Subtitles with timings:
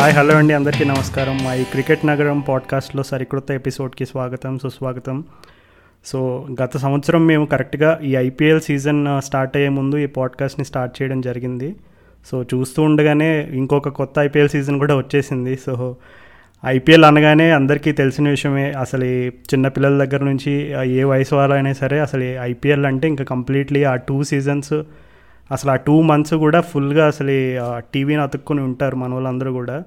[0.00, 0.54] Hi hello అండి.
[0.54, 1.44] అందరికీ నమస్కారం.
[1.44, 5.24] మా ఈ క్రికెట్ నగరం పాడ్కాస్ట్లో సరికొత్త ఎపిసోడ్కి స్వాగతం సుస్వాగతం.
[6.04, 11.20] సో గత సంవత్సరం మేము కరెక్ట్గా ఈ ఐపీఎల్ సీజన్ స్టార్ట్ అయ్యే ముందు ఈ పాడ్కాస్ట్ని స్టార్ట్ చేయడం
[11.20, 11.76] జరిగింది.
[12.30, 15.56] సో చూస్తూ ఉండగానే ఇంకొక కొత్త ఐపీఎల్ సీజన్ కూడా వచ్చేసింది.
[15.56, 15.96] సో
[16.66, 18.72] ఐపీఎల్ అనగానే అందరికీ తెలిసిన విషయమే.
[18.72, 24.24] అసలు చిన్నపిల్లల దగ్గర నుంచి ఏ వయసు వాళ్ళైనా సరే అసలు ఐపీఎల్ అంటే ఇంకా కంప్లీట్లీ ఆ టూ
[24.24, 24.82] సీజన్స్
[25.52, 27.34] అసలు ఆ టూ మంత్స్ కూడా ఫుల్గా అసలు
[27.94, 29.82] టీవీని అతుక్కుని ఉంటారు మన వాళ్ళందరూ కూడా.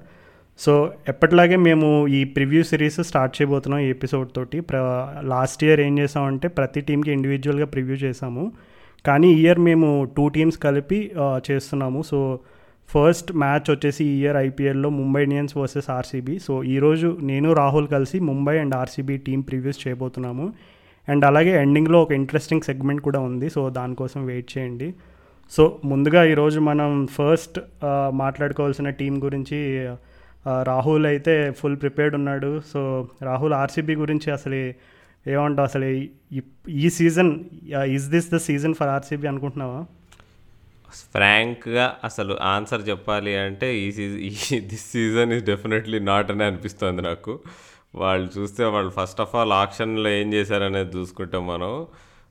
[0.58, 4.60] సో ఎప్పటిలాగే మేము ఈ ప్రివ్యూ సిరీస్ స్టార్ట్ చేయబోతున్నాం ఈ ఎపిసోడ్ తోటి.
[4.60, 4.78] ప్ర
[5.24, 8.52] లాస్ట్ ఇయర్ ఏం చేసామంటే ప్రతి టీంకి ఇండివిజువల్గా ప్రివ్యూ చేసాము.
[9.06, 11.12] కానీ ఇయర్ మేము టూ టీమ్స్ కలిపి
[11.50, 12.02] చేస్తున్నాము.
[12.02, 12.38] సో
[12.94, 18.20] ఫస్ట్ మ్యాచ్ వచ్చేసి ఈ ఇయర్ ఐపీఎల్లో Mumbai Indians versus RCB so ఈరోజు నేను రాహుల్ కలిసి
[18.20, 20.46] Mumbai and RCB team previews చేయబోతున్నాము.
[21.08, 23.50] అండ్ అలాగే ఎండింగ్లో ఒక ఇంట్రెస్టింగ్ సెగ్మెంట్ కూడా ఉంది.
[23.50, 24.94] సో దానికోసం వెయిట్ చేయండి.
[25.50, 27.60] సో ముందుగా ఈరోజు మనం ఫస్ట్
[28.10, 29.88] మాట్లాడుకోవాల్సిన టీం గురించి
[30.62, 32.60] రాహుల్ అయితే ఫుల్ ప్రిపేర్డ్ ఉన్నాడు.
[32.72, 34.54] సో రాహుల్ ఆర్సీబీ గురించి అసలు
[35.30, 35.64] ఏమంటావు?
[35.64, 35.84] అసలు
[36.68, 37.44] ఈ- season
[37.86, 39.84] is this the season for RCB అనుకుంటున్నావా?
[40.90, 47.02] ఫ్రాంక్గా అసలు ఆన్సర్ చెప్పాలి అంటే ఈ సీజన్ ఈ this season is definitely not అని అనిపిస్తుంది
[47.02, 47.38] నాకు.
[47.94, 51.86] వాళ్ళు చూస్తే వాళ్ళు ఫస్ట్ ఆఫ్ ఆల్ ఆప్షన్లో ఏం చేశారనేది చూసుకుంటాం మనం.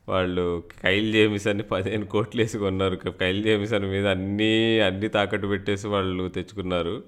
[0.09, 2.95] వాళ్ళు కైల్ జేమిసన్ని పదిహేను కోట్లు వేసి కొన్నారు.
[2.95, 7.03] కైల్ జేమిసన్ మీద అన్నీ అన్ని తాకట్టు పెట్టేసి వాళ్ళు తెచ్చుకున్నారు.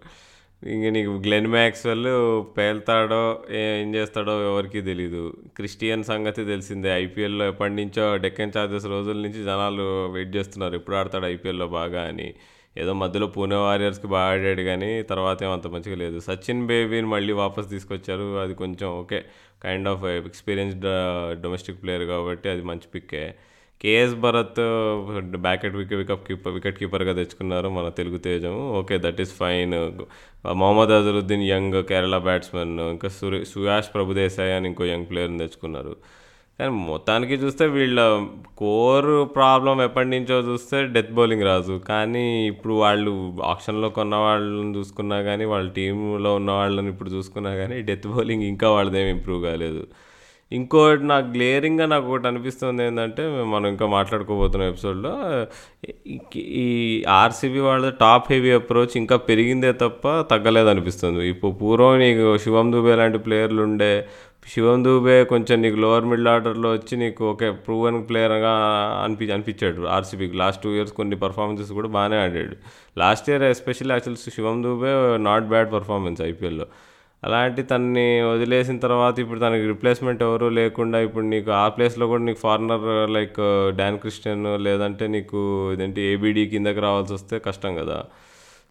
[0.67, 2.07] ఇంక నీకు గ్లెన్ మ్యాక్స్వెల్
[2.57, 5.33] పేల్తాడో ఏం చేస్తాడో ఎవరికి తెలీదు.
[5.55, 6.89] క్రిస్టియన్ సంగతి తెలిసిందే.
[6.89, 10.75] ఐపీఎల్లో ఎప్పటి నుంచో డెక్కన్ చార్జెస్ రోజుల నుంచి జనాలు వెయిట్ చేస్తున్నారు.
[10.75, 12.33] ఎప్పుడు ఆడతాడు ఐపీఎల్లో బాగా అని.
[12.77, 16.19] ఏదో మధ్యలో పూణే వారియర్స్కి బాగా ఆడాడు కానీ తర్వాత ఏం అంత మంచిగా లేదు.
[16.19, 18.37] సచిన్ బేబీని మళ్ళీ వాపస్ తీసుకొచ్చారు.
[18.39, 19.23] అది కొంచెం okay.
[19.63, 20.87] Kind of experienced
[21.41, 23.35] domestic player కాబట్టి అది మంచి పిక్కే
[23.81, 24.59] కేఎస్ భరత్
[25.37, 28.53] బ్యాకెట్ వికెట్ వికెట్ కీపర్ వికెట్ కీపర్గా తెచ్చుకున్నారు మన తెలుగు తేజం.
[28.79, 29.73] Okay that is fine
[30.53, 35.95] Mohammed Azharuddeen young Kerala batsmen ఇంకా సురే సుయాష్ ప్రభుదేశాయ్ అని ఇంకో యంగ్ ప్లేయర్ని తెచ్చుకున్నారు.
[36.59, 37.99] కానీ మొత్తానికి చూస్తే వీళ్ళ
[38.57, 41.81] కోర్ ప్రాబ్లం ఎప్పటి నుంచో చూస్తే డెత్ బౌలింగ్ రాజు.
[41.87, 43.11] కానీ ఇప్పుడు వాళ్ళు
[43.43, 48.69] ఆప్షన్లో కొన్న వాళ్ళని చూసుకున్నా కానీ వాళ్ళ టీంలో ఉన్న వాళ్ళని ఇప్పుడు చూసుకున్నా కానీ డెత్ బౌలింగ్ ఇంకా
[48.69, 49.83] వాళ్ళదేమి ఇంప్రూవ్ కాలేదు.
[50.51, 55.13] ఇంకోటి నాకు గ్లేరింగ్గా నాకు ఒకటి అనిపిస్తుంది ఏంటంటే మనం ఇంకా మాట్లాడుకోబోతున్న ఎపిసోడ్లో
[56.35, 62.71] ఈ- ఆర్సీబీ వాళ్ళ టాప్ హెవీ అప్రోచ్ ఇంకా పెరిగిందే తప్ప తగ్గలేదు అనిపిస్తుంది ఇప్పుడు పూర్వం నీకు శివం
[62.71, 63.91] దుబే లాంటి ప్లేయర్లు ఉండే
[64.51, 68.51] శివం దూబే కొంచెం నీకు లోవర్ మిడిల్ ఆర్డర్లో వచ్చి నీకు ఓకే ప్రూవెన్ ప్లేయర్గా
[69.03, 72.55] అనిపి అనిపించాడు ఆర్సీబీకి లాస్ట్ టూ ఇయర్స్ కొన్ని పర్ఫార్మెన్సెస్ కూడా బాగానే ఆడాడు.
[73.01, 74.91] Last year especially actual Shivam Dube
[75.29, 76.67] not bad performance ఐపీఎల్లో.
[77.23, 82.39] అలాంటి తన్ని వదిలేసిన తర్వాత ఇప్పుడు తనకి రిప్లేస్మెంట్ ఎవరు లేకుండా ఇప్పుడు నీకు ఆ ప్లేస్లో కూడా నీకు
[82.47, 82.85] ఫారినర్
[83.17, 83.39] లైక్
[83.79, 85.39] డాన్ క్రిస్టియన్ లేదంటే నీకు
[85.73, 87.97] ఇదేంటి ఏబీడీ కిందకి రావాల్సి వస్తే కష్టం కదా.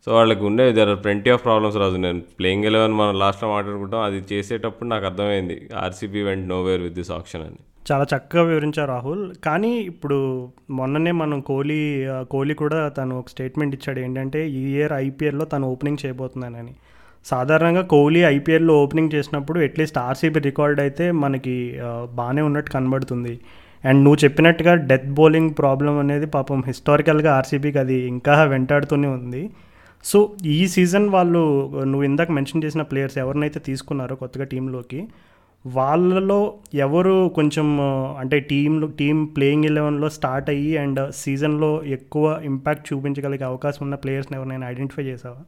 [0.05, 1.99] సో వాళ్ళకి ఉండే there are plenty of problems Raju.
[2.07, 4.03] నేను ప్లేయింగ్ ఎలెవెన్ మనం లాస్ట్లో మాట్లాడుకుంటాం.
[4.09, 7.59] అది చేసేటప్పుడు నాకు అర్థమైంది RCB went nowhere with this option అని.
[7.91, 9.25] చాలా చక్కగా వివరించారు రాహుల్.
[9.47, 10.19] కానీ ఇప్పుడు
[10.79, 11.81] మొన్ననే మనం కోహ్లీ
[12.35, 16.75] కోహ్లీ కూడా తను ఒక స్టేట్మెంట్ ఇచ్చాడు ఏంటంటే ఈ ఇయర్ ఐపీఎల్లో తను ఓపెనింగ్ చేయబోతున్నానని.
[17.33, 21.55] సాధారణంగా కోహ్లీ ఐపీఎల్లో ఓపెనింగ్ చేసినప్పుడు అట్లీస్ట్ ఆర్సీబీ రికార్డ్ అయితే మనకి
[22.21, 23.35] బాగానే ఉన్నట్టు కనబడుతుంది.
[23.89, 29.43] అండ్ నువ్వు చెప్పినట్టుగా డెత్ బౌలింగ్ ప్రాబ్లం అనేది పాపం హిస్టారికల్గా ఆర్సీబీకి అది ఇంకా వెంటాడుతూనే ఉంది.
[30.05, 31.43] సో ఈ సీజన్ వాళ్ళు
[31.85, 35.01] నువ్వు ఇందాక మెన్షన్ చేసిన ప్లేయర్స్ ఎవరినైతే తీసుకున్నారో కొత్తగా టీంలోకి
[35.67, 36.41] వాళ్ళలో
[36.75, 37.67] ఎవరు కొంచెం
[38.19, 44.39] అంటే టీంలో టీం ప్లేయింగ్ ఎలెవెన్లో స్టార్ట్ అయ్యి అండ్ సీజన్లో ఎక్కువ ఇంపాక్ట్ చూపించగలిగే అవకాశం ఉన్న ప్లేయర్స్ని
[44.39, 45.41] ఎవరినైనా ఐడెంటిఫై చేసావా?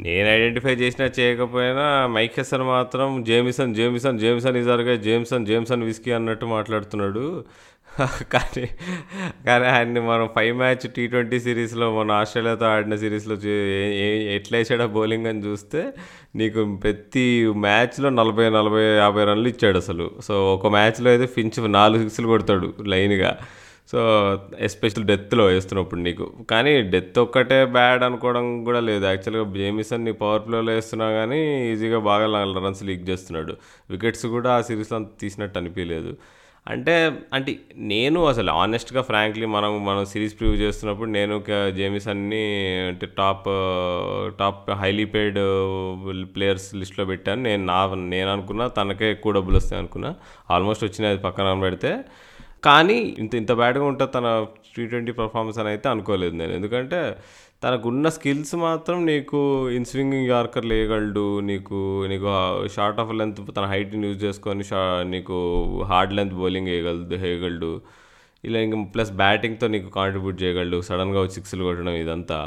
[0.00, 7.44] నేను ఐడెంటిఫై చేసినా చేయకపోయినా మైకెసన్ మాత్రం జేమిసన్ జేమిసన్ జేమిసన్ ఇజార్గా జేమ్సన్ జేమ్సన్ విస్కీ అన్నట్టు మాట్లాడుతున్నాడు.
[8.32, 8.66] కానీ
[9.46, 14.86] కానీ ఆయన్ని మనం ఫైవ్ మ్యాచ్ టీ ట్వంటీ సిరీస్లో మన ఆస్ట్రేలియాతో ఆడిన సిరీస్లో చూ- ఎట్లా వేసాడో
[14.86, 15.92] బౌలింగ్ అని చూస్తే
[16.36, 20.10] నీకు ప్రతి మ్యాచ్లో నలభై నలభై యాభై రన్లు ఇచ్చాడు అసలు.
[20.24, 23.38] సో ఒక మ్యాచ్లో అయితే ఫించ్ నాలుగు సిక్స్లు కొడతాడు లైన్గా.
[23.92, 23.98] సో
[24.58, 26.26] ఎస్పెషల్ డెత్లో వేస్తున్నప్పుడు నీకు.
[26.50, 29.04] కానీ డెత్ ఒక్కటే బ్యాడ్ అనుకోవడం కూడా లేదు.
[29.06, 31.40] యాక్చువల్గా జేమిసన్ నీ పవర్ ప్లేలో వేస్తున్నా కానీ
[31.72, 32.26] ఈజీగా బాగా
[32.66, 33.56] రన్స్ లీక్ చేస్తున్నాడు.
[33.90, 36.16] వికెట్స్ కూడా ఆ సిరీస్లో అంత తీసినట్టు అనిపించలేదు
[36.66, 41.44] అంటే అంటే నేను అసలు ఆనెస్ట్గా ఫ్రాంక్లీ మనం మనం సిరీస్ ప్రివ్యూ చేస్తున్నప్పుడు నేను
[41.76, 42.44] జేమిసన్ని
[42.88, 43.48] అంటే top
[44.38, 45.38] top highly paid
[46.34, 47.42] players లిస్ట్లో పెట్టాను.
[47.42, 50.14] నేను నా నేను అనుకున్నా తనకే ఎక్కువ డబ్బులు వస్తాయి అనుకున్నా.
[50.50, 51.92] ఆల్మోస్ట్ వచ్చినది అది పక్కన పెడితే.
[52.66, 54.28] కానీ ఇంత ఇంత బ్యాడ్గా ఉంటుంది తన
[54.76, 56.52] టీ ట్వంటీ పర్ఫార్మెన్స్ అని అయితే అనుకోలేదు నేను.
[56.52, 57.00] ఎందుకంటే
[57.64, 59.40] తనకున్న స్కిల్స్ మాత్రం నీకు
[59.76, 61.78] ఇన్ స్వింగింగ్ యార్కర్ లేయగలడు నీకు
[62.12, 62.26] నీకు
[62.76, 64.80] షార్ట్ ఆఫ్ లెంత్ తన హైట్ని యూజ్ చేసుకొని షా
[65.14, 65.36] నీకు
[65.90, 67.72] హార్డ్ లెంత్ బౌలింగ్ వేయగలదు వేయగలడు.
[68.44, 70.80] ఇలా ఇంకా ప్లస్ బ్యాటింగ్తో నీకు కాంట్రిబ్యూట్ చేయగలడు.
[70.88, 72.38] సడన్గా సిక్స్లు కొట్టడం ఇదంతా.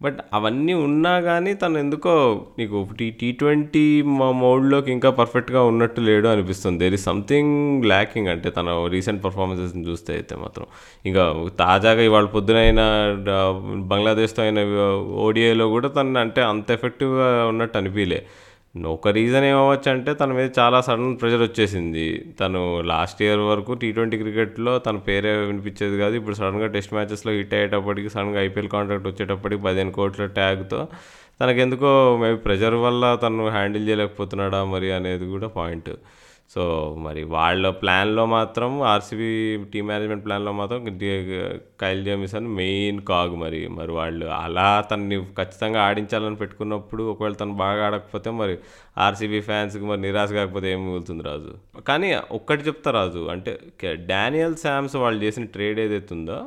[0.00, 2.14] బట్ అవన్నీ ఉన్నా కానీ తను ఎందుకో
[2.58, 3.84] నీకు టీ టీ ట్వంటీ
[4.18, 6.78] మా మోడ్లోకి ఇంకా పర్ఫెక్ట్గా ఉన్నట్టు లేడు అనిపిస్తుంది.
[6.78, 7.54] దేర్ ఇస్ సంథింగ్
[7.84, 10.66] ల్యాకింగ్ అంటే తన రీసెంట్ పర్ఫార్మెన్సెస్ని చూస్తే అయితే మాత్రం.
[11.04, 11.24] ఇంకా
[11.58, 12.82] తాజాగా ఇవాళ పొద్దునైన
[13.92, 14.58] బంగ్లాదేశ్తో అయిన
[15.26, 18.20] ఓడిఐలో కూడా తను అంటే అంత ఎఫెక్టివ్గా ఉన్నట్టు అనిపించలే
[18.84, 22.06] ఒక రీజన్ ఏమవచ్చు అంటే తన మీద చాలా సడన్ ప్రెషర్ వచ్చేసింది.
[22.40, 26.14] తను లాస్ట్ ఇయర్ వరకు టీ ట్వంటీ క్రికెట్లో తన పేరే వినిపించేది కాదు.
[26.14, 30.80] ఇప్పుడు సడన్గా టెస్ట్ మ్యాచెస్లో హిట్ అయ్యేటప్పటికి సడన్గా ఐపీఎల్ కాంట్రాక్ట్ వచ్చేటప్పటికి పదిహేను కోట్ల ట్యాగ్తో
[31.40, 35.90] తనకెందుకో మేబీ ప్రెషర్ వల్ల తను హ్యాండిల్ చేయలేకపోతున్నాడా మరి అనేది కూడా పాయింట్
[36.50, 40.98] సో మరి వాళ్ళ ప్లాన్లో మాత్రం ఆర్సీబీ టీమ్ మేనేజ్మెంట్ ప్లాన్లో మాత్రం
[41.80, 47.86] కైల్ జేమిసన్ మెయిన్ కాగు మరి మరి వాళ్ళు అలా తనని ఖచ్చితంగా ఆడించాలని పెట్టుకున్నప్పుడు ఒకవేళ తను బాగా
[47.86, 48.58] ఆడకపోతే మరి
[48.98, 51.80] ఆర్సీబీ ఫ్యాన్స్కి మరి నిరాశ కాకపోతే ఏం మిగులుతుంది రాజు?
[51.80, 53.58] కానీ ఒక్కటి చెప్తా రాజు అంటే
[53.94, 56.38] డానియల్ శామ్స్ వాళ్ళు చేసిన ట్రేడ్ ఏదైతే ఉందో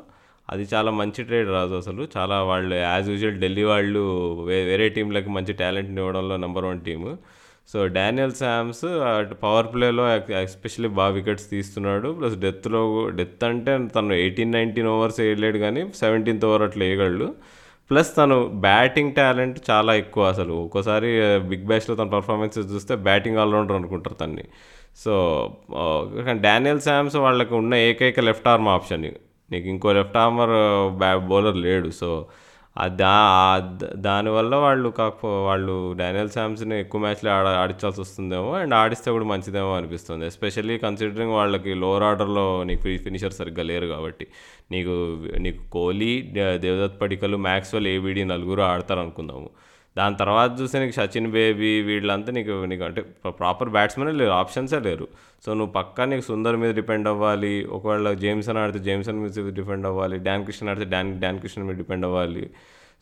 [0.49, 2.07] అది చాలా మంచి ట్రేడ్ రాజు అసలు.
[2.17, 3.99] చాలా వాళ్ళు యాజ్ యూజువల్ ఢిల్లీ వాళ్ళు
[4.43, 7.17] వేరే టీంలకు మంచి టాలెంట్ని ఇవ్వడంలో number one team.
[7.71, 8.85] So Daniel Sams
[9.43, 10.03] power ప్లేలో
[10.47, 12.09] ఎస్పెషల్లీ బాగా వికెట్స్ తీస్తున్నాడు.
[12.19, 12.81] ప్లస్ డెత్లో
[13.17, 17.27] డెత్ అంటే తను ఎయిటీన్ నైన్టీన్ ఓవర్స్ వేయలేడు కానీ సెవెంటీన్త్ ఓవర్ అట్లా వేయగలడు.
[17.89, 20.53] ప్లస్ తను బ్యాటింగ్ టాలెంట్ చాలా ఎక్కువ అసలు.
[20.65, 21.11] ఒక్కోసారి
[21.51, 24.45] బిగ్ బ్యాష్లో తన పర్ఫార్మెన్సెస్ చూస్తే బ్యాటింగ్ ఆల్రౌండర్ అనుకుంటారు తన్ని.
[25.03, 25.13] సో
[26.47, 29.07] డానియల్ శామ్స్ వాళ్ళకి ఉన్న ఏకైక లెఫ్ట్ ఆర్మ్ ఆప్షన్.
[29.51, 30.55] నీకు ఇంకో లెఫ్ట్ ఆర్మర్
[31.01, 31.89] బ్యా బౌలర్ లేడు.
[31.89, 32.09] సో
[32.87, 33.13] దా
[33.95, 39.75] దానివల్ల వాళ్ళు కాకపో వాళ్ళు డానియల్ శామ్స్ని ఎక్కువ మ్యాచ్లు ఆడ ఆడించాల్సి వస్తుందేమో అండ్ ఆడిస్తే కూడా మంచిదేమో
[39.75, 40.25] అనిపిస్తుంది.
[40.25, 44.27] ఎస్పెషల్లీ కన్సిడరింగ్ వాళ్ళకి లోవర్ ఆర్డర్లో నీకు ఫినిషర్ సరిగ్గా లేరు కాబట్టి.
[44.71, 46.21] నీకు నీకు కోహ్లీ
[46.57, 49.49] దేవదత్ పడికలు మ్యాక్స్వెల్ ఏబిడి నలుగురు ఆడతారు అనుకుందాము
[49.97, 53.01] దాని తర్వాత చూస్తే నీకు సచిన్ బేబీ వీళ్ళంతా నీకు నీకు అంటే
[53.39, 55.07] ప్రాపర్ బ్యాట్స్మెన్ లేరు ఆప్షన్సే లేరు.
[55.45, 57.65] సో నువ్వు పక్కా నీకు సుందర్ మీద డిపెండ్ అవ్వాలి.
[57.65, 60.17] ఒకవేళ జేమ్సన్ ఆడితే జేమ్సన్ మీద డిపెండ్ అవ్వాలి.
[60.27, 62.45] డాన్ కృష్ణ ఆడితే డాన్ డాన్ కృష్ణ మీద డిపెండ్ అవ్వాలి.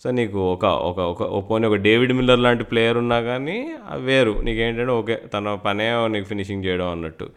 [0.04, 3.56] సో నీకు ఒక ఒక ఒక పోనీ ఒక డేవిడ్ మిల్లర్ లాంటి ప్లేయర్ ఉన్నా కానీ
[3.89, 4.34] అది వేరు.
[4.48, 7.28] నీకేంటంటే ఓకే తన పనే నీకు ఫినిషింగ్ చేయడం అన్నట్టు.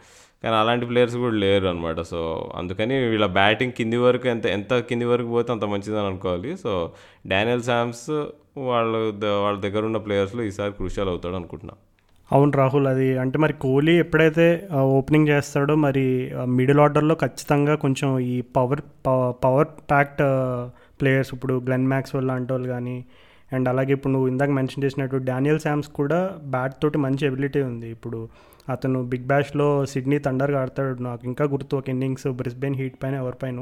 [0.43, 5.05] కానీ అలాంటి ప్లేయర్స్ కూడా లేరు అనమాట సో అందుకని వీళ్ళ బ్యాటింగ్ కింది వరకు ఎంత ఎంత కింది
[5.05, 6.57] వరకు పోతే అంత మంచిదని అనుకోవాలి.
[6.57, 6.91] సో
[7.27, 8.09] డానియల్ శామ్స్
[8.55, 11.75] వాళ్ళ ద- వాళ్ళ దగ్గర ఉన్న ప్లేయర్స్లో ఈసారి క్రూషియల్ అవుతాడు అనుకుంటున్నా.
[12.31, 14.45] అవును రాహుల్ అది అంటే మరి కోహ్లీ ఎప్పుడైతే
[14.91, 16.03] ఓపెనింగ్ చేస్తాడో మరి
[16.49, 18.81] మిడిల్ ఆర్డర్లో ఖచ్చితంగా కొంచెం ఈ పవర్
[19.43, 20.21] పవర్ ప్యాక్ట్
[21.01, 22.95] ప్లేయర్స్ ఇప్పుడు గ్లెన్ మ్యాక్స్వెల్ లాంటి వాళ్ళు కానీ
[23.51, 27.89] అండ్ అలాగే ఇప్పుడు నువ్వు ఇందాక మెన్షన్ చేసినట్టు డానియల్ శామ్స్ కూడా బ్యాట్ తోటి మంచి ఎబిలిటీ ఉంది.
[27.89, 28.19] ఇప్పుడు
[28.69, 33.59] అతను బిగ్ బ్యాష్లో సిడ్నీ తండర్గా ఆడతాడు నాకు ఇంకా గుర్తు ఒక ఇన్నింగ్స్ బ్రిస్బెన్ హీట్ పైన ఎవరిపైన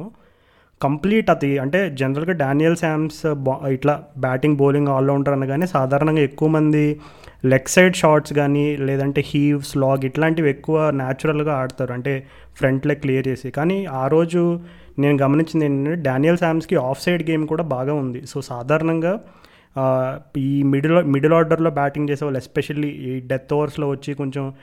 [0.81, 1.57] కంప్లీట్ అది.
[1.57, 6.99] అంటే జనరల్గా డానియల్ శామ్స్ బా ఇట్లా బ్యాటింగ్ బౌలింగ్ ఆల్రౌండర్ అనగానే సాధారణంగా ఎక్కువ మంది
[7.45, 11.93] లెగ్ సైడ్ షాట్స్ కానీ లేదంటే హీవ్స్ లాగ్ ఇట్లాంటివి ఎక్కువ న్యాచురల్గా ఆడతారు.
[11.93, 13.51] అంటే ఫ్రంట్ లెగ్ క్లియర్ చేసి.
[13.51, 14.59] కానీ ఆ రోజు
[14.99, 18.21] నేను గమనించింది ఏంటంటే డానియల్ శామ్స్కి ఆఫ్ సైడ్ గేమ్ కూడా బాగా ఉంది.
[18.27, 19.19] సో సాధారణంగా
[20.37, 24.53] ఈ మిడిల్ మిడిల్ ఆర్డర్లో బ్యాటింగ్ చేసే వాళ్ళు ఎస్పెషల్లీ ఈ డెత్ ఓవర్స్లో వచ్చి కొంచెం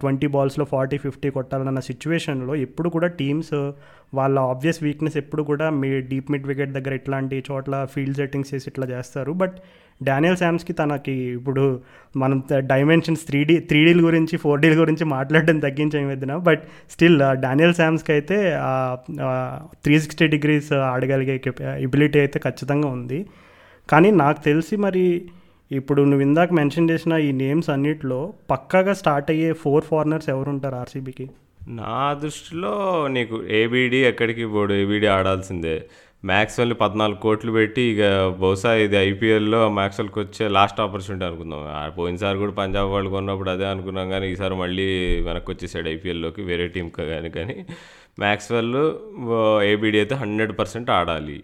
[0.00, 3.54] ట్వంటీ బాల్స్లో ఫార్టీ ఫిఫ్టీ కొట్టాలన్న సిచ్యువేషన్లో ఎప్పుడు కూడా టీమ్స్
[4.14, 8.68] వాళ్ళ ఆబ్వియస్ వీక్నెస్ ఎప్పుడు కూడా మీ డీప్ మిడ్ వికెట్ దగ్గర ఇట్లాంటి చోట్ల ఫీల్డ్ సెట్టింగ్స్ చేసి
[8.70, 9.32] ఇట్లా చేస్తారు.
[9.32, 9.56] బట్
[10.02, 11.80] డానియల్ శామ్స్కి తనకి ఇప్పుడు
[12.16, 16.36] మనం డైమెన్షన్స్ త్రీ డీ త్రీ డీల గురించి ఫోర్ డీల గురించి మాట్లాడడం తగ్గించాం వద్దున?
[16.36, 18.38] బట్ స్టిల్ డానియల్ శామ్స్కి అయితే
[19.84, 21.40] త్రీ సిక్స్టీ డిగ్రీస్ ఆడగలిగే
[21.86, 23.26] ఎబిలిటీ అయితే ఖచ్చితంగా ఉంది.
[23.92, 25.04] కానీ నాకు తెలిసి మరి
[25.70, 28.20] ఇప్పుడు నువ్వు ఇందాక మెన్షన్ చేసిన ఈ నేమ్స్ అన్నిటిలో
[28.50, 31.26] పక్కాగా స్టార్ట్ అయ్యే ఫోర్ ఫారినర్స్ ఎవరుంటారు ఆర్సీబీకి
[31.80, 32.72] నా దృష్టిలో
[33.16, 34.72] నీకు ఏబీడీ ఎక్కడికి పోడు?
[34.74, 35.74] ఏబీడీ ఆడాల్సిందే.
[36.24, 38.02] మ్యాక్స్వెల్ని పద్నాలుగు కోట్లు పెట్టి ఇక
[38.40, 41.62] బహుశా ఇది ఐపీఎల్లో మ్యాక్స్వెల్కి వచ్చే లాస్ట్ ఆపర్చునిటీ అనుకుందాం.
[41.98, 44.86] పోయినసారి కూడా పంజాబ్ వాళ్ళు కొన్నప్పుడు అదే అనుకున్నాం కానీ ఈసారి మళ్ళీ
[45.28, 47.56] వెనక్కి వచ్చేసాడు ఐపీఎల్లోకి వేరే టీంకి కానీ కానీ.
[48.18, 48.74] మ్యాక్స్వెల్
[49.72, 51.38] ఏబీడీ అయితే హండ్రెడ్ పర్సెంట్ ఆడాలి.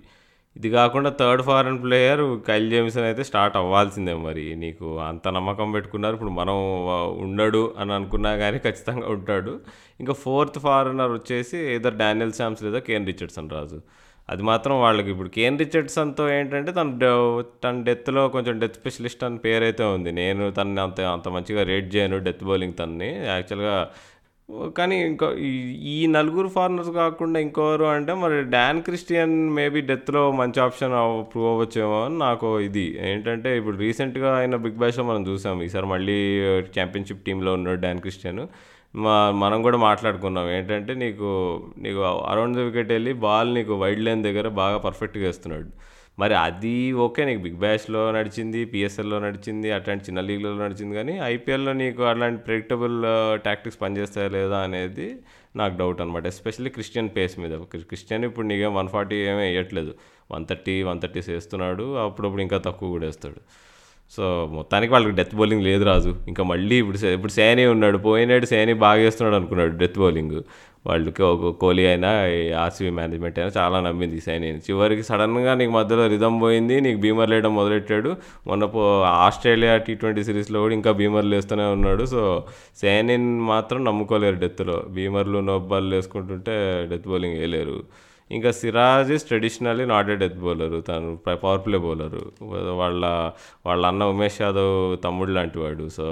[0.57, 4.57] ఇది కాకుండా third foreign player Kyle Jamieson అయితే స్టార్ట్ అవ్వాల్సిందే మరి.
[4.57, 6.15] నీకు అంత నమ్మకం పెట్టుకున్నారు.
[6.15, 6.55] ఇప్పుడు మనం
[7.21, 9.61] ఉండడు అని అనుకున్నా కానీ ఖచ్చితంగా ఉంటాడు.
[10.01, 13.81] ఇంకా ఫోర్త్ ఫారెనర్ వచ్చేసి ఏదో డానియల్ శామ్స్ లేదా కేన్ రిచర్డ్సన్ రాజు.
[14.29, 19.39] అది మాత్రం వాళ్ళకి ఇప్పుడు కేన్ రిచర్డ్సన్తో ఏంటంటే తన డె- తన డెత్లో కొంచెం డెత్ స్పెషలిస్ట్ అని
[19.39, 20.13] పేరు అయితే ఉంది.
[20.13, 23.27] నేను తనని అంత అంత మంచిగా రేట్ చేయను డెత్ బౌలింగ్ తనని.
[23.27, 23.91] యాక్చువల్గా
[24.77, 30.91] కానీ ఇంకో ఈ- నలుగురు ఫారినర్స్ కాకుండా ఇంకోరు అంటే మరి డాన్ క్రిస్టియన్ మేబీ డెత్లో మంచి ఆప్షన్
[31.35, 32.99] ప్రూవ్ అవ్వచ్చేమో అని నాకు ఇది.
[33.03, 35.63] ఏంటంటే ఇప్పుడు రీసెంట్గా అయిన బిగ్ బ్యాష్లో మనం చూసాం.
[35.63, 38.47] ఈసారి మళ్ళీ ఛాంపియన్షిప్ టీంలో ఉన్నాడు డాన్ క్రిస్టియన్.
[38.97, 40.51] మా మనం కూడా మాట్లాడుకున్నాం.
[40.51, 45.98] ఏంటంటే నీకు నీకు అరౌండ్ ద వికెట్ వెళ్ళి బాల్ నీకు వైడ్ లైన్ దగ్గర బాగా పర్ఫెక్ట్గా వేస్తున్నాడు.
[46.19, 51.73] మరి అది ఓకే నీకు బిగ్ బ్యాష్లో నడిచింది పిఎస్ఎల్లో నడిచింది అట్లాంటి చిన్న లీగ్లలో నడిచింది కానీ ఐపీఎల్లో
[51.83, 52.97] నీకు అలాంటి ప్రెడిక్టబుల్
[53.47, 55.09] టాక్టిక్స్ uh, పనిచేస్తాయా లేదా అనేది
[55.57, 57.55] నాకు డౌట్ అనమాట ఎస్పెషల్లీ క్రిస్టియన్ పేస్ మీద.
[57.91, 59.93] క్రిస్టియన్ ఇప్పుడు నీకేం వన్ ఫార్టీ ఏమీ వేయట్లేదు.
[60.31, 63.41] వన్ థర్టీ వన్ థర్టీస్ వేస్తున్నాడు అప్పుడప్పుడు ఇంకా తక్కువ కూడా వేస్తాడు.
[64.13, 64.25] సో
[64.57, 66.13] మొత్తానికి వాళ్ళకి డెత్ బౌలింగ్ లేదు రాజు.
[66.31, 70.37] ఇంకా మళ్ళీ ఇప్పుడు ఇప్పుడు సేనీ ఉన్నాడు పోయినాడు సేనీ బాగా వేస్తున్నాడు అనుకున్నాడు డెత్ బౌలింగ్
[70.89, 72.11] వాళ్ళకి ఒక కోహ్లీ అయినా
[72.65, 77.53] ఆర్సీబీ మేనేజ్మెంట్ అయినా చాలా నమ్మింది సేనీని చివరికి సడన్గా నీకు మధ్యలో రిధం పోయింది నీకు బీమర్ లేయడం
[77.61, 78.11] మొదలెట్టాడు.
[78.49, 78.83] మొన్న పో
[79.27, 82.05] ఆస్ట్రేలియా టీ ట్వంటీ సిరీస్లో కూడా ఇంకా బీమర్లు వేస్తూనే ఉన్నాడు.
[82.15, 82.23] సో
[82.83, 86.57] సైనిన్ మాత్రం నమ్ముకోలేరు డెత్లో బీమర్లు నోబ్బాలు వేసుకుంటుంటే
[86.93, 87.79] డెత్ బౌలింగ్ వేయలేరు.
[88.31, 92.23] ఇంకా Siraj is traditionally not a death bowler తను పవర్ ప్లే బౌలరు
[92.81, 93.05] వాళ్ళ
[93.67, 96.09] వాళ్ళ అన్న ఉమేష్ యాదవ్ తమ్ముడు లాంటి వాడు సో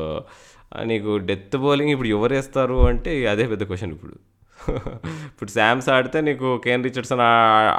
[0.90, 4.16] నీకు డెత్ బౌలింగ్ ఇప్పుడు ఎవరు వేస్తారు అంటే అదే పెద్ద క్వశ్చన్ ఇప్పుడు.
[4.70, 7.18] ఇప్పుడు శామ్స్ ఆడితే నీకు కేన్ రిచర్డ్సన్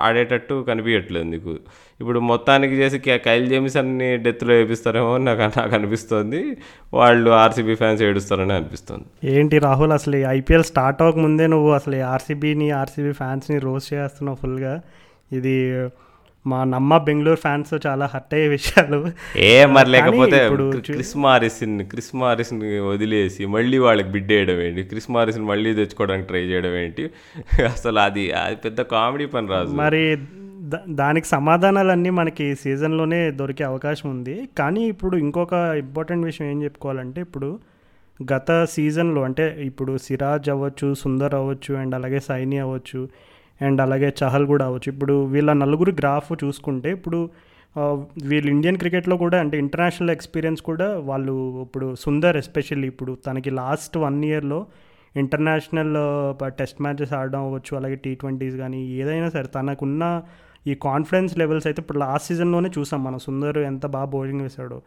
[0.02, 1.56] ఆడేటట్టు కనిపించట్లేదు నీకు.
[2.00, 6.58] ఇప్పుడు మొత్తానికి చేసి కే- కైల్ జేమిసన్ని డెత్లో వేపిస్తారేమో అని నాకు నాకు అనిపిస్తుంది.
[6.94, 9.34] వాళ్ళు ఆర్సీబీ ఫ్యాన్స్ ఏడుస్తారని అనిపిస్తుంది.
[9.34, 14.82] ఏంటి రాహుల్ అసలు ఐపీఎల్ స్టార్ట్ అవ్వకముందే నువ్వు అసలు ఆర్సీబీని ఆర్సీబీ ఫ్యాన్స్ని రోస్ చేస్తున్నావు ఫుల్గా
[15.32, 15.88] ఇది
[16.52, 19.00] మా నమ్మ బెంగళూరు ఫ్యాన్స్ చాలా హర్ట్ అయ్యే విషయాలు.
[19.50, 20.40] ఏ మరి లేకపోతే
[20.90, 24.84] క్రిస్ మారిస్ని క్రిస్ మారిస్ని వదిలేసి మళ్ళీ వాళ్ళకి బిడ్ వేయడం ఏంటి?
[24.92, 27.06] క్రిస్ మారిస్ని మళ్ళీ తెచ్చుకోవడానికి ట్రై చేయడం ఏంటి?
[27.74, 29.76] అసలు అది అది పెద్ద కామెడీ పని రాజు.
[29.84, 30.04] మరి
[31.02, 34.36] దానికి సమాధానాలన్నీ మనకి సీజన్లోనే దొరికే అవకాశం ఉంది.
[34.58, 37.50] కానీ ఇప్పుడు ఇంకొక ఇంపార్టెంట్ విషయం ఏం చెప్పుకోవాలంటే ఇప్పుడు
[38.34, 43.02] గత సీజన్లో అంటే ఇప్పుడు సిరాజ్ అవ్వచ్చు సుందర్ అవ్వచ్చు అండ్ అలాగే సైని అవ్వచ్చు
[43.62, 44.90] అండ్ అలాగే చహల్ కూడా అవ్వచ్చు.
[44.94, 47.20] ఇప్పుడు వీళ్ళ నలుగురు గ్రాఫ్ చూసుకుంటే ఇప్పుడు
[48.30, 51.34] వీళ్ళు ఇండియన్ క్రికెట్లో కూడా అంటే ఇంటర్నేషనల్ ఎక్స్పీరియన్స్ కూడా వాళ్ళు
[51.66, 54.60] ఇప్పుడు సుందర్ ఎస్పెషల్లీ ఇప్పుడు తనకి లాస్ట్ వన్ ఇయర్లో
[55.16, 55.94] ఇంటర్నేషనల్
[56.60, 60.04] టెస్ట్ మ్యాచెస్ ఆడడం అవ్వచ్చు అలాగే టీ ట్వంటీస్ కానీ ఏదైనా సరే తనకున్న
[60.72, 63.20] ఈ కాన్ఫిడెన్స్ లెవెల్స్ అయితే ఇప్పుడు లాస్ట్ సీజన్లోనే చూసాం మనం.
[63.28, 64.80] సుందర్ ఎంత బాగా బౌలింగ్ వేశాడో.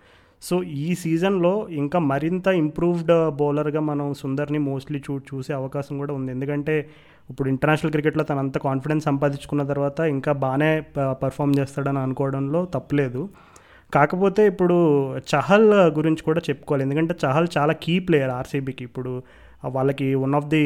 [0.42, 6.30] సో ఈ సీజన్లో ఇంకా మరింత ఇంప్రూవ్డ్ బౌలర్గా మనం సుందర్ని మోస్ట్లీ చూ చూసే అవకాశం కూడా ఉంది.
[6.32, 6.76] ఎందుకంటే
[7.30, 10.70] ఇప్పుడు ఇంటర్నేషనల్ క్రికెట్లో తను అంత కాన్ఫిడెన్స్ సంపాదించుకున్న తర్వాత ఇంకా బాగానే
[11.22, 13.28] పర్ఫామ్ చేస్తాడని అనుకోవడంలో తప్పలేదు.
[13.94, 14.76] కాకపోతే ఇప్పుడు
[15.34, 15.68] చహల్
[15.98, 16.82] గురించి కూడా చెప్పుకోవాలి.
[16.82, 19.12] ఎందుకంటే చహల్ చాలా కీ ప్లేయర్ ఆర్సీబీకి ఇప్పుడు
[19.64, 20.62] వాళ్ళకి వన్ ఆఫ్ ది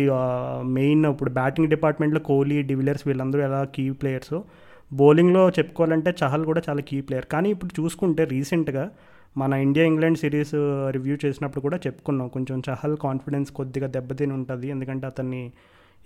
[0.78, 4.36] మెయిన్ ఇప్పుడు బ్యాటింగ్ డిపార్ట్మెంట్లో కోహ్లీ డివిలియర్స్ వీళ్ళందరూ ఎలా కీ ప్లేయర్స్
[4.92, 8.84] బౌలింగ్లో చెప్పుకోవాలంటే చహల్ కూడా చాలా కీ ప్లేయర్ కానీ ఇప్పుడు చూసుకుంటే రీసెంట్గా
[9.36, 10.54] మన ఇండియా ఇంగ్లాండ్ సిరీస్
[10.90, 12.28] రివ్యూ చేసినప్పుడు కూడా చెప్పుకున్నాం.
[12.28, 14.68] కొంచెం చహల్ కాన్ఫిడెన్స్ కొద్దిగా దెబ్బతిని ఉంటుంది.
[14.68, 15.42] ఎందుకంటే అతన్ని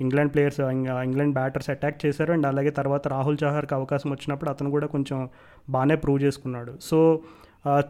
[0.04, 0.60] England players
[1.08, 2.32] England batters attack చేశారు.
[2.36, 5.18] అండ్ అలాగే తర్వాత రాహుల్ చహర్కి అవకాశం వచ్చినప్పుడు అతను కూడా కొంచెం
[5.76, 6.74] బాగానే ప్రూవ్ చేసుకున్నాడు.
[6.90, 6.98] సో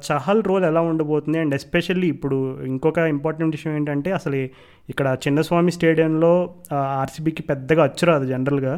[0.08, 1.38] చహల్ రోల్ ఎలా ఉండబోతుంది?
[1.38, 2.36] అండ్ ఎస్పెషల్లీ ఇప్పుడు
[2.70, 4.36] ఇంకొక ఇంపార్టెంట్ విషయం ఏంటంటే అసలు
[4.92, 6.32] ఇక్కడ చిన్నస్వామి స్టేడియంలో
[7.02, 8.74] ఆర్సీబీకి పెద్దగా వచ్చరాదు జనరల్గా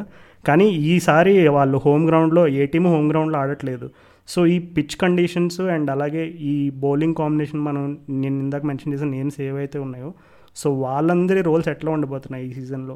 [0.47, 3.87] కానీ ఈసారి వాళ్ళు హోమ్ గ్రౌండ్లో ఏ టీము హోమ్ గ్రౌండ్లో ఆడట్లేదు.
[4.27, 9.37] సో ఈ పిచ్ కండిషన్స్ అండ్ అలాగే ఈ బౌలింగ్ కాంబినేషన్ మనం నేను ఇందాక మెన్షన్ చేసిన నేమ్స్
[9.41, 10.09] ఏవైతే ఉన్నాయో
[10.55, 12.95] సో వాళ్ళందరి రోల్స్ ఎట్లా ఉండబోతున్నాయి ఈ సీజన్లో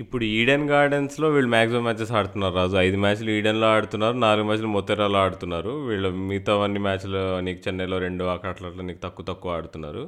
[0.00, 2.74] ఇప్పుడు ఈడెన్ గార్డెన్స్లో వీళ్ళు మ్యాక్సిమం మ్యాచెస్ ఆడుతున్నారు రాజు.
[2.86, 5.72] ఐదు మ్యాచ్లు ఈడెన్లో ఆడుతున్నారు నాలుగు మ్యాచ్లు మొతేరాలో ఆడుతున్నారు.
[5.88, 10.02] వీళ్ళు మిగతా అన్ని మ్యాచ్లు నీకు చెన్నైలో రెండు అక్కడ అట్లా నీకు తక్కువ తక్కువ ఆడుతున్నారు.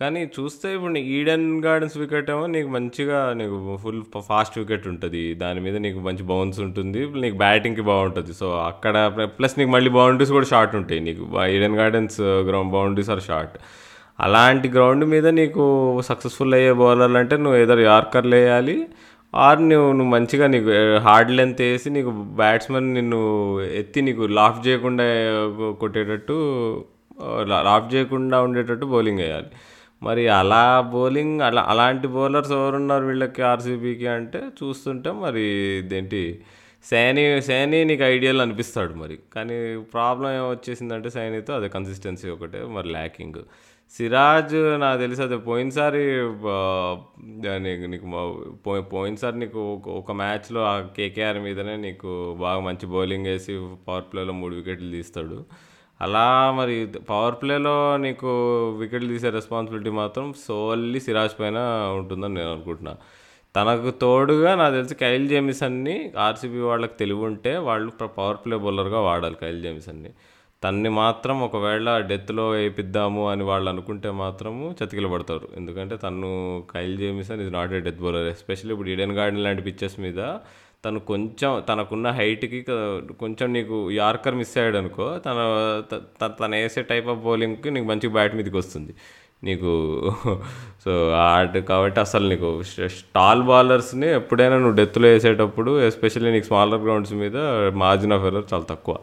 [0.00, 5.22] కానీ చూస్తే ఇప్పుడు నీకు ఈడెన్ గార్డెన్స్ వికెట్ ఏమో నీకు మంచిగా నీకు ఫుల్ ఫాస్ట్ వికెట్ ఉంటుంది.
[5.42, 8.34] దాని మీద నీకు మంచి బౌన్స్ ఉంటుంది నీకు బ్యాటింగ్కి బాగుంటుంది.
[8.40, 8.96] సో అక్కడ
[9.38, 11.00] ప్లస్ నీకు మళ్ళీ బౌండరీస్ కూడా షార్ట్ ఉంటాయి.
[11.08, 11.22] నీకు
[11.56, 13.56] Eden Gardens ground boundaries are short
[14.18, 15.62] అలాంటి గ్రౌండ్ మీద నీకు
[16.08, 18.76] సక్సెస్ఫుల్ అయ్యే బౌలర్లు అంటే నువ్వు ఏదో యార్కర్లు వేయాలి
[19.42, 23.20] ఆర్ నువ్వు నువ్వు మంచిగా నీకు హార్డ్ లెంత్ వేసి నీకు బ్యాట్స్మెన్ నిన్ను
[23.60, 25.04] ఎత్తి నీకు లాఫ్ చేయకుండా
[25.80, 26.36] కొట్టేటట్టు
[27.44, 29.50] లాఫ్ చేయకుండా ఉండేటట్టు బౌలింగ్ వేయాలి.
[30.02, 35.44] మరి అలా బౌలింగ్ అలా అలాంటి బౌలర్స్ ఎవరున్నారు వీళ్ళకి ఆర్సీబీకి అంటే చూస్తుంటే మరి
[35.78, 36.40] ఇదేంటి
[36.90, 39.18] సైని సైని నీకు ఐడియల్ అనిపిస్తాడు మరి.
[39.34, 43.40] కానీ ప్రాబ్లం ఏమొచ్చేసిందంటే సైనితో అదే కన్సిస్టెన్సీ ఒకటే మరి ల్యాకింగ్
[43.90, 46.16] సిరాజ్ నాకు తెలిసి అది పోయినసారి
[47.58, 53.66] నీకు నీకు పోయినసారి నీకు ఒక- ఒక మ్యాచ్లో ఆ కేకేఆర్ మీదనే నీకు బాగా మంచి బౌలింగ్ వేసి
[53.88, 55.44] పవర్ ప్లేలో మూడు వికెట్లు తీస్తాడు.
[56.00, 58.26] అలా మరి పవర్ ప్లేలో నీకు
[58.70, 61.58] వికెట్లు తీసే రెస్పాన్సిబిలిటీ మాత్రం సోల్లీ సిరాజ్ పైన
[61.98, 62.96] ఉంటుందని నేను అనుకుంటున్నా.
[63.56, 69.34] తనకు తోడుగా నాకు తెలిసి కైల్ జేమిసన్ని ఆర్సీబీ వాళ్ళకి తెలివి ఉంటే వాళ్ళు పవర్ ప్లే బౌలర్గా వాడాలి
[69.34, 70.10] కైల్ జేమిసన్ని.
[70.64, 75.48] తన్ని మాత్రం ఒకవేళ డెత్లో వేయిద్దాము అని వాళ్ళు అనుకుంటే మాత్రము చతికిల పడతారు.
[75.56, 76.30] ఎందుకంటే తను
[76.74, 80.20] కైల్ జేమిసన్ ఇది not a death bowler especially ఇప్పుడు ఈడెన్ గార్డెన్ లాంటి పిచ్చెస్ మీద
[80.84, 82.64] తను కొంచెం తనకున్న హైట్కి
[83.20, 85.38] కొంచెం నీకు యార్కర్ మిస్ అయ్యాడు అనుకో తన
[85.92, 88.94] త- త- తను వేసే టైప్ ఆఫ్ బౌలింగ్కి నీకు మంచి బ్యాట్ మీదకి వస్తుంది.
[89.44, 89.70] నీకు
[90.84, 97.12] సో ఆట కాబట్టి అసలు నీకు స్టాల్ బౌలర్స్ని ఎప్పుడైనా నువ్వు డెత్లో వేసేటప్పుడు ఎస్పెషల్లీ నీకు స్మాలర్ గ్రౌండ్స్
[97.12, 97.36] మీద
[97.74, 98.96] మార్జిన్ ఆఫ్ ఎర్రర్ చాలా తక్కువ.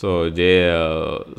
[0.00, 0.48] సో జే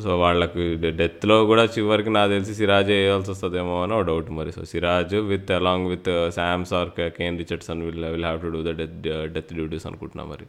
[0.04, 0.64] సో వాళ్ళకి
[1.00, 4.50] డెత్లో కూడా చివరికి నాకు తెలిసి సిరాజ్ వేయాల్సి వస్తుందేమో అని ఒక డౌట్ మరి.
[4.56, 8.74] So Siraj with along with Sams or Kane Richardson will will have to do the
[8.80, 8.96] death
[9.36, 10.46] death duties అనుకుంటున్నా మరి.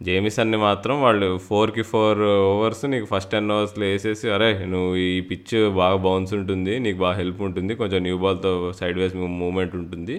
[0.00, 2.20] జేమిసన్ని మాత్రం వాళ్ళు ఫోర్కి ఫోర్
[2.50, 7.16] ఓవర్స్ నీకు ఫస్ట్ టెన్ ఓవర్స్లో వేసేసి అరే నువ్వు ఈ పిచ్ బాగా బౌన్స్ ఉంటుంది నీకు బాగా
[7.22, 10.16] హెల్ప్ ఉంటుంది కొంచెం న్యూ బాల్తో సైడ్ వేస్ మూమెంట్ ఉంటుంది.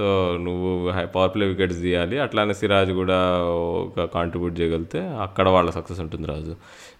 [0.00, 0.08] సో
[0.44, 2.16] నువ్వు హై పవర్ ప్లే వికెట్స్ తీయాలి.
[2.24, 3.16] అట్లానే సిరాజ్ కూడా
[3.86, 6.54] ఒక కాంట్రిబ్యూట్ చేయగలిగితే అక్కడ వాళ్ళ సక్సెస్ ఉంటుంది రాజు.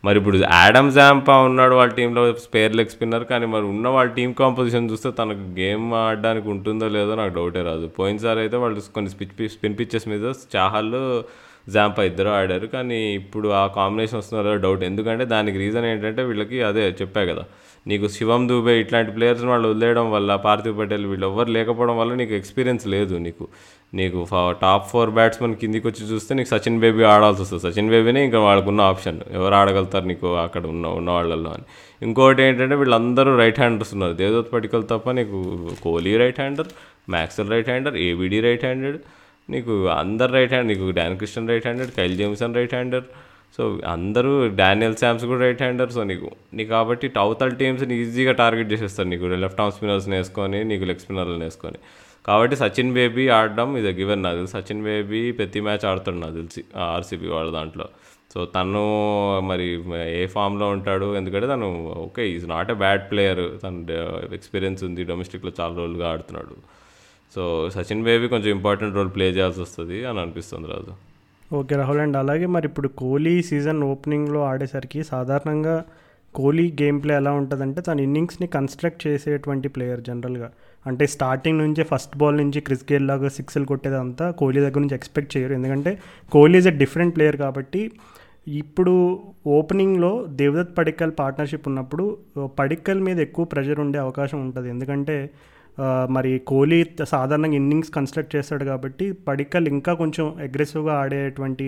[0.06, 4.30] మరి ఇప్పుడు యాడమ్ జాంపా ఉన్నాడు వాళ్ళ టీంలో స్పేర్ లెగ్ స్పిన్నర్ కానీ మరి ఉన్న వాళ్ళ టీం
[4.42, 9.34] కాంపోజిషన్ చూస్తే తనకు గేమ్ ఆడడానికి ఉంటుందో లేదో నాకు డౌటే రాదు పోయినసారి అయితే వాళ్ళు కొన్ని స్పిచ్
[9.56, 10.98] స్పిన్ పిచ్చెస్ మీద చాహల్
[11.74, 12.66] జాంపా ఇద్దరు ఆడారు.
[12.76, 17.44] కానీ ఇప్పుడు ఆ కాంబినేషన్ వస్తున్నారో డౌట్ ఎందుకంటే దానికి రీజన్ ఏంటంటే వీళ్ళకి అదే చెప్పా కదా.
[17.86, 22.34] నీకు శివం దూబే ఇట్లాంటి ప్లేయర్స్ వాళ్ళు వదిలేయడం వల్ల పార్థివ్ పటేల్ వీళ్ళు ఎవ్వరు లేకపోవడం వల్ల నీకు
[22.38, 23.44] ఎక్స్పీరియన్స్ లేదు నీకు.
[23.98, 24.18] నీకు
[24.64, 27.62] టాప్ ఫోర్ బ్యాట్స్మెన్ కిందికి వచ్చి చూస్తే నీకు సచిన్ బేబీ ఆడాల్సి వస్తుంది.
[27.66, 31.64] సచిన్ బేబీనే ఇంకా వాళ్ళకున్న ఆప్షన్ ఎవరు ఆడగలుగుతారు నీకు అక్కడ ఉన్న ఉన్న వాళ్ళల్లో అని.
[32.02, 34.14] ఇంకోటి ఏంటంటే వీళ్ళందరూ రైట్ హ్యాండర్స్ ఉన్నారు.
[34.20, 35.40] దేవదత్ పటికల్ తప్ప నీకు
[35.86, 36.70] Kohli right hander
[37.16, 39.00] Maxwell right hander ABD right handed
[39.48, 43.06] నీకు అందరు రైట్ హ్యాండ్ నీకు Dan Christian right handed Kyle Jamieson right hander
[43.56, 43.62] so
[43.94, 46.28] అందరూ డానియల్ శామ్స్ కూడా రైట్ హ్యాండర్ సో నీకు
[46.58, 49.26] నీకు కాబట్టి అవతల టీమ్స్ని ఈజీగా టార్గెట్ చేసేస్తారు నీకు.
[49.44, 51.80] లెఫ్ట్ ఆర్మ్ స్పిన్నర్స్ని వేసుకొని నీకు లెగ్ స్పిన్నర్లను వేసుకొని.
[52.28, 54.54] కాబట్టి సచిన్ బేబీ ఆడడం ఇది గివెన్ నాకు తెలిసి.
[54.56, 56.62] సచిన్ బేబీ ప్రతి మ్యాచ్ ఆడుతాడు నాకు తెలిసి
[56.94, 57.86] ఆర్సీబీ వాళ్ళ దాంట్లో.
[58.32, 58.84] సో తను
[59.50, 59.66] మరి
[60.20, 61.08] ఏ ఫామ్లో ఉంటాడు?
[61.20, 61.68] ఎందుకంటే తను
[62.06, 63.80] okay is not a bad player తను
[64.38, 66.56] ఎక్స్పీరియన్స్ ఉంది డొమెస్టిక్లో చాలా రోజులుగా ఆడుతున్నాడు.
[67.34, 67.42] సో
[67.76, 70.94] సచిన్ బేబీ కొంచెం ఇంపార్టెంట్ రోల్ ప్లే చేయాల్సి వస్తుంది అని అనిపిస్తుంది రాజు.
[71.58, 75.76] ఓకే రాహుల్ అండ్ అలాగే మరి ఇప్పుడు కోహ్లీ సీజన్ ఓపెనింగ్లో ఆడేసరికి సాధారణంగా
[76.34, 80.48] కోహ్లీ గేమ్ ప్లే ఎలా ఉంటుందంటే తన ఇన్నింగ్స్ని కన్స్ట్రక్ట్ చేసేటువంటి ప్లేయర్ జనరల్గా
[80.86, 85.32] అంటే స్టార్టింగ్ నుంచే ఫస్ట్ బాల్ నుంచి క్రిస్ గేల్ లాగా సిక్స్లు కొట్టేదంతా కోహ్లీ దగ్గర నుంచి ఎక్స్పెక్ట్
[85.36, 85.52] చేయరు.
[85.52, 85.92] ఎందుకంటే
[86.32, 87.82] Kohli is a different player కాబట్టి
[88.46, 88.94] ఇప్పుడు
[89.56, 92.04] ఓపెనింగ్లో దేవదత్ పడిక్కల్ పార్ట్నర్షిప్ ఉన్నప్పుడు
[92.60, 94.68] పడిక్కల్ మీద ఎక్కువ ప్రెషర్ ఉండే అవకాశం ఉంటుంది.
[94.70, 95.16] ఎందుకంటే
[96.16, 96.78] మరి కోహ్లీ
[97.12, 101.66] సాధారణంగా ఇన్నింగ్స్ కన్స్ట్రక్ట్ చేస్తాడు కాబట్టి పడికల్ ఇంకా కొంచెం అగ్రెసివ్గా ఆడేటువంటి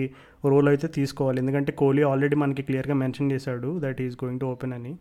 [0.51, 1.39] రోల్ అయితే తీసుకోవాలి.
[1.39, 4.93] ఎందుకంటే కోహ్లీ ఆల్రెడీ మనకి క్లియర్గా మెన్షన్ చేశాడు that is going to open అని.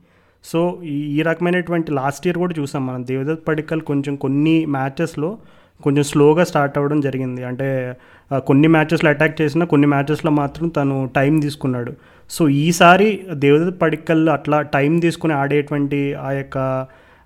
[0.45, 0.61] సో
[0.95, 3.03] ఈ ఈ రకమైనటువంటి లాస్ట్ ఇయర్ కూడా చూసాం మనం.
[3.11, 5.31] దేవదత్ పడిక్కల్ కొంచెం కొన్ని మ్యాచెస్లో
[5.85, 7.43] కొంచెం స్లోగా స్టార్ట్ అవ్వడం జరిగింది.
[7.45, 7.69] అంటే
[8.49, 11.93] కొన్ని మ్యాచెస్లో అటాక్ చేసిన కొన్ని మ్యాచెస్లో మాత్రం తను టైం తీసుకున్నాడు.
[12.31, 13.09] సో ఈసారి
[13.45, 16.59] దేవదత్ పడిక్కల్ అట్లా టైం తీసుకుని ఆడేటువంటి ఆ యొక్క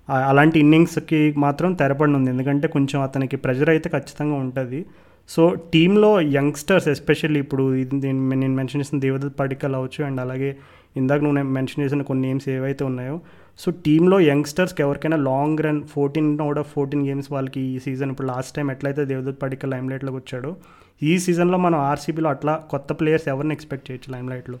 [0.09, 4.85] అలాంటి ఇన్నింగ్స్కి మాత్రం తెరపడినుంది ఎందుకంటే కొంచెం అతనికి ప్రెజర్ అయితే ఖచ్చితంగా ఉంటుంది.
[5.29, 10.57] సో టీంలో యంగ్స్టర్స్ ఎస్పెషల్లీ ఇప్పుడు నేను మెన్షన్ చేసిన దేవదత్ పడికల్ అవ్వచ్చు అండ్ అలాగే
[10.97, 13.21] ఇందాక నువ్వు మెన్షన్ చేసిన కొన్ని నేమ్స్ ఏవైతే ఉన్నాయో
[13.59, 18.27] సో టీంలో యంగ్స్టర్స్కి ఎవరికైనా long run fourteen out of fourteen games వాళ్ళకి ఈ సీజన్ ఇప్పుడు
[18.27, 20.55] లాస్ట్ టైం ఎట్లయితే దేవదత్ పడికల్ లైమ్లైట్లోకి వచ్చాడో
[21.03, 24.59] ఈ సీజన్లో మనం ఆర్సీబీలో అట్లా కొత్త ప్లేయర్స్ ఎవరిని ఎక్స్పెక్ట్ చేయొచ్చు లైమ్లైట్లో?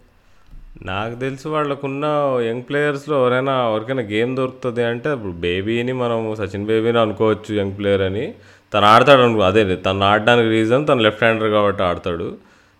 [0.81, 2.05] నాకు తెలిసి వాళ్ళకున్న
[2.49, 8.01] యంగ్ ప్లేయర్స్లో ఎవరైనా ఎవరికైనా గేమ్ దొరుకుతుంది అంటే ఇప్పుడు బేబీని మనం సచిన్ బేబీని అనుకోవచ్చు యంగ్ ప్లేయర్
[8.01, 8.33] అని.
[8.73, 12.37] తను ఆడతాడు అనుకో అదే తను ఆడడానికి రీజన్ తను లెఫ్ట్ హ్యాండర్ కాబట్టి ఆడతాడు.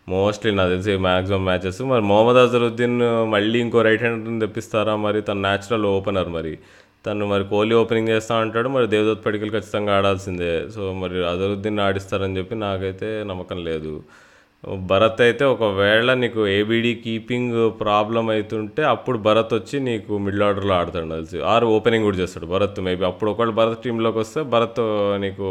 [0.09, 2.99] మోస్ట్లీ నాకు తెలిసి మ్యాక్సిమం మ్యాచెస్ మరి మొహమ్మద్ అజరుద్దీన్
[3.31, 5.21] మళ్ళీ ఇంకో రైట్ హ్యాండర్ని తెప్పిస్తారా మరి?
[5.21, 6.57] తను న్యాచురల్ ఓపెనర్ మరి.
[7.05, 10.69] తను మరి కోహ్లీ ఓపెనింగ్ చేస్తా అంటాడు మరి దేవదత్ పడికలు ఖచ్చితంగా ఆడాల్సిందే.
[10.75, 14.03] సో మరి అజరుద్దీన్ ఆడిస్తారని చెప్పి నాకైతే నమ్మకం లేదు.
[14.89, 21.09] భరత్ అయితే ఒకవేళ నీకు ఏబిడి కీపింగ్ ప్రాబ్లం అవుతుంటే అప్పుడు భరత్ వచ్చి నీకు మిడిల్ ఆర్డర్లో ఆడతాడు
[21.15, 21.37] తెలిసి.
[21.53, 24.81] ఆరు ఓపెనింగ్ కూడా చేస్తాడు భరత్ మేబీ అప్పుడు ఒకవేళ భరత్ టీంలోకి వస్తే భరత్
[25.25, 25.47] నీకు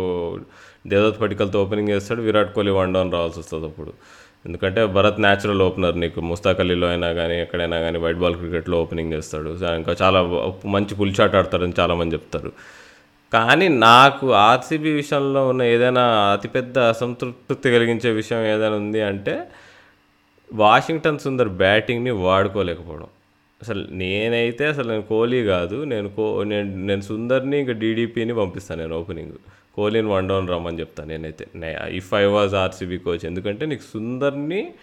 [0.93, 3.93] దేవదత్ పటికల్తో ఓపెనింగ్ చేస్తాడు విరాట్ కోహ్లీ వన్ డౌన్ రావాల్సి వస్తుంది అప్పుడు.
[4.47, 6.19] ఎందుకంటే భరత్ న్యాచురల్ ఓపెనర్ నీకు.
[6.31, 9.51] ముస్తాక్ అలీలో అయినా కానీ ఎక్కడైనా కానీ వైట్ బాల్ క్రికెట్లో ఓపెనింగ్ చేస్తాడు.
[9.81, 10.21] ఇంకా చాలా
[10.75, 12.53] మంచి పుల్ షాట్ ఆడతాడని చాలామంది చెప్తారు.
[13.33, 19.35] కానీ నాకు ఆర్సీబీ విషయంలో ఉన్న ఏదైనా అతిపెద్ద అసంతృప్తి కలిగించే విషయం ఏదైనా ఉంది అంటే
[20.53, 23.07] వాషింగ్టన్ సుందర్ బ్యాటింగ్ని వాడుకోలేకపోవడం.
[23.62, 28.99] అసలు నేనైతే అసలు నేను కోహ్లీ కాదు నేను కో నేను నేను సుందర్ని ఇంకా డీడీపీని పంపిస్తాను నేను
[28.99, 29.33] ఓపెనింగ్.
[29.75, 31.47] కోహ్లీని వన్ డౌన్ రమ్మని చెప్తాను నేనైతే.
[31.91, 34.75] If I was RCB coach ఎందుకంటే నీకు సుందర్ని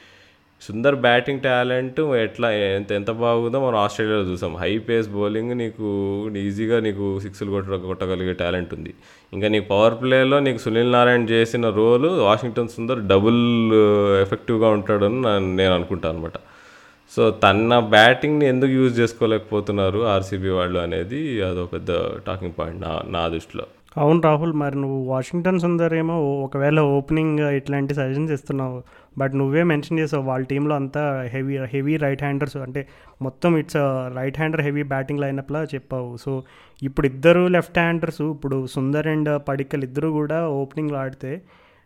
[0.66, 2.48] సుందర్ బ్యాటింగ్ టాలెంట్ ఎట్లా
[2.78, 4.52] ఎంత ఎంత బాగుందో మనం ఆస్ట్రేలియాలో చూసాం.
[4.62, 5.88] హై పేస్ బౌలింగ్ నీకు
[6.44, 8.92] ఈజీగా నీకు సిక్స్లు కొట్ట కొట్టగలిగే టాలెంట్ ఉంది.
[9.34, 13.42] ఇంకా నీకు పవర్ ప్లేలో నీకు సునీల్ నారాయణ చేసిన రోలు వాషింగ్టన్ సుందర్ డబుల్
[14.24, 15.22] ఎఫెక్టివ్గా ఉంటాడని
[15.60, 16.38] నేను అనుకుంటాను అనమాట
[17.14, 21.92] సో తన బ్యాటింగ్ని ఎందుకు యూజ్ చేసుకోలేకపోతున్నారు ఆర్సీబీ వాళ్ళు అనేది అదో పెద్ద
[22.28, 23.66] టాకింగ్ పాయింట్ నా నా దృష్టిలో.
[24.02, 28.78] అవును రాహుల్ మరి నువ్వు వాషింగ్టన్ సుందర్ ఏమో ఒకవేళ ఓపెనింగ్ ఇట్లాంటి సజెషన్స్ ఇస్తున్నావు
[29.18, 31.02] బట్ నువ్వే మెన్షన్ చేసావు వాళ్ళ టీంలో అంతా
[31.34, 32.82] హెవీ హెవీ రైట్ హ్యాండర్స్ అంటే
[33.22, 33.80] మొత్తం it's
[34.18, 36.10] right hander heavy batting లైనప్లా చెప్పావు.
[36.24, 36.32] సో
[36.82, 41.34] ఇప్పుడు ఇద్దరు లెఫ్ట్ హ్యాండర్స్ ఇప్పుడు సుందర్ అండ్ పడికల్ ఇద్దరు కూడా ఓపెనింగ్లో ఆడితే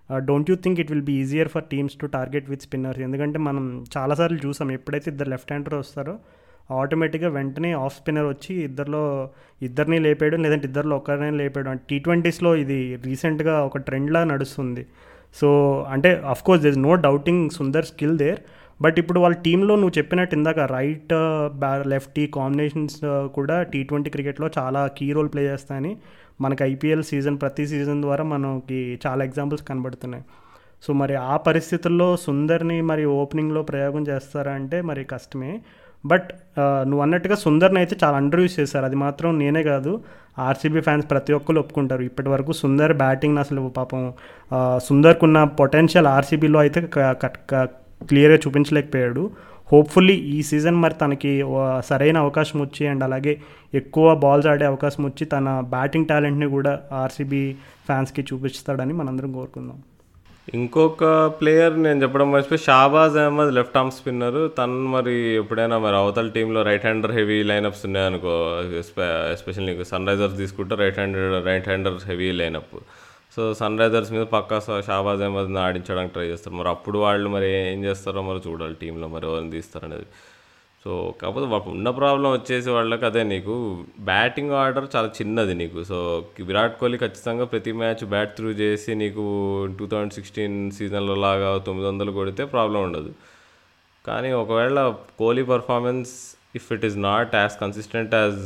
[0.10, 3.64] don't you think it will be easier for teams to target with spinners ఎందుకంటే మనం
[3.98, 6.14] చాలాసార్లు చూసాం ఎప్పుడైతే ఇద్దరు లెఫ్ట్ హ్యాండర్ వస్తారో
[6.82, 9.04] ఆటోమేటిక్గా వెంటనే ఆఫ్ స్పిన్నర్ వచ్చి ఇద్దరిలో
[9.68, 14.84] ఇద్దరిని లేపేయడం లేదంటే ఇద్దరిలో ఒకరిని లేపేయడం టీ ట్వంటీస్లో ఇది రీసెంట్గా ఒక ట్రెండ్లా నడుస్తుంది.
[15.36, 15.50] సో
[15.94, 18.40] అంటే of course this no doubting Sundar skill there
[18.80, 21.14] but ఇప్పుడు వాళ్ళ టీంలో నువ్వు చెప్పినట్టు ఇందాక రైట్
[21.62, 25.92] బ్యా లెఫ్ట్ ఈ కాంబినేషన్స్ uh, కూడా టీ ట్వంటీ క్రికెట్లో చాలా కీ రోల్ ప్లే చేస్తాయని
[26.42, 30.24] మనకి ఐపీఎల్ సీజన్ ప్రతి సీజన్ ద్వారా మనకి చాలా ఎగ్జాంపుల్స్ కనబడుతున్నాయి.
[30.84, 35.52] సో మరి ఆ పరిస్థితుల్లో సుందర్ని మరి ఓపెనింగ్లో ప్రయోగం చేస్తారా అంటే మరి కష్టమే.
[36.06, 36.28] బట్
[36.90, 38.86] నువ్వు అన్నట్టుగా సుందర్ని అయితే చాలా అండర్ యూస్ చేశారు.
[38.86, 39.92] అది మాత్రం నేనే కాదు
[40.48, 42.04] ఆర్సీబీ ఫ్యాన్స్ ప్రతి ఒక్కరు ఒప్పుకుంటారు.
[42.10, 44.02] ఇప్పటి వరకు సుందర్ బ్యాటింగ్ అసలు పాపం
[44.88, 46.82] సుందర్కున్న పొటెన్షియల్ ఆర్సీబీలో అయితే
[48.10, 49.24] క్లియర్గా చూపించలేకపోయాడు.
[49.72, 51.32] హోప్ఫుల్లీ ఈ సీజన్ మరి తనకి
[51.88, 53.34] సరైన అవకాశం వచ్చి అండ్ అలాగే
[53.74, 57.42] ఎక్కువ బాల్స్ ఆడే అవకాశం వచ్చి తన బ్యాటింగ్ టాలెంట్ని కూడా ఆర్సీబీ
[57.88, 59.80] ఫ్యాన్స్కి చూపిస్తాడని మనందరం కోరుకుందాం.
[60.56, 61.04] ఇంకొక
[61.40, 66.62] ప్లేయర్ నేను చెప్పడం మర్చిపోయి Shahbaz Ahmed left arm spinner తను మరి ఎప్పుడైనా మరి అవతల టీంలో
[66.68, 68.36] రైట్ హ్యాండర్ హెవీ లైనప్స్ ఉన్నాయనుకో
[69.34, 72.78] ఎస్పెషల్ నీకు సన్ రైజర్స్ తీసుకుంటే right handed right hander heavy lineup
[73.36, 76.56] so Sunrisers మీద పక్కా షాబాజ్ అహ్మద్ని ఆడించడానికి ట్రై చేస్తారు.
[76.56, 80.08] మరి అప్పుడు వాళ్ళు మరి ఏం చేస్తారో మరి చూడాలి టీంలో మరి ఎవరిని తీస్తారనేది.
[80.84, 83.56] సో కాకపోతే ఉన్న ప్రాబ్లం వచ్చేసి వాళ్ళకి అదే నీకు.
[84.10, 85.80] బ్యాటింగ్ ఆర్డర్ చాలా చిన్నది నీకు.
[85.90, 85.98] సో
[86.50, 89.24] విరాట్ కోహ్లీ ఖచ్చితంగా ప్రతి మ్యాచ్ బ్యాట్ త్రూ చేసి నీకు
[89.80, 93.12] టూ థౌజండ్ సిక్స్టీన్ సీజన్లో లాగా తొమ్మిది వందలు కొడితే ప్రాబ్లం ఉండదు.
[94.08, 94.80] కానీ ఒకవేళ
[95.22, 96.12] Kohli performance
[96.60, 98.46] if it is not as consistent as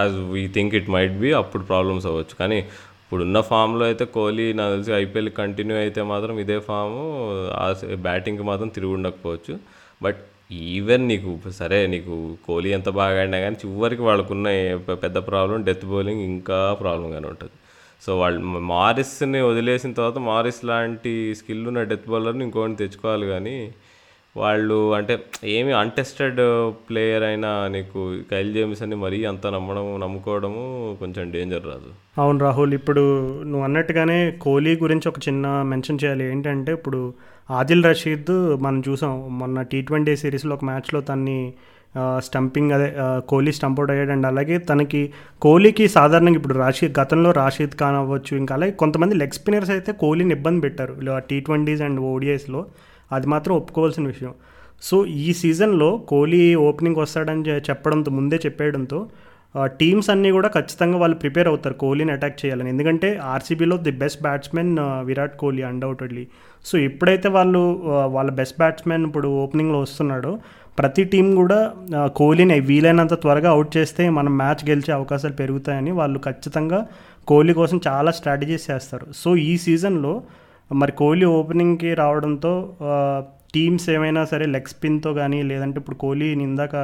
[0.00, 2.34] as we think it might be అప్పుడు ప్రాబ్లమ్స్ అవ్వచ్చు.
[2.42, 2.58] కానీ
[3.02, 7.02] ఇప్పుడున్న ఫామ్లో అయితే కోహ్లీ నాకు తెలిసి ఐపీఎల్ కంటిన్యూ అయితే మాత్రం ఇదే ఫాము.
[8.08, 9.54] బ్యాటింగ్కి మాత్రం తిరిగి ఉండకపోవచ్చు.
[10.04, 10.20] బట్
[10.52, 14.48] ఈవెన్ నీకు సరే నీకు కోహ్లీ ఎంత బాగా ఆడినా కానీ చివరికి వాళ్ళకున్న
[14.94, 17.52] పెద్ద ప్రాబ్లం డెత్ బౌలింగ్ ఇంకా ప్రాబ్లంగానే ఉంటుంది.
[18.06, 23.72] సో వాళ్ళు మారిస్ని వదిలేసిన తర్వాత మారిస్ లాంటి స్కిల్ ఉన్న డెత్ బౌలర్ని ఇంకోటి తెచ్చుకోవాలి కానీ
[24.36, 31.30] వాళ్ళు అంటే ఏమి అన్టెస్టెడ్ ప్లేయర్ అయినా నీకు కైల్ జేమ్స్ అని మరీ అంత నమ్మడం నమ్ముకోవడము కొంచెం
[31.30, 32.20] డేంజర్ రాదు.
[32.20, 33.00] అవును రాహుల్ ఇప్పుడు
[33.42, 36.24] నువ్వు అన్నట్టుగానే కోహ్లీ గురించి ఒక చిన్న మెన్షన్ చేయాలి.
[36.24, 37.14] ఏంటంటే ఇప్పుడు
[37.58, 38.30] ఆదిల్ రషీద్
[38.64, 39.12] మనం చూసాం.
[39.38, 41.38] మొన్న టీ ట్వంటీ సిరీస్లో ఒక మ్యాచ్లో తన్ని
[42.26, 42.88] స్టంపింగ్ అదే
[43.30, 44.12] కోహ్లీ స్టంప్ అవుట్ అయ్యాడు.
[44.16, 45.00] అండ్ అలాగే తనకి
[45.44, 50.34] కోహ్లీకి సాధారణంగా ఇప్పుడు రాషీద్ గతంలో రాషీద్ ఖాన్ అవ్వచ్చు ఇంకా అలాగే కొంతమంది లెగ్ స్పిన్నర్స్ అయితే కోహ్లీని
[50.38, 50.94] ఇబ్బంది పెట్టారు.
[51.30, 52.60] టీ ట్వంటీస్ అండ్ ఓడిఐస్లో
[53.16, 54.34] అది మాత్రం ఒప్పుకోవాల్సిన విషయం.
[54.88, 59.00] సో ఈ సీజన్లో కోహ్లీ ఓపెనింగ్ వస్తాడని చెప్పడంతో ముందే చెప్పేయడంతో
[59.80, 62.68] టీమ్స్ అన్నీ కూడా ఖచ్చితంగా వాళ్ళు ప్రిపేర్ అవుతారు కోహ్లీని అటాక్ చేయాలని.
[62.74, 64.72] ఎందుకంటే ఆర్సీబీలో the best batsmen
[65.08, 66.24] Virat Kohli undoubtedly
[66.64, 67.60] so ఎప్పుడైతే వాళ్ళు
[68.16, 70.32] వాళ్ళ బెస్ట్ బ్యాట్స్మెన్ ఇప్పుడు ఓపెనింగ్లో వస్తున్నాడో.
[70.78, 71.58] ప్రతి టీం కూడా
[72.18, 76.80] కోహ్లీని వీలైనంత త్వరగా అవుట్ చేస్తే మనం మ్యాచ్ గెలిచే అవకాశాలు పెరుగుతాయని వాళ్ళు ఖచ్చితంగా
[77.30, 79.06] కోహ్లీ కోసం చాలా స్ట్రాటజీస్ చేస్తారు.
[79.22, 80.12] సో ఈ సీజన్లో
[80.70, 82.52] మరి కోహ్లీ ఓపెనింగ్కి రావడంతో
[83.54, 86.76] టీమ్స్ ఏమైనా సరే లెగ్ స్పిన్తో కానీ లేదంటే ఇప్పుడు కోహ్లీ ఇందాక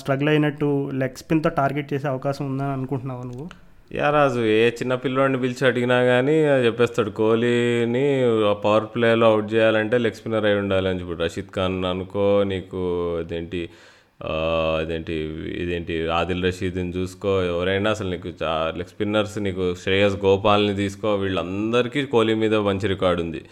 [0.00, 0.68] స్ట్రగుల్ అయినట్టు
[1.00, 3.46] లెగ్ స్పిన్తో టార్గెట్ చేసే అవకాశం ఉందని అనుకుంటున్నావు నువ్వు?
[3.94, 7.10] యా రాజు ఏ చిన్న పిల్లోడిని పిలిచి అడిగినా కానీ చెప్పేస్తాడు.
[7.10, 8.22] కోహ్లీని
[8.64, 11.22] పవర్ ప్లేలో అవుట్ చేయాలంటే లెగ్ స్పిన్నర్ అయి ఉండాలి అని చెప్పాడు.
[11.22, 13.68] రషీద్ ఖాన్ అనుకో నీకు అదేంటి
[14.80, 15.12] అదేంటి
[15.58, 17.42] ఇదేంటి ఆదిల్ రషీద్ని చూసుకో.
[17.42, 21.14] ఎవరైనా అసలు నీకు లెగ్ స్పిన్నర్స్ నీకు శ్రేయస్ గోపాల్ని తీసుకో.
[21.14, 23.42] వీళ్ళందరికీ కోహ్లీ మీద మంచి రికార్డు ఉంది.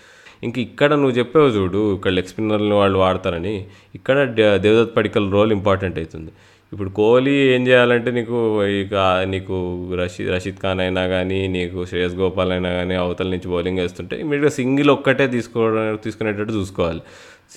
[0.43, 3.67] ఇంక ఇక్కడ నువ్వు చెప్పావు చూడు ఇక్కడ లెగ్ స్పిన్నర్ని వాళ్ళు వాడతారని.
[3.95, 6.31] ఇక్కడ దే- దేవదత్ పడికల్ రోల్ ఇంపార్టెంట్ అవుతుంది.
[6.73, 8.39] ఇప్పుడు కోహ్లీ ఏం చేయాలంటే నీకు
[8.81, 8.95] ఇక
[9.33, 9.57] నీకు
[10.01, 14.53] రషీద్ రషీద్ ఖాన్ అయినా కానీ నీకు శ్రేయస్ గోపాల్ అయినా కానీ అవతల నుంచి బౌలింగ్ వేస్తుంటే ఇమీడియట్గా
[14.61, 17.03] సింగిల్ ఒక్కటే తీసుకోవడం తీసుకునేటట్టు చూసుకోవాలి.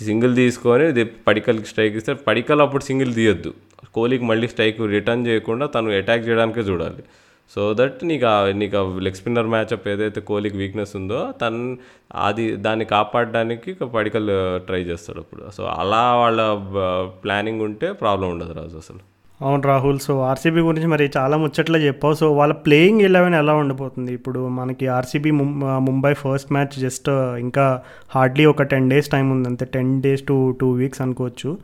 [0.09, 0.85] సింగిల్ తీసుకొని
[1.27, 3.51] పడికల్కి స్ట్రైక్ ఇస్తే పడికల్ అప్పుడు సింగిల్ తీయొద్దు.
[3.97, 7.01] కోహ్లీకి మళ్ళీ స్ట్రైక్ రిటర్న్ చేయకుండా తను అటాక్ చేయడానికే చూడాలి.
[7.55, 11.61] సో దట్ నీకు ఆ నీకు ఆ లెగ్ స్పిన్నర్ మ్యాచ్అప్ ఏదైతే కోహ్లీకి వీక్నెస్ ఉందో తన్
[12.15, 14.29] అది దాన్ని కాపాడడానికి ఇక పడికల్
[14.65, 15.43] ట్రై చేస్తాడు అప్పుడు.
[15.57, 16.41] సో అలా వాళ్ళ
[17.23, 19.01] ప్లానింగ్ ఉంటే ప్రాబ్లం ఉండదు రాజు అసలు.
[19.41, 22.13] అవును రాహుల్ సో ఆర్సీబీ గురించి మరి చాలా ముచ్చట్లా చెప్పావు.
[22.13, 24.13] సో వాళ్ళ ప్లేయింగ్ ఎలెవెన్ ఎలా ఉండిపోతుంది?
[24.13, 25.31] ఇప్పుడు మనకి RCB
[25.87, 27.09] Mumbai first match just
[27.45, 27.81] ఇంకా
[28.15, 29.49] హార్డ్లీ ఒక టెన్ డేస్ టైం ఉంది.
[29.49, 31.57] అంతే ten days to two weeks అనుకోవచ్చు.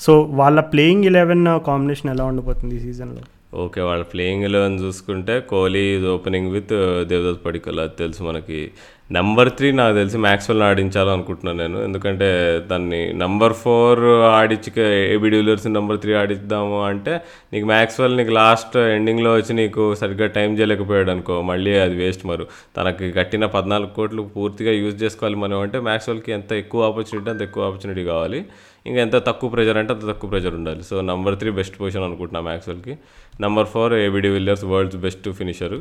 [0.00, 3.22] సో వాళ్ళ ప్లేయింగ్ ఎలెవెన్ కాంబినేషన్ ఎలా ఉండిపోతుంది ఈ సీజన్లో
[3.54, 7.80] ఓకే వాళ్ళ ప్లేయింగ్ ఎలెవెన్ చూసుకుంటే Kohli is opening with Devdutt Padikkal.
[7.80, 8.72] అది తెలుసు మనకి.
[9.10, 11.84] నెంబర్ త్రీ నాకు తెలిసి మ్యాక్స్వెల్ని ఆడించాలనుకుంటున్నాను నేను.
[11.84, 12.28] ఎందుకంటే
[12.70, 14.00] దాన్ని నెంబర్ ఫోర్
[14.38, 14.70] ఆడించి
[15.12, 17.20] AB de Villiers number three ఆడిద్దాము అంటే
[17.52, 21.42] నీకు మ్యాక్స్వెల్ నీకు లాస్ట్ ఎండింగ్లో వచ్చి నీకు సరిగ్గా టైం చేయలేకపోయాడు అనుకో.
[21.42, 22.46] మళ్ళీ అది వేస్ట్ మరి.
[22.76, 27.68] తనకి కట్టిన పద్నాలుగు కోట్లు పూర్తిగా యూజ్ చేసుకోవాలి మనం అంటే మ్యాక్స్వెల్కి ఎంత ఎక్కువ ఆపర్చునిటీ అంత ఎక్కువ
[27.68, 28.44] ఆపర్చునిటీ కావాలి.
[28.86, 30.82] ఇంకా ఎంత తక్కువ ప్రెజర్ అంటే అంత తక్కువ ప్రెజర్ ఉండాలి.
[30.82, 32.96] So number three best position అనుకుంటున్నా మ్యాక్స్వెల్కి
[33.40, 35.80] number four ABD Villiers world's best finisher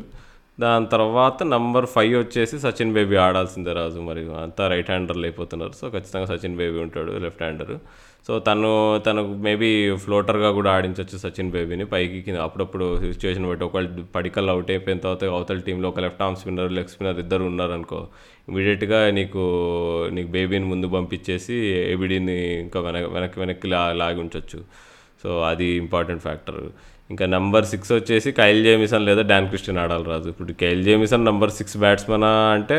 [0.59, 3.99] దాని తర్వాత నంబర్ ఫైవ్ వచ్చేసి సచిన్ బేబీ ఆడాల్సిందే రాజు.
[4.09, 5.73] మరి అంతా రైట్ హ్యాండర్లు అయిపోతున్నారు.
[5.79, 7.73] సో ఖచ్చితంగా సచిన్ బేబీ ఉంటాడు లెఫ్ట్ హ్యాండర్
[8.27, 8.69] సో తను
[9.07, 9.69] తనకు మేబీ
[10.03, 11.85] ఫ్లోటర్గా కూడా ఆడించవచ్చు సచిన్ బేబీని.
[11.93, 16.37] పైకి కింద అప్పుడప్పుడు సిచ్యువేషన్ బట్టి ఒకళ్ళు పడికల్ అవుట్ అయిపోయిన తర్వాత అవతల టీంలో ఒక left arm
[16.41, 17.99] spinner leg spinner ఇద్దరు ఉన్నారనుకో
[18.49, 19.43] ఇమీడియట్గా నీకు
[20.11, 21.55] నీకు బేబీని ముందు పంపించేసి
[21.93, 24.59] ఏబిడిని ఇంకా వెనక వెనక్కి వెనక్కి లా లాగి ఉంచవచ్చు
[25.23, 26.59] సో అది ఇంపార్టెంట్ ఫ్యాక్టర్
[27.09, 31.51] ఇంకా నెంబర్ సిక్స్ వచ్చేసి కైల్ జేమిసన్ లేదా డాన్ క్రిస్టియన్ ఆడాలి రాదు ఇప్పుడు Kyle Jamieson number
[31.57, 32.77] six batsmen అంటే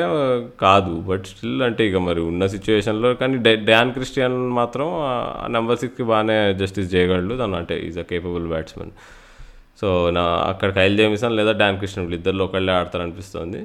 [0.64, 0.94] కాదు.
[1.10, 3.36] బట్ స్టిల్ అంటే ఇక మరి ఉన్న సిచ్యువేషన్లో కానీ
[3.70, 4.88] డాన్ క్రిస్టియన్ మాత్రం
[5.56, 7.36] నెంబర్ సిక్స్కి బాగానే జస్టిస్ చేయగలడు.
[7.42, 8.92] తను అంటే is a capable batsmen
[9.80, 13.60] so నా అక్కడ కైల్ జేమిసన్ లేదా డాన్ క్రిస్టియన్ వీళ్ళు ఇద్దరు ఒకళ్ళే ఆడతారు అనిపిస్తుంది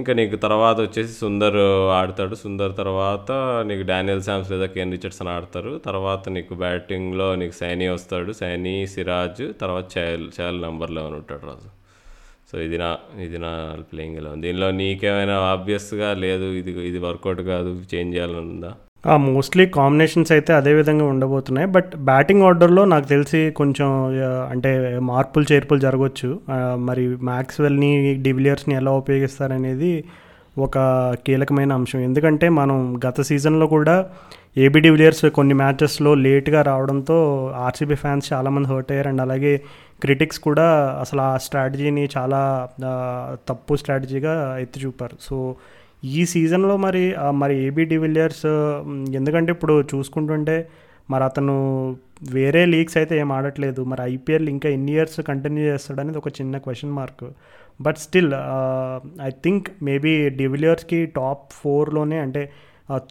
[0.00, 1.58] ఇంకా నీకు తర్వాత వచ్చేసి సుందర్
[1.98, 2.34] ఆడతాడు.
[2.42, 3.30] సుందర్ తర్వాత
[3.68, 5.72] నీకు డానియల్ శామ్స్ లేదా కేన్ రిచర్డ్సన్ ఆడతారు.
[5.86, 8.32] తర్వాత నీకు బ్యాటింగ్లో నీకు సైనీ వస్తాడు.
[8.40, 11.70] సైనీ సిరాజ్ తర్వాత చహల్ చహల్ నెంబర్ లెవెన్ ఉంటాడు రాజు.
[12.50, 12.88] సో ఇది నా
[13.26, 13.52] ఇది నా
[13.90, 16.48] ప్లేయింగ్ ఎలా ఉంది దీనిలో నీకేమైనా ఆబ్వియస్గా లేదు?
[16.60, 17.70] ఇది ఇది వర్కౌట్ కాదు?
[17.92, 18.72] చేంజ్ చేయాలని ఉందా
[19.06, 21.66] మోస్ట్లీ కాంబినేషన్స్ అయితే అదే విధంగా ఉండబోతున్నాయి.
[21.66, 23.88] బట్ బ్యాటింగ్ ఆర్డర్లో నాకు తెలిసి కొంచెం
[24.50, 26.40] అంటే మార్పులు చేర్పులు జరగవచ్చు
[26.76, 30.04] మరి మ్యాక్స్వెల్ని డివిలియర్స్ని ఎలా ఉపయోగిస్తారనేది
[30.58, 30.78] ఒక
[31.26, 31.98] కీలకమైన అంశం.
[31.98, 34.06] ఎందుకంటే మనం గత సీజన్లో కూడా
[34.58, 37.18] ఏబీ డివిలియర్స్ కొన్ని మ్యాచెస్లో లేట్గా రావడంతో
[37.56, 39.08] ఆర్సీబీ ఫ్యాన్స్ చాలామంది హర్ట్ అయ్యారు.
[39.08, 39.60] అండ్ అలాగే
[40.02, 40.66] క్రిటిక్స్ కూడా
[41.00, 42.68] అసలు ఆ స్ట్రాటజీని చాలా
[43.48, 45.16] తప్పు స్ట్రాటజీగా ఎత్తి చూపారు.
[45.20, 45.54] సో
[46.02, 47.02] ఈ సీజన్లో మరి
[47.42, 48.46] మరి ఏబీ డివిలియర్స్
[49.18, 50.56] ఎందుకంటే ఇప్పుడు చూసుకుంటుంటే
[51.10, 51.54] మరి అతను
[52.36, 53.80] వేరే లీగ్స్ అయితే ఏం ఆడట్లేదు.
[53.90, 57.24] మరి ఐపీఎల్ ఇంకా ఎన్ని ఇయర్స్ కంటిన్యూ చేస్తాడనేది ఒక చిన్న question mark
[57.86, 58.32] but still
[59.28, 62.42] I think maybe డివిలియర్స్కి top ఫోర్లోనే అంటే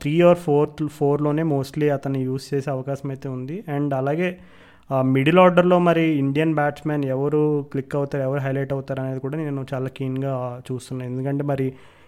[0.01, 3.58] త్రీ ఆర్ ఫోర్త్ ఫోర్లోనే మోస్ట్లీ అతను యూస్ చేసే అవకాశం అయితే ఉంది.
[3.75, 4.30] అండ్ అలాగే
[5.15, 9.89] మిడిల్ ఆర్డర్లో మరి ఇండియన్ బ్యాట్స్మెన్ ఎవరు క్లిక్ అవుతారు ఎవరు హైలైట్ అవుతారు అనేది కూడా నేను చాలా
[9.97, 10.34] కీన్గా
[10.69, 11.08] చూస్తున్నాను.
[11.12, 11.67] ఎందుకంటే మరి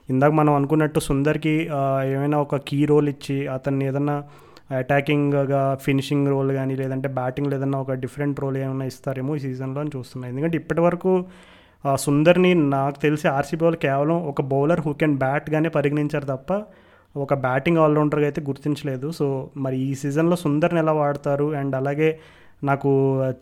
[0.10, 1.70] ఇందాక మనం అనుకున్నట్టు సుందర్కి
[2.06, 4.24] ఏమైనా ఒక కీ రోల్ ఇచ్చి అతన్ని ఏదన్నా
[4.72, 9.92] అటాకింగ్గా ఫినిషింగ్ రోల్ కానీ లేదంటే బ్యాటింగ్ ఏదన్నా ఒక డిఫరెంట్ రోల్ ఏమైనా ఇస్తారేమో ఈ సీజన్లో అని
[9.96, 11.26] చూస్తున్నాను ఎందుకంటే ఇప్పటివరకు
[11.96, 16.63] సుందర్ని నాకు తెలిసి ఆర్సీబీ వాళ్ళు కేవలం ఒక బౌలర్ హూ కెన్ బ్యాట్గానే పరిగణించారు తప్ప
[17.18, 19.12] ఒక బ్యాటింగ్ ఆల్రౌండర్గా అయితే గుర్తించలేదు.
[19.12, 21.54] సో మరి ఈ సీజన్లో సుందర్ని ఎలా వాడతారు?
[21.56, 22.20] అండ్ అలాగే
[22.63, 22.91] నాకు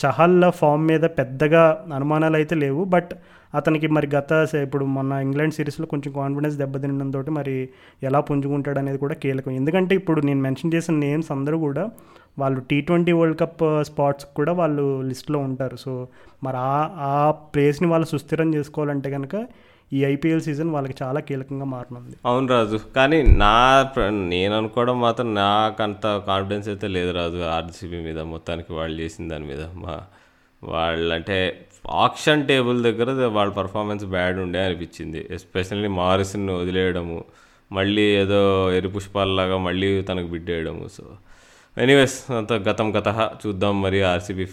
[0.05, 3.11] చహల్ ఫామ్ మీద పెద్దగా అనుమానాలు అయితే లేవు బట్
[3.55, 4.31] అతనికి మరి గత
[4.63, 7.69] ఇప్పుడు మొన్న ఇంగ్లాండ్ సిరీస్లో కొంచెం కాన్ఫిడెన్స్ దెబ్బతినడంతో మరి
[8.03, 9.51] ఎలా పుంజుకుంటాడు అనేది కూడా కీలకం.
[9.51, 11.89] ఎందుకంటే ఇప్పుడు నేను మెన్షన్ చేసిన నేమ్స్ అందరూ కూడా
[12.39, 15.75] వాళ్ళు T twenty world cup spots కూడా వాళ్ళు లిస్ట్లో ఉంటారు.
[15.75, 16.07] సో
[16.43, 19.35] మరి ఆ ఆ ప్లేస్ని వాళ్ళు సుస్థిరం చేసుకోవాలంటే కనుక
[19.93, 22.15] ఈ ఐపీఎల్ సీజన్ వాళ్ళకి చాలా కీలకంగా మారనుంది.
[22.25, 22.79] అవును రాజు.
[22.95, 27.41] కానీ నా నేను అనుకోవడం మాత్రం నాకంత కాన్ఫిడెన్స్ అయితే లేదు రాజు.
[27.43, 29.63] ఆర్సీబీ మీద మొత్తానికి వాళ్ళు చేసిన దాని మీద.
[29.75, 30.01] మా
[30.63, 35.27] వాళ్ళంటే ఆక్షన్ టేబుల్ దగ్గర వాళ్ళ పర్ఫార్మెన్స్ బ్యాడ్ ఉండే అనిపించింది.
[35.31, 37.23] ఎస్పెషల్లీ మారిస్ని వదిలేయడము
[37.71, 41.03] మళ్ళీ ఏదో ఎరి పుష్పాలలాగా మళ్ళీ తనకు బిడ్డేయడము సో
[41.77, 43.07] ఎనీవేస్ అంత గతం గత
[43.45, 43.81] చూద్దాం.
[43.81, 44.47] మరి ఆర్సీబీ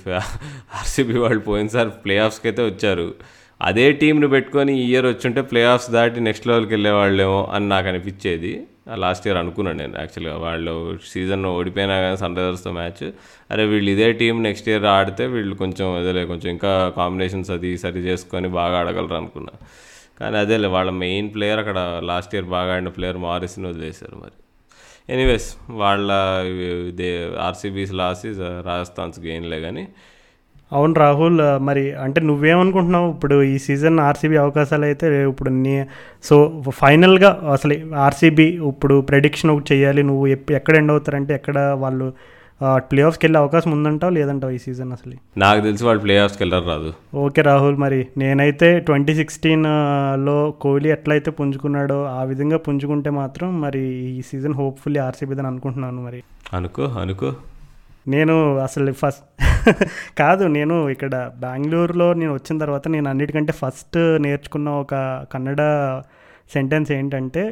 [0.75, 3.15] ఆర్సీబీ వాళ్ళు పోయినసారి ప్లే ఆఫ్స్కి అయితే వచ్చారు.
[3.61, 8.53] అదే టీంని పెట్టుకొని ఈ ఇయర్ వచ్చుంటే ప్లే ఆఫ్స్ దాటి నెక్స్ట్ లెవెల్కి వెళ్ళేవాళ్ళేమో అని నాకు అనిపించేది.
[9.03, 10.75] లాస్ట్ ఇయర్ అనుకున్నాను నేను యాక్చువల్గా వాళ్ళు
[11.13, 13.03] సీజన్ ఓడిపోయినా కానీ సన్ రైజర్స్తో మ్యాచ్
[13.53, 18.03] అరే వీళ్ళు ఇదే టీం నెక్స్ట్ ఇయర్ ఆడితే వీళ్ళు కొంచెం అదేలే కొంచెం ఇంకా కాంబినేషన్స్ అది సరి
[18.09, 19.55] చేసుకొని బాగా ఆడగలరు అనుకున్నా.
[20.21, 21.79] కానీ అదేలే వాళ్ళ మెయిన్ ప్లేయర్ అక్కడ
[22.11, 24.37] లాస్ట్ ఇయర్ బాగా ఆడిన ప్లేయర్ మారిస్ని వదిలేశారు మరి.
[25.15, 25.49] ఎనీవేస్
[25.83, 26.09] వాళ్ళ
[27.01, 27.11] they
[27.49, 28.41] RCB's loss is
[28.71, 29.85] Rajasthan's గెయిన్లే కానీ
[30.73, 33.11] అవును రాహుల్ మరి అంటే నువ్వేమనుకుంటున్నావు?
[33.11, 35.07] ఇప్పుడు ఈ సీజన్ ఆర్సీబీ అవకాశాలు అయితే.
[35.31, 35.75] ఇప్పుడు నీ
[36.23, 36.37] సో
[36.81, 40.27] ఫైనల్గా అసలు ఆర్సీబీ ఇప్పుడు ప్రెడిక్షన్ ఒకటి చేయాలి నువ్వు
[40.59, 42.09] ఎక్కడ ఎండ్ అవుతారంటే ఎక్కడ వాళ్ళు
[42.91, 44.13] ప్లే ఆఫ్స్కి వెళ్ళే అవకాశం ఉందంటావు?
[44.13, 45.17] లేదంటావు ఈ సీజన్ అసలు?
[45.39, 46.91] నాకు తెలిసి వాళ్ళు ప్లే ఆఫ్స్కి వెళ్ళరు రాదు.
[47.25, 53.83] ఓకే రాహుల్ మరి నేనైతే ట్వంటీ సిక్స్టీన్లో కోహ్లీ ఎట్లయితే పుంజుకున్నాడో ఆ విధంగా పుంజుకుంటే మాత్రం మరి
[54.19, 56.23] ఈ సీజన్ హోప్ఫుల్లీ ఆర్సీబీదని అనుకుంటున్నాను మరి.
[56.55, 57.31] అనుకో అనుకో.
[58.09, 59.25] నేను అసలు ఫస్ట్
[60.21, 64.95] కాదు నేను ఇక్కడ బెంగళూరులో నేను వచ్చిన తర్వాత నేను అన్నిటికంటే ఫస్ట్ నేర్చుకున్న ఒక
[65.33, 65.63] కన్నడ
[66.51, 67.43] సెంటెన్స్ ఏంటంటే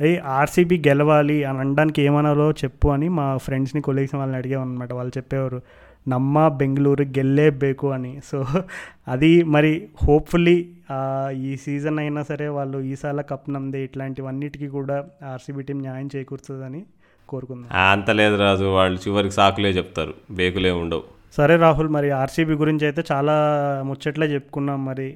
[0.00, 5.60] అది ఆర్సీబీ గెలవాలి అని అనడానికి ఏమనాలో చెప్పు అని మా ఫ్రెండ్స్ని కొలీగ్స్ వాళ్ళని అడిగామన్నమాట వాళ్ళు చెప్పేవారు
[6.06, 8.12] నమ్మ బెంగళూరు గెల్లేబేకు అని.
[8.30, 8.38] సో
[9.08, 9.72] అది మరి
[10.04, 10.56] హోప్ఫుల్లీ
[11.48, 14.96] ఈ సీజన్ అయినా సరే వాళ్ళు ఈసాల కప్ నమ్దే ఇట్లాంటివన్నిటికీ కూడా
[15.32, 16.80] ఆర్సీబీ టీం న్యాయం చేకూరుతుందని
[17.32, 17.70] కోరుకుందాం.
[17.90, 21.04] అంత లేదు రాజు వాళ్ళు చివరికి సాకులే చెప్తారు బేకులే ఉండవు.
[21.36, 23.34] సరే రాహుల్ మరి ఆర్సీబీ గురించి అయితే చాలా
[23.88, 25.08] ముచ్చట్లే చెప్పుకున్నాం మరి.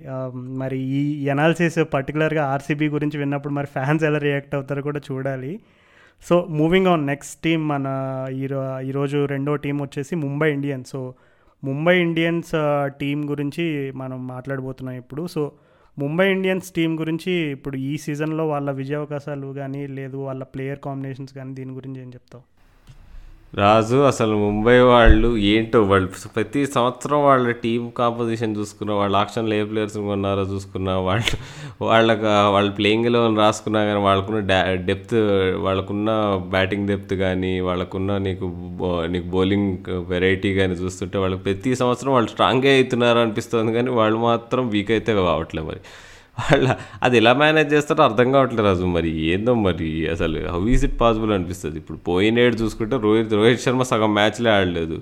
[0.61, 1.01] మరి ఈ
[1.35, 5.53] ఎనాలిసిస్ పర్టికులర్గా ఆర్సీబీ గురించి విన్నప్పుడు మరి ఫ్యాన్స్ ఎలా రియాక్ట్ అవుతారో కూడా చూడాలి.
[6.23, 7.87] So moving on next team మన
[8.43, 11.01] ఈరో ఈరోజు రెండో టీం వచ్చేసి Mumbai Indians so
[11.63, 12.55] Mumbai Indians
[13.01, 13.65] team గురించి
[14.03, 15.23] మనం మాట్లాడబోతున్నాం ఇప్పుడు.
[15.35, 15.43] సో
[15.99, 21.55] ముంబై ఇండియన్స్ టీం గురించి ఇప్పుడు ఈ సీజన్లో వాళ్ళ విజయావకాశాలు కానీ లేదు వాళ్ళ ప్లేయర్ కాంబినేషన్స్ కానీ
[21.55, 22.45] దీని గురించి ఏం చెప్తావు?
[23.59, 29.65] రాజు అసలు ముంబై వాళ్ళు ఏంటో వాళ్ళు ప్రతి సంవత్సరం వాళ్ళ టీం కాంపోజిషన్ చూసుకున్న వాళ్ళ ఆక్షన్లో ఏ
[29.65, 31.37] ప్లేయర్స్ కొన్నారో చూసుకున్న వాళ్ళు
[31.89, 34.41] వాళ్ళకి వాళ్ళ ప్లేయింగ్ రాసుకున్నా కానీ వాళ్ళకున్న
[34.89, 35.15] డెప్త్
[35.67, 36.11] వాళ్ళకున్న
[36.55, 38.49] బ్యాటింగ్ డెప్త్ కానీ వాళ్ళకున్న నీకు
[39.15, 43.73] నీకు బౌలింగ్ వెరైటీ కానీ చూస్తుంటే వాళ్ళకి ప్రతి సంవత్సరం వాళ్ళు స్ట్రాంగే అవుతున్నారు అనిపిస్తుంది.
[43.73, 45.83] కానీ వాళ్ళు మాత్రం వీక్ అయితే కావట్లేదు మరి.
[46.39, 46.69] వాళ్ళ
[47.03, 51.33] అది ఎలా మేనేజ్ చేస్తారో అర్థం కావట్లేదు రాజు మరి ఏందో మరి అసలు హౌ ఈజ్ ఇట్ పాసిబుల్
[51.33, 51.77] అనిపిస్తుంది.
[51.79, 54.99] ఇప్పుడు పోయినేడు చూసుకుంటే రోహిత్ రోహిత్ శర్మ సగం మ్యాచ్లే ఆడలేదు.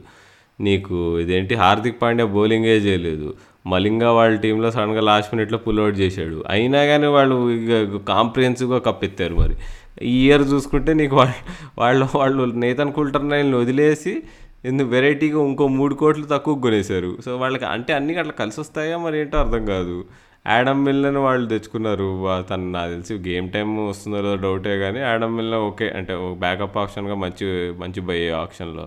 [0.60, 3.28] నీకు ఇదేంటి హార్దిక్ పాండ్యా బౌలింగే చేయలేదు.
[3.66, 6.44] మలింగా వాళ్ళ టీంలో సడన్గా లాస్ట్ మినిట్లో పుల్ అవుట్ చేశాడు.
[6.50, 9.54] అయినా కానీ వాళ్ళు ఇక కాంప్రిహెన్సివ్గా కప్పెత్తారు మరి.
[10.02, 11.34] ఈ ఇయర్ చూసుకుంటే నీకు వాళ్ళు
[11.78, 14.22] వాళ్ళు వాళ్ళు నేతన్ కుల్టర్నైల్ని వదిలేసి
[14.64, 17.10] ఎందుకు వెరైటీగా ఇంకో మూడు కోట్లు తక్కువ కొనేశారు.
[17.24, 19.96] సో వాళ్ళకి అంటే అన్ని అట్లా కలిసి వస్తాయా మరి ఏంటో అర్థం కాదు.
[20.46, 22.06] యాడమ్ మిల్లని వాళ్ళు తెచ్చుకున్నారు.
[22.48, 27.14] తను నాకు తెలిసి గేమ్ టైం వస్తుందో లేదో డౌటే కానీ యాడమ్ మిల్న ఓకే అంటే బ్యాకప్ ఆప్షన్గా
[27.16, 27.46] మంచి
[27.78, 28.86] మంచి బై ఆప్షన్లో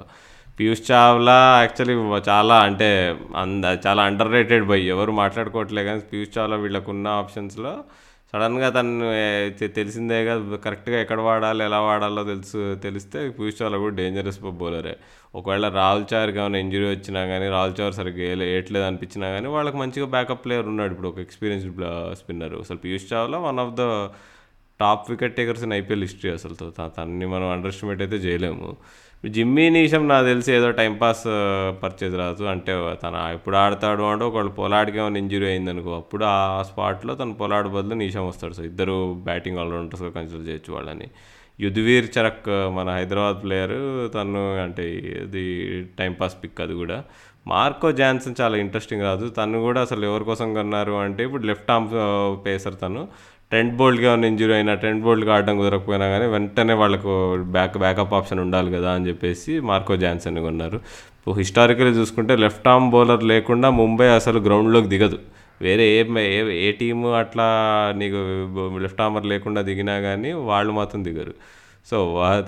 [0.57, 1.95] పీయూష్ చావ్లా యాక్చువల్లీ
[2.27, 2.89] చాలా అంటే
[3.35, 7.73] అంద చాలా అండర్ రేటెడ్ బై ఎవరు మాట్లాడుకోవట్లే కానీ పీయూష్ చావ్లా వీళ్ళకున్న ఆప్షన్స్లో
[8.33, 13.95] సడన్గా తను ఏ, తె- తెలిసిందేగా కరెక్ట్గా ఎక్కడ వాడాలి ఎలా వాడాలో తెలుసు తెలిస్తే పీయూష్ చావ్లా కూడా
[13.95, 14.93] డేంజరస్ బౌలరే.
[15.35, 19.77] ఒకవేళ రాహుల్ చార్ ఏమైనా ఇంజరీ వచ్చినా కానీ రాహుల్ చార్ సరిగ్గా వేయలే- వేయట్లేదు అనిపించినా కానీ వాళ్ళకి
[19.77, 21.75] మంచిగా బ్యాకప్ ప్లేయర్ ఉన్నాడు ఇప్పుడు ఒక ఎక్స్పీరియన్స్డ్
[22.15, 22.53] స్పిన్నర్.
[22.53, 23.77] అసలు Piyush Chawla one of the
[24.79, 28.77] top wicket takers in IPL history అసలు తనని మనం అండర్ ఎస్టిమేట్ అయితే చేయలేము.
[29.27, 31.23] జిమ్మీ నీషం నాకు తెలిసి ఏదో టైంపాస్
[31.83, 32.43] పర్చేజ్ రాదు.
[32.43, 37.69] అంటే తన ఎప్పుడు ఆడతాడు అంటే ఒకళ్ళు పొలాడికి ఏమైనా ఇంజురీ అయిందనుకో అప్పుడు ఆ స్పాట్లో తను పొలాడు
[37.69, 38.53] బదులు నీషం వస్తాడు.
[38.53, 41.07] సో ఇద్దరు బ్యాటింగ్ ఆల్రౌండర్స్గా కన్సిడర్ చేయొచ్చు వాళ్ళని.
[41.59, 43.77] యుధువీర్ చరక్ మన హైదరాబాద్ ప్లేయర్
[44.15, 44.85] తను అంటే
[45.25, 45.43] ఇది
[45.99, 46.97] టైంపాస్ పిక్ అది కూడా.
[47.47, 51.89] మార్కో జాన్సన్ చాలా ఇంట్రెస్టింగ్ రాదు తను కూడా అసలు ఎవరి కోసం కొన్నారు అంటే ఇప్పుడు లెఫ్ట్ ఆర్మ్
[52.45, 53.01] పేసర్ తను.
[53.51, 57.11] టెంట్ బోల్డ్గా ఉన్న ఇంజురీ అయినా టెంట్ బోల్డ్గా ఆడడం కుదరకపోయినా కానీ వెంటనే వాళ్ళకు
[57.55, 60.77] బ్యాక్ బ్యాకప్ ఆప్షన్ ఉండాలి కదా అని చెప్పేసి మార్కో జాన్సన్ కొన్నారు.
[61.17, 65.19] ఇప్పుడు హిస్టారికల్లీ చూసుకుంటే లెఫ్ట్ ఆర్మ్ బౌలర్ లేకుండా ముంబై అసలు గ్రౌండ్లోకి దిగదు.
[65.61, 67.47] వేరే ఏ ఏ ఏ టీము అట్లా
[67.97, 68.19] నీకు
[68.77, 71.33] లెఫ్ట్ ఆర్మర్ లేకుండా దిగినా కానీ వాళ్ళు మాత్రం దిగరు.
[71.85, 71.97] సో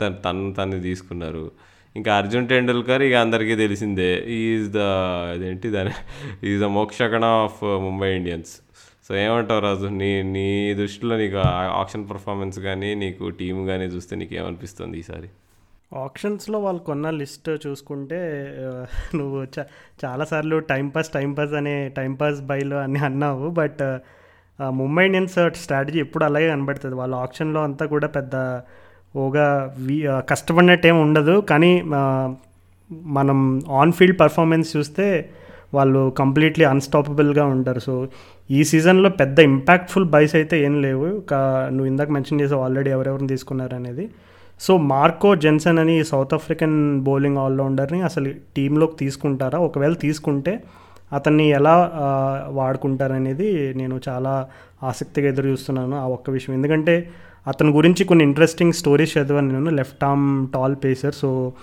[0.02, 1.52] తను తను తను తీసుకున్నారు.
[1.96, 4.12] ఇంకా అర్జున్ టెండూల్కర్ ఇక అందరికీ తెలిసిందే.
[4.28, 4.78] ఈజ్ ద
[5.34, 5.92] అదేంటి దాని
[6.48, 8.54] ఈజ్ ద మోక్షకణ ఆఫ్ ముంబై ఇండియన్స్
[9.08, 9.88] సో ఏమంటావు రాజు?
[9.88, 11.38] నీ నీ దృష్టిలో నీకు
[11.82, 15.30] ఆప్షన్ పర్ఫార్మెన్స్ కానీ నీకు టీం కానీ చూస్తే నీకు ఏమనిపిస్తుంది ఈసారి?
[15.92, 18.20] ఆప్షన్స్లో వాళ్ళు కొన్న లిస్ట్ చూసుకుంటే
[19.16, 19.64] నువ్వు చా
[20.04, 23.84] చాలాసార్లు టైంపాస్ టైంపాస్ అనే టైంపాస్ బైలో అని అన్నావు బట్
[24.80, 26.96] ముంబై ఇండియన్స్ స్ట్రాటజీ ఎప్పుడు అలాగే కనబడుతుంది.
[26.96, 28.36] వాళ్ళ ఆప్షన్లో అంతా కూడా పెద్ద
[29.24, 29.48] ఓగా
[29.88, 29.98] వి
[30.32, 31.36] కష్టపడినట్టు ఏమి ఉండదు.
[31.52, 31.72] కానీ
[33.18, 33.40] మనం
[33.82, 35.08] ఆన్ ఫీల్డ్ పర్ఫార్మెన్స్ చూస్తే
[35.74, 37.82] వాళ్ళు కంప్లీట్లీ అన్స్టాపబుల్గా ఉంటారు.
[37.88, 37.94] సో
[38.58, 41.08] ఈ సీజన్లో పెద్ద ఇంపాక్ట్ఫుల్ బైస్ అయితే ఏం లేవు.
[41.76, 44.06] నువ్వు ఇందాక మెన్షన్ చేసావు ఆల్రెడీ ఎవరెవరిని తీసుకున్నారు అనేది
[44.60, 49.60] సో మార్కో జెన్సన్ అని సౌత్ ఆఫ్రికన్ బౌలింగ్ ఆల్రౌండర్ని అసలు టీంలోకి తీసుకుంటారా?
[49.60, 50.64] ఒకవేళ తీసుకుంటే
[51.14, 51.76] అతన్ని ఎలా
[52.48, 54.48] వాడుకుంటారనేది నేను చాలా
[54.84, 56.56] ఆసక్తిగా ఎదురు చూస్తున్నాను ఆ ఒక్క విషయం.
[56.56, 57.10] ఎందుకంటే
[57.48, 61.54] అతని గురించి కొన్ని ఇంట్రెస్టింగ్ స్టోరీస్ చదివాను నేను left arm tall pacer so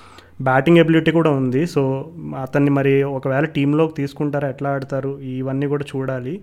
[0.42, 1.66] batting ability కూడా ఉంది.
[1.66, 2.10] సో
[2.42, 6.40] అతన్ని మరి ఒకవేళ టీంలోకి తీసుకుంటారా ఎట్లా ఆడతారు ఇవన్నీ కూడా చూడాలి.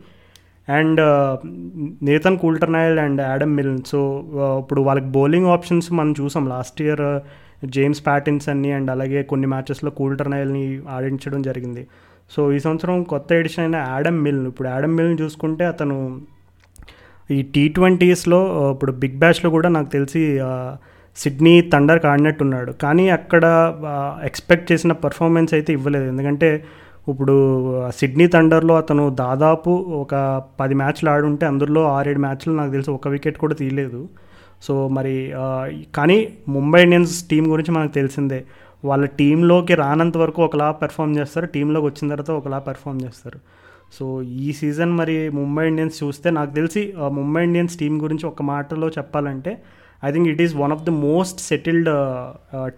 [0.68, 1.02] And
[2.10, 3.78] Nathan Coulter-Nile and Adam Milne.
[3.92, 4.00] So
[4.62, 7.06] ఇప్పుడు వాళ్ళకి బౌలింగ్ ఆప్షన్స్ మనం చూసాం లాస్ట్ ఇయర్
[7.76, 10.64] జేమ్స్ ప్యాటిన్స్ అన్ని అండ్ అలాగే కొన్ని మ్యాచెస్లో కూల్టర్నాయల్ని
[10.96, 11.84] ఆడించడం జరిగింది.
[12.32, 14.44] సో ఈ సంవత్సరం కొత్త ఎడిషన్ అయిన యాడమ్ మిల్.
[14.48, 15.98] ఇప్పుడు యాడమ్ మిల్ని చూసుకుంటే అతను
[17.30, 18.40] ఈ టీ ట్వంటీస్లో
[18.74, 20.22] ఇప్పుడు బిగ్ బ్యాష్లో కూడా నాకు తెలిసి
[21.18, 22.72] సిడ్నీ తండర్కి ఆడినట్టున్నాడు.
[22.84, 23.44] కానీ అక్కడ
[24.24, 26.08] ఎక్స్పెక్ట్ చేసిన పర్ఫార్మెన్స్ అయితే ఇవ్వలేదు.
[26.12, 26.64] ఎందుకంటే
[27.10, 27.36] ఇప్పుడు
[27.90, 33.38] సిడ్నీ థండర్లో అతను దాదాపు ఒక పది మ్యాచ్లు ఆడుంటే అందులో ఆరేడు మ్యాచ్లు నాకు తెలిసి ఒక వికెట్
[33.38, 34.10] కూడా తీయలేదు.
[34.62, 35.34] సో మరి
[35.96, 38.46] కానీ ముంబై ఇండియన్స్ టీం గురించి మనకు తెలిసిందే.
[38.86, 43.40] వాళ్ళ టీంలోకి రానంత వరకు ఒకలా పెర్ఫామ్ చేస్తారు టీంలోకి వచ్చిన తర్వాత ఒకలా పెర్ఫామ్ చేస్తారు.
[44.00, 48.90] సో ఈ సీజన్ మరి ముంబై ఇండియన్స్ చూస్తే నాకు తెలిసి ముంబై ఇండియన్స్ టీం గురించి ఒక మాటలో
[48.90, 49.62] చెప్పాలంటే
[50.06, 51.90] I think it is one of the most settled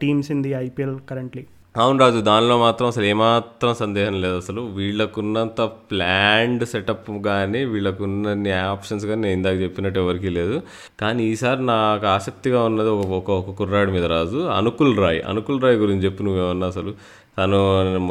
[0.01, 1.45] teams in the IPL currently.
[1.77, 4.37] అవును రాజు దానిలో మాత్రం అసలు ఏమాత్రం సందేహం లేదు.
[4.37, 10.61] అసలు వీళ్ళకున్నంత ప్లాన్డ్ సెటప్ కానీ వీళ్ళకున్న ఆప్షన్స్ కానీ నేను ఇందాక చెప్పినట్టు ఎవరికీ లేదు.
[10.99, 15.21] కానీ ఈసారి నాకు ఆసక్తిగా ఉన్నది ఒక ఒక ఒక కుర్రాడి మీద రాజు అనుకుల్ రాయ్.
[15.27, 16.93] అనుకుల్ రాయ్ గురించి చెప్పు నువ్వేమన్నా అసలు.
[17.37, 17.59] తను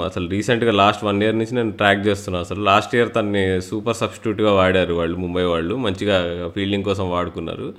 [0.03, 4.53] అసలు రీసెంట్గా లాస్ట్ వన్ ఇయర్ నుంచి నేను ట్రాక్ చేస్తున్నాను అసలు లాస్ట్ ఇయర్ తన్ని సూపర్ సబ్స్టిట్యూట్గా
[4.53, 5.77] వాడారు వాళ్ళు ముంబై వాళ్ళు.
[5.77, 7.75] మంచిగా ఫీల్డింగ్ కోసం వాడుకున్నారు.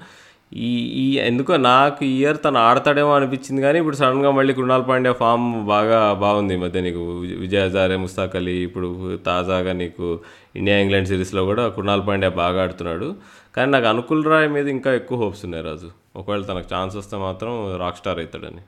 [0.56, 0.72] ఈ
[1.04, 5.66] ఈ ఎందుకో నాకు ఈ ఇయర్ తను ఆడతాడేమో అనిపించింది కానీ ఇప్పుడు సడన్గా మళ్ళీ కృణాల్ పాండ్యా ఫామ్
[5.66, 7.00] బాగా బాగుంది ఈ మధ్య నీకు.
[7.20, 10.20] విజయ్ హజారే ముస్తాక్ అలీ ఇప్పుడు తాజాగా నీకు
[10.56, 13.16] ఇండియా ఇంగ్లాండ్ సిరీస్లో కూడా కృణాల్ పాండ్యా బాగా ఆడుతున్నాడు.
[13.56, 15.92] కానీ నాకు అనుకుల్ రాయ్ మీద ఇంకా ఎక్కువ హోప్స్ ఉన్నాయి రాజు.
[16.16, 18.62] ఒకవేళ తనకు ఛాన్స్ వస్తే మాత్రం రాక్ స్టార్ అవుతాడని.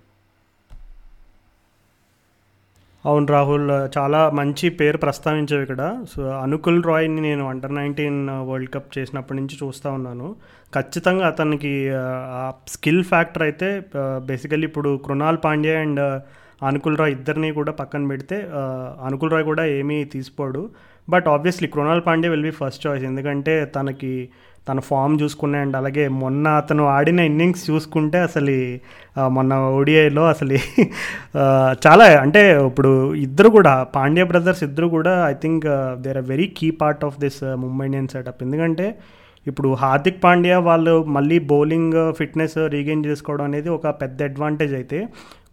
[3.10, 5.84] అవును రాహుల్ చాలా మంచి పేరు ప్రస్తావించావు ఇక్కడ.
[6.12, 10.28] సో అనుకుల్ రాయ్ని నేను అండర్ నైన్టీన్ వరల్డ్ కప్ చేసినప్పటి నుంచి చూస్తూ ఉన్నాను.
[10.78, 11.74] ఖచ్చితంగా అతనికి
[12.40, 12.42] ఆ
[12.76, 13.70] స్కిల్ ఫ్యాక్టర్ అయితే
[14.30, 16.02] బేసికల్లీ ఇప్పుడు కృణాల్ పాండ్యా అండ్
[16.70, 18.38] అనుకుల్ రాయ్ ఇద్దరిని కూడా పక్కన పెడితే
[19.08, 20.64] అనుకుల్ రాయ్ కూడా ఏమీ తీసిపోడు
[21.08, 23.06] but obviously Krunal Pandey will be first choice.
[23.12, 24.14] ఎందుకంటే తనకి
[24.68, 28.56] తన ఫామ్ చూసుకునే అండ్ అలాగే మొన్న అతను ఆడిన ఇన్నింగ్స్ చూసుకుంటే అసలు
[29.30, 30.56] మొన్న ఓడిఐలో అసలు
[31.86, 36.70] చాలా అంటే ఇప్పుడు ఇద్దరు కూడా పాండ్యా బ్రదర్స్ ఇద్దరు కూడా I think there are very key
[36.82, 38.88] part of this Mumbai Indians setup ఎందుకంటే
[39.46, 45.00] ఇప్పుడు హార్దిక్ పాండ్యా వాళ్ళు మళ్ళీ బౌలింగ్ ఫిట్నెస్ రీగెయిన్ చేసుకోవడం అనేది ఒక పెద్ద అడ్వాంటేజ్ అయితే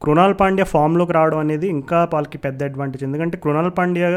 [0.03, 4.09] కృణాల్ పాండ్యా ఫామ్లోకి రావడం అనేది ఇంకా వాళ్ళకి పెద్ద అడ్వాంటేజ్ ఎందుకంటే కృణాల్ పాండ్యా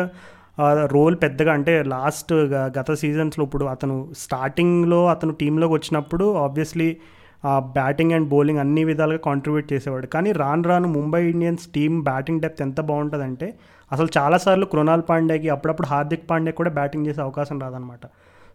[0.85, 2.33] రోల్ పెద్దగా అంటే లాస్ట్
[2.77, 6.97] గత సీజన్స్లో ఇప్పుడు అతను స్టార్టింగ్లో అతను టీంలోకి వచ్చినప్పుడు ఆబ్వియస్లీ
[7.47, 10.07] బ్యాటింగ్ అండ్ బౌలింగ్ అన్ని విధాలుగా కాంట్రిబ్యూట్ చేసేవాడు.
[10.07, 13.53] కానీ రాను రాను Mumbai Indians team batting depth ఎంత బాగుంటుందంటే
[13.91, 18.05] అసలు చాలాసార్లు కృణాల్ పాండేకి అప్పుడప్పుడు హార్దిక్ పాండే కూడా బ్యాటింగ్ చేసే అవకాశం రాదనమాట.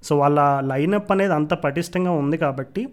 [0.03, 2.89] సో వాళ్ళ లైనప్ అనేది అంత పటిష్టంగా ఉంది కాబట్టి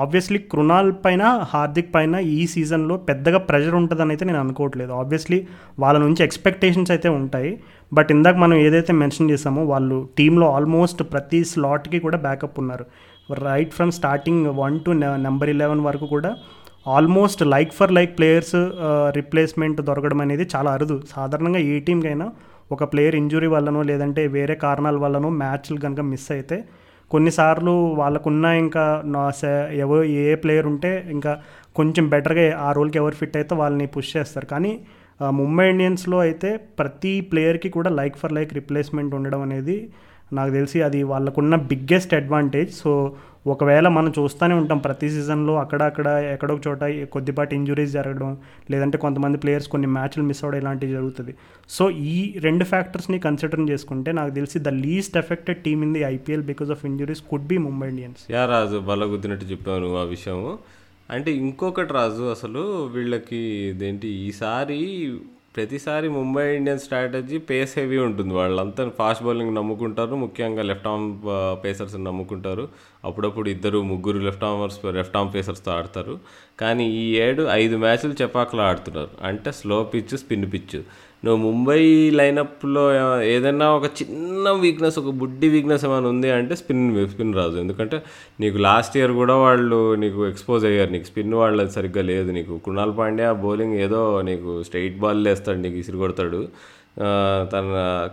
[0.00, 4.92] ఆబ్వియస్లీ కృణాల్ పైన హార్దిక్ పైన ఈ సీజన్లో పెద్దగా ప్రెషర్ ఉంటుందని అయితే నేను అనుకోవట్లేదు.
[5.00, 5.38] ఆబ్వియస్లీ
[5.82, 7.50] వాళ్ళ నుంచి ఎక్స్పెక్టేషన్స్ అయితే ఉంటాయి.
[7.92, 12.86] బట్ ఇందాక మనం ఏదైతే మెన్షన్ చేసామో వాళ్ళు టీంలో ఆల్మోస్ట్ ప్రతి స్లాట్కి కూడా బ్యాకప్ ఉన్నారు.
[13.46, 14.92] Right from starting one to
[15.26, 16.30] number eleven వరకు కూడా
[16.96, 18.56] almost like for like players
[19.18, 20.96] replacement దొరకడం అనేది చాలా అరుదు.
[21.16, 22.26] సాధారణంగా ఏ టీంకైనా
[22.74, 26.56] ఒక ప్లేయర్ ఇంజురీ వల్లనో లేదంటే వేరే కారణాల వల్లనో మ్యాచ్లు కనుక మిస్ అయితే
[27.12, 28.84] కొన్నిసార్లు వాళ్ళకున్న ఇంకా
[29.14, 29.22] నా
[29.84, 31.32] ఎవరు ఏ ప్లేయర్ ఉంటే ఇంకా
[31.74, 34.46] కొంచెం బెటర్గా ఆ రోల్కి ఎవరు ఫిట్ అయితే వాళ్ళని పుష్ చేస్తారు.
[34.46, 34.72] కానీ
[35.40, 39.76] ముంబై ఇండియన్స్లో అయితే ప్రతి ప్లేయర్కి కూడా లైక్ ఫర్ లైక్ రిప్లేస్మెంట్ ఉండడం అనేది
[40.32, 42.92] నాకు తెలిసి అది వాళ్ళకున్న బిగ్గెస్ట్ అడ్వాంటేజ్ సో
[43.46, 48.36] ఒకవేళ మనం చూస్తూనే ఉంటాం ప్రతి సీజన్లో అక్కడ అక్కడ ఎక్కడో ఒక చోట కొద్దిపాటి ఇంజురీస్ జరగడం
[48.70, 51.34] లేదంటే కొంతమంది ప్లేయర్స్ కొన్ని మ్యాచ్లు మిస్ అవ్వడం ఇలాంటివి జరుగుతుంది.
[51.68, 56.42] సో ఈ రెండు ఫ్యాక్టర్స్ని కన్సిడర్ చేసుకుంటే నాకు తెలిసి the least affected team in the IPL
[56.42, 58.32] because of injuries could be Mumbai Indians.
[58.32, 60.58] Yeah Raju బలగుద్దినట్టు చెప్పావు నువ్వు ఆ విషయము.
[61.10, 65.12] అంటే ఇంకొకటి రాజు అసలు వీళ్ళకి ఇదేంటి ఈసారి
[65.56, 68.34] ప్రతిసారి Mumbai Indian strategy pace heavy ఉంటుంది.
[68.34, 70.14] వాళ్ళంతా ఫాస్ట్ బౌలింగ్ నమ్ముకుంటారు.
[70.14, 71.18] ముఖ్యంగా లెఫ్ట్ ఆర్మ్
[71.64, 72.68] పేసర్స్ నమ్ముకుంటారు.
[73.04, 76.18] అప్పుడప్పుడు ఇద్దరు ముగ్గురు లెఫ్ట్ ఆర్మర్స్ లెఫ్ట్ ఆర్మ్ పేసర్స్తో ఆడతారు.
[76.60, 79.10] కానీ ఈ ఏడు ఐదు మ్యాచ్లు చపాకులు ఆడుతున్నారు.
[79.22, 80.82] అంటే స్లో పిచ్ స్పిన్ పిచ్
[81.22, 81.80] నువ్వు ముంబై
[82.18, 82.82] లైనప్లో
[83.34, 87.98] ఏదైనా ఒక చిన్న వీక్నెస్ ఒక బుడ్డి వీక్నెస్ ఏమైనా ఉంది అంటే స్పిన్ స్పిన్ రాదు ఎందుకంటే
[88.40, 90.90] నీకు లాస్ట్ ఇయర్ కూడా వాళ్ళు నీకు ఎక్స్పోజ్ అయ్యారు.
[90.96, 92.30] నీకు స్పిన్ వాళ్ళది సరిగ్గా లేదు.
[92.38, 94.00] నీకు కృణాల్ పాండ్యా బౌలింగ్ ఏదో
[94.30, 96.40] నీకు స్ట్రైట్ బాల్ వేస్తాడు నీకు ఇసిరి కొడతాడు.
[97.52, 97.66] తన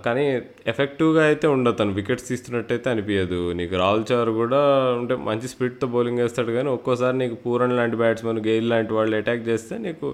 [0.06, 0.26] కానీ
[0.72, 1.76] ఎఫెక్టివ్గా అయితే ఉండదు.
[1.80, 4.62] తను వికెట్స్ తీస్తున్నట్టయితే అనిపించదు నీకు రాహుల్ చౌర్ కూడా
[5.00, 9.44] అంటే మంచి స్పీడ్తో బౌలింగ్ వేస్తాడు కానీ ఒక్కోసారి నీకు పూరన్ లాంటి బ్యాట్స్మెన్ గెయిల్ లాంటి వాళ్ళు అటాక్
[9.50, 10.10] చేస్తే నీకు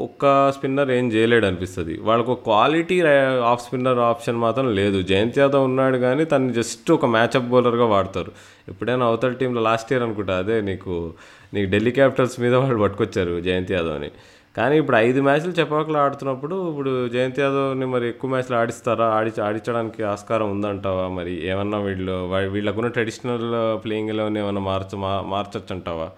[0.00, 3.02] ఒక్క స్పిన్నర్ ఏం చేయలేడు అనిపిస్తుంది వాళ్ళకు క్వాలిటీ
[3.44, 5.02] ఆఫ్ స్పిన్నర్ ఆప్షన్ మాత్రం లేదు.
[5.02, 8.32] జయంత్ యాదవ్ ఉన్నాడు కానీ తను జస్ట్ ఒక మ్యాచ్అప్ బౌలర్గా వాడతారు.
[8.68, 11.12] ఎప్పుడైనా అవతల టీంలో లాస్ట్ ఇయర్ అనుకుంటా అదే నీకు
[11.54, 14.10] నీకు ఢిల్లీ క్యాపిటల్స్ మీద వాళ్ళు పట్టుకొచ్చారు జయంత్ యాదవ్ని.
[14.56, 19.04] కానీ ఇప్పుడు ఐదు మ్యాచ్లు చెప్పాకలు ఆడుతున్నప్పుడు ఇప్పుడు జయంత్ యాదవ్ని మరి ఎక్కువ మ్యాచ్లు ఆడిస్తారా?
[19.04, 21.48] ఆడి ఆడించడానికి ఆస్కారం ఉందంటావా మరి?
[21.48, 22.12] ఏమన్నా వీళ్ళు
[22.48, 26.10] వీళ్ళకున్న ట్రెడిషనల్ ప్లేయింగ్ ఎలెవెన్ ఏమన్నా మార్చ మా- మార్చొచ్చు అంటావా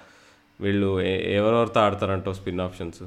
[0.63, 0.89] వీళ్ళు
[1.39, 3.03] ఎవరెవరితో ఆడతారంటావు స్పిన్ ఆప్షన్స్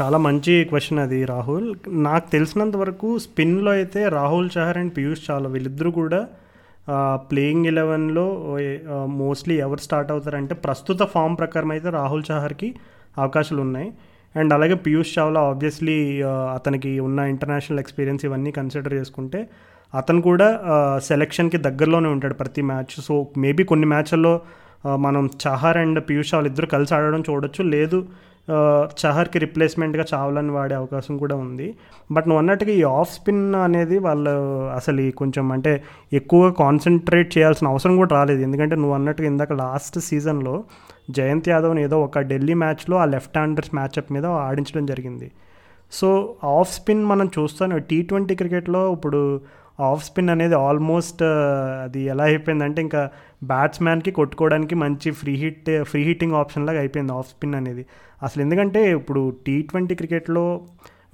[0.00, 1.66] చాలా మంచి క్వశ్చన్ అది రాహుల్.
[2.06, 6.20] నాకు తెలిసినంత వరకు స్పిన్లో అయితే రాహుల్ చహర్ అండ్ పీయూష్ చాలా వీళ్ళిద్దరూ కూడా
[7.30, 8.26] ప్లేయింగ్ ఎలెవెన్లో
[9.22, 12.68] మోస్ట్లీ ఎవరు స్టార్ట్ అవుతారంటే ప్రస్తుత ఫామ్ ప్రకారం అయితే రాహుల్ చహర్కి
[13.18, 13.88] అవకాశాలు ఉన్నాయి.
[14.36, 15.98] అండ్ అలాగే పీయూష్ చావ్లా ఆబ్వియస్లీ
[16.54, 19.40] అతనికి ఉన్న ఇంటర్నేషనల్ ఎక్స్పీరియన్స్ ఇవన్నీ కన్సిడర్ చేసుకుంటే
[19.92, 20.48] అతను కూడా
[21.04, 24.34] సెలెక్షన్కి దగ్గరలోనే ఉంటాడు ప్రతి మ్యాచ్ సో మేబీ కొన్ని మ్యాచ్ల్లో
[24.86, 27.62] మనం చహర్ అండ్ పీయూష్ చావ్లా ఇద్దరు కలిసి ఆడడం చూడొచ్చు.
[27.62, 28.06] లేదు
[29.02, 31.74] చహర్కి రిప్లేస్మెంట్గా చావ్లాని వాడే అవకాశం కూడా ఉంది.
[32.12, 34.30] బట్ నువ్వు అన్నట్టుగా ఈ ఆఫ్ స్పిన్ అనేది వాళ్ళు
[34.74, 38.40] అసలు కొంచెం అంటే ఎక్కువగా కాన్సన్ట్రేట్ చేయాల్సిన అవసరం కూడా రాలేదు.
[38.40, 40.64] ఎందుకంటే నువ్వు అన్నట్టుగా ఇందాక లాస్ట్ సీజన్లో
[41.10, 45.30] జయంత్ యాదవ్ని ఏదో ఒక ఢిల్లీ మ్యాచ్లో ఆ లెఫ్ట్ హ్యాండర్స్ మ్యాచ్అప్ మీద ఆడించడం జరిగింది.
[45.92, 49.40] సో ఆఫ్ స్పిన్ మనం చూస్తాను టీ ట్వంటీ క్రికెట్లో ఇప్పుడు
[49.80, 51.22] ఆఫ్ స్పిన్ అనేది ఆల్మోస్ట్
[51.84, 53.10] అది ఎలా అయిపోయిందంటే ఇంకా
[53.44, 57.86] బ్యాట్స్మ్యాన్కి కొట్టుకోవడానికి మంచి free hit free hitting option లాగా అయిపోయింది ఆఫ్ స్పిన్ అనేది.
[58.22, 60.60] అసలు ఎందుకంటే ఇప్పుడు టీ ట్వంటీ క్రికెట్లో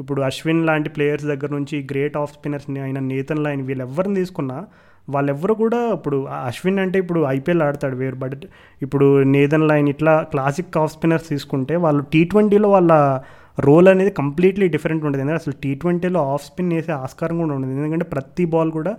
[0.01, 4.67] ఇప్పుడు అశ్విన్ లాంటి ప్లేయర్స్ దగ్గర నుంచి గ్రేట్ ఆఫ్ స్పిన్నర్స్ అయిన నేతన్ లైన్ వీళ్ళెవ్వరిని తీసుకున్నా
[5.09, 8.17] వాళ్ళెవ్వరు కూడా ఇప్పుడు అశ్విన్ అంటే ఇప్పుడు ఐపీఎల్ ఆడతాడు వేరు.
[8.17, 8.45] బట్
[8.83, 13.21] ఇప్పుడు నేదన్ లైన్ ఇట్లా క్లాసిక్ ఆఫ్ స్పిన్నర్స్ తీసుకుంటే వాళ్ళు టీ ట్వంటీలో వాళ్ళ
[13.59, 15.23] రోల్ అనేది కంప్లీట్లీ డిఫరెంట్ ఉంటుంది.
[15.23, 18.93] ఎందుకంటే అసలు టీ ట్వంటీలో ఆఫ్ స్పిన్ వేసే ఆస్కారం కూడా ఉండదు ఎందుకంటే ప్రతి బాల్ కూడా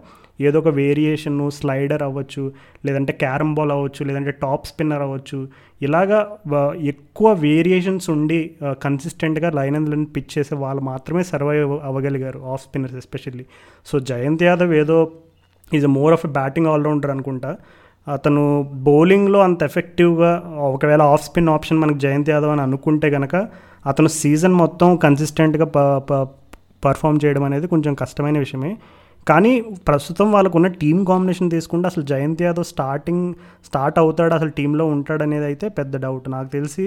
[0.47, 2.43] ఏదో ఒక వేరియేషన్ స్లైడర్ అవ్వచ్చు
[2.85, 5.39] లేదంటే క్యారమ్ బాల్ అవ్వచ్చు లేదంటే టాప్ స్పిన్నర్ అవ్వచ్చు.
[5.81, 6.19] ఇలాగా
[6.93, 8.39] ఎక్కువ వేరియేషన్స్ ఉండి
[8.83, 13.45] కన్సిస్టెంట్గా లైన్ అందులో పిచ్ చేసే వాళ్ళు మాత్రమే survive అవ్వగలిగారు off spinners especially
[13.85, 14.97] so Jayant Yadav ఏదో
[15.71, 17.51] is more of a batting allrounder అనుకుంటా.
[18.07, 18.43] అతను
[18.87, 20.31] బౌలింగ్లో అంత ఎఫెక్టివ్గా
[20.73, 23.35] ఒకవేళ ఆఫ్ స్పిన్ ఆప్షన్ మనకు జయంత్ యాదవ్ అని అనుకుంటే కనుక
[23.87, 25.79] అతను సీజన్ మొత్తం కన్సిస్టెంట్గా ప
[26.09, 26.27] ప-
[26.85, 28.71] పర్ఫామ్ చేయడం అనేది కొంచెం కష్టమైన విషయమే.
[29.27, 33.33] కానీ ప్రస్తుతం వాళ్ళకున్న టీం కాంబినేషన్ తీసుకుంటే అసలు జయంత్ యాదవ్ స్టార్టింగ్
[33.65, 36.85] స్టార్ట్ అవుతాడు అసలు టీంలో ఉంటాడు అనేది అయితే పెద్ద డౌట్ నాకు తెలిసి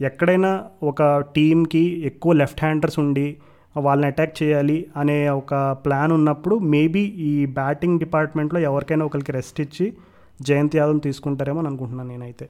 [0.00, 0.50] ఎక్కడైనా
[0.82, 1.02] ఒక
[1.36, 3.36] టీంకి ఎక్కువ లెఫ్ట్ హ్యాండర్స్ ఉండి
[3.76, 5.54] వాళ్ళని అటాక్ చేయాలి అనే ఒక
[5.86, 9.86] ప్లాన్ ఉన్నప్పుడు మేబీ ఈ బ్యాటింగ్ డిపార్ట్మెంట్లో ఎవరికైనా ఒకరికి రెస్ట్ ఇచ్చి
[10.42, 12.48] జయంత్ యాదవ్ తీసుకుంటారేమో అని అనుకుంటున్నాను నేనైతే.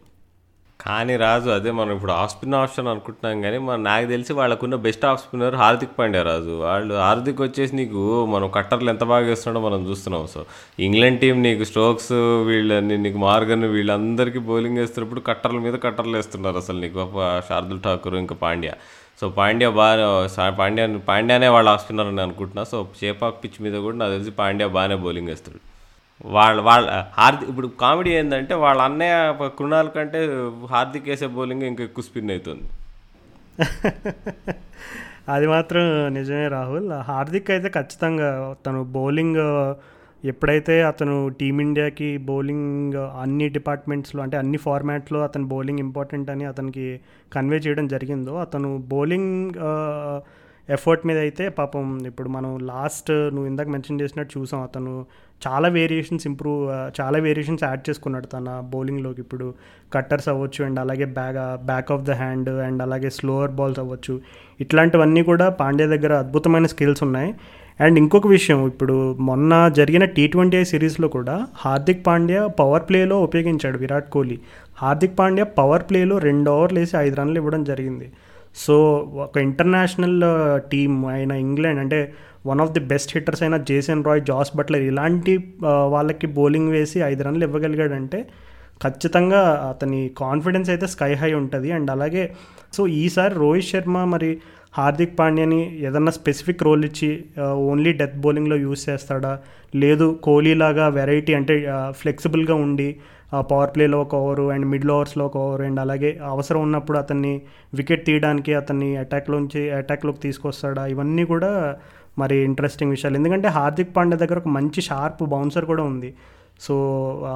[0.84, 5.04] కానీ రాజు అదే మనం ఇప్పుడు ఆఫ్ స్పిన్ ఆప్షన్ అనుకుంటున్నాం కానీ మన నాకు తెలిసి వాళ్ళకున్న best
[5.08, 6.52] off spinner Hardik Pandya Raju.
[6.66, 8.02] వాళ్ళు హార్దిక్ వచ్చేసి నీకు
[8.34, 10.24] మనం కట్టర్లు ఎంత బాగా వేస్తున్నాడో మనం చూస్తున్నాం.
[10.34, 10.40] సో
[10.86, 12.12] ఇంగ్లాండ్ టీం నీకు స్ట్రోక్స్
[12.48, 17.06] వీళ్ళని నీకు మార్గన్ వీళ్ళందరికీ బౌలింగ్ వేస్తున్నప్పుడు కట్టర్ల మీద కట్టర్లు వేస్తున్నారు అసలు నీకు
[17.48, 18.74] శార్దుల్ ఠాకూర్ ఇంకా పాండ్యా.
[19.20, 20.06] సో పాండ్యా బాగా
[20.60, 22.64] పాండ్యా పాండ్యానే వాళ్ళు ఆఫ్ స్పిన్నర్ అని అనుకుంటున్నా.
[22.72, 25.60] సో చేపాక్ పిచ్ మీద కూడా నాకు తెలిసి పాండ్యా బాగానే బౌలింగ్ వేస్తాడు.
[26.20, 29.16] వాళ్ళ వాళ్ళ హార్దిక్ ఇప్పుడు కామెడీ ఏంటంటే వాళ్ళ అన్నయ్య
[29.58, 30.20] కృణాల కంటే
[30.70, 32.66] హార్దిక్ వేసే బౌలింగ్ ఇంకా ఎక్కువ స్పిన్ అవుతుంది
[35.28, 35.82] అది మాత్రం
[36.14, 36.84] నిజమే రాహుల్.
[37.08, 38.28] హార్దిక్ అయితే ఖచ్చితంగా
[38.66, 39.40] తను బౌలింగ్
[40.24, 46.86] ఎప్పుడైతే అతను టీమిండియాకి బౌలింగ్ అన్ని డిపార్ట్మెంట్స్లో అంటే అన్ని ఫార్మాట్లో అతను బౌలింగ్ ఇంపార్టెంట్ అని అతనికి
[47.32, 49.58] కన్వే చేయడం జరిగిందో అతను బౌలింగ్
[50.68, 54.94] ఎఫర్ట్ మీద అయితే పాపం ఇప్పుడు మనం లాస్ట్ నువ్వు ఇందాక మెన్షన్ చేసినట్టు చూసాం అతను
[55.42, 56.62] చాలా వేరియేషన్స్ ఇంప్రూవ్
[56.98, 59.46] చాలా వేరియేషన్స్ యాడ్ చేసుకున్నాడు తన బౌలింగ్లోకి ఇప్పుడు
[59.94, 61.38] కట్టర్స్ అవ్వచ్చు అండ్ అలాగే back
[61.70, 64.14] back of the hand and అలాగే స్లోవర్ బాల్స్ అవ్వచ్చు.
[64.60, 67.30] ఇట్లాంటివన్నీ కూడా పాండ్యా దగ్గర అద్భుతమైన స్కిల్స్ ఉన్నాయి.
[67.80, 68.94] అండ్ ఇంకొక విషయం ఇప్పుడు
[69.28, 74.38] మొన్న జరిగిన టీ ట్వంటీ సిరీస్లో కూడా హార్దిక్ పాండ్యా పవర్ ప్లేలో ఉపయోగించాడు విరాట్ కోహ్లీ.
[74.82, 78.08] హార్దిక్ పాండ్యా పవర్ ప్లేలో రెండు ఓవర్లు వేసి ఐదు రన్లు ఇవ్వడం జరిగింది.
[78.58, 78.74] సో
[79.24, 80.20] ఒక ఇంటర్నేషనల్
[80.70, 81.98] టీమ్ అయిన ఇంగ్లాండ్ అంటే
[82.46, 85.34] one of the best hitters అయిన జేసన్ రాయ్ జాస్ బట్లర్ ఇలాంటి
[85.88, 88.20] వాళ్ళకి బౌలింగ్ వేసి ఐదు రన్లు ఇవ్వగలిగాడంటే
[88.82, 89.40] ఖచ్చితంగా
[89.70, 91.68] అతని కాన్ఫిడెన్స్ అయితే స్కై హై ఉంటుంది.
[91.72, 92.24] అండ్ అలాగే
[92.72, 94.30] సో ఈసారి రోహిత్ శర్మ మరి
[94.78, 97.10] హార్దిక్ పాండ్యాని ఏదన్నా స్పెసిఫిక్ రోల్ ఇచ్చి
[97.70, 99.32] ఓన్లీ డెత్ బౌలింగ్లో యూస్ చేస్తాడా?
[99.74, 101.54] లేదు కోహ్లీ లాగా వెరైటీ అంటే
[101.90, 102.88] ఫ్లెక్సిబుల్గా ఉండి
[103.32, 107.32] పవర్ ప్లేలో ఒక ఓవరు అండ్ మిడిల్ ఓవర్స్లో ఒక ఓవర్ అండ్ అలాగే అవసరం ఉన్నప్పుడు అతన్ని
[107.74, 110.86] వికెట్ తీయడానికి అతన్ని అటాక్లోంచి అటాక్లోకి తీసుకొస్తాడా?
[110.86, 111.76] ఇవన్నీ కూడా
[112.18, 113.16] మరి ఇంట్రెస్టింగ్ విషయాలు.
[113.16, 116.14] ఎందుకంటే హార్దిక్ పాండ్యా దగ్గర ఒక మంచి షార్ప్ బౌన్సర్ కూడా ఉంది.
[116.60, 116.74] సో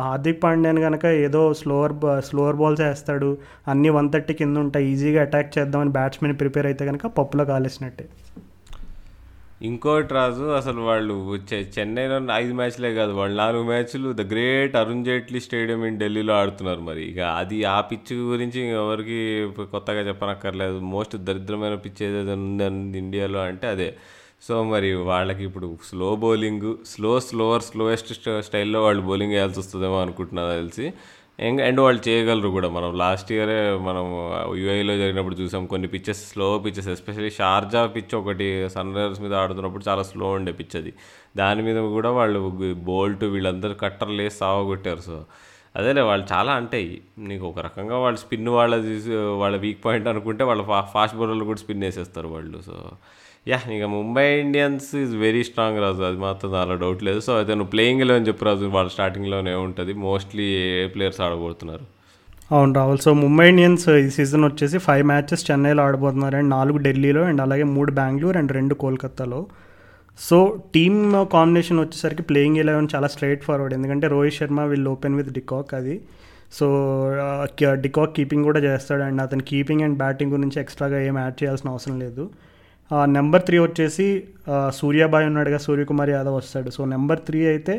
[0.07, 1.93] హార్దిక్ పాండ్యాని కనుక ఏదో స్లోవర్
[2.28, 3.38] స్లోవర్ బాల్స్ వేస్తాడు
[3.68, 8.07] అన్ని వన్ థర్టీ కింద ఉంటాయి ఈజీగా అటాక్ చేద్దామని బ్యాట్స్మెన్ ప్రిపేర్ అయితే కనుక పప్పులో కాలేసినట్టే.
[9.63, 15.05] ఇంకోటి రాజు అసలు వాళ్ళు చె- చెన్నైలో ఐదు మ్యాచ్లే కాదు వాళ్ళు నాలుగు మ్యాచ్లు the great Arun
[15.05, 17.03] Jaitley stadium in ఢిల్లీలో ఆడుతున్నారు మరి.
[17.03, 20.79] ఇక అది ఆ పిచ్ గురించి ఎవరికి కొత్తగా చెప్పనక్కర్లేదు.
[20.79, 23.97] మోస్ట్ దరిద్రమైన పిచ్ ఏదైతే ఉందని ఇండియాలో అంటే అదే.
[24.43, 30.55] సో మరి వాళ్ళకి ఇప్పుడు slow bowling slow slower slowest స్టైల్లో వాళ్ళు బౌలింగ్ వేయాల్సి వస్తుందేమో అనుకుంటున్నా
[30.55, 30.93] తెలిసి.
[31.41, 32.68] అండ్ అండ్ వాళ్ళు చేయగలరు కూడా.
[32.68, 34.05] మనం లాస్ట్ ఇయరే మనం
[34.57, 39.85] యూఐలో జరిగినప్పుడు చూసాం కొన్ని pitches slow pitches especially Sharjah pitch ఒకటి సన్ రైజర్స్ మీద ఆడుతున్నప్పుడు
[39.89, 40.93] చాలా స్లో ఉండే పిచ్ అది.
[41.37, 45.01] దాని మీద కూడా వాళ్ళు బోల్ట్ వీళ్ళందరూ కట్టర్లు వేసి సావగొట్టారు.
[45.01, 45.24] సో
[45.76, 48.74] అదేలే వాళ్ళు చాలా అంటాయి నీకు ఒక రకంగా వాళ్ళు స్పిన్ వాళ్ళ
[49.39, 52.62] వాళ్ళ వీక్ పాయింట్ అనుకుంటే వాళ్ళ ఫా ఫాస్ట్ బౌలర్లు కూడా స్పిన్ వేసేస్తారు వాళ్ళు.
[52.62, 52.76] సో
[53.49, 56.03] యా ఇక Mumbai Indians is very strong Raju.
[56.09, 57.20] అది మాత్రం దానిలో డౌట్ లేదు.
[57.20, 59.93] సో అయితే నువ్వు ప్లేయింగ్ అని చెప్పు రాజు వాళ్ళ స్టార్టింగ్లోనే ఉంటుంది.
[59.93, 61.84] మోస్ట్లీ ఏ ప్లేయర్స్ ఆడబోతున్నారు?
[62.55, 66.36] అవును రాహుల్ సో ముంబై ఇండియన్స్ ఈ సీజన్ వచ్చేసి ఫైవ్ మ్యాచెస్ చెన్నైలో ఆడబోతున్నారు.
[66.36, 69.40] అండ్ నాలుగు ఢిల్లీలో అండ్ అలాగే మూడు బెంగళూరు అండ్ రెండు కోల్కతాలో
[70.28, 70.38] సో
[70.74, 75.74] టీమ్ కాంబినేషన్ వచ్చేసరికి ప్లేయింగ్ ఎలెవెన్ చాలా స్ట్రైట్ ఫార్వర్డ్ ఎందుకంటే Rohit Sharma will open with de Kock
[75.74, 76.01] అది.
[76.53, 76.66] సో
[77.84, 79.03] డికాక్ కీపింగ్ కూడా చేస్తాడు.
[79.03, 82.30] అండ్ అతని కీపింగ్ అండ్ బ్యాటింగ్ గురించి ఎక్స్ట్రాగా ఏం యాడ్ చేయాల్సిన అవసరం లేదు.
[83.05, 84.07] నెంబర్ త్రీ వచ్చేసి
[84.72, 86.70] సూర్యాబాయ్ ఉన్నాడుగా సూర్యకుమార్ యాదవ్ వస్తాడు.
[86.70, 87.74] సో నెంబర్ త్రీ అయితే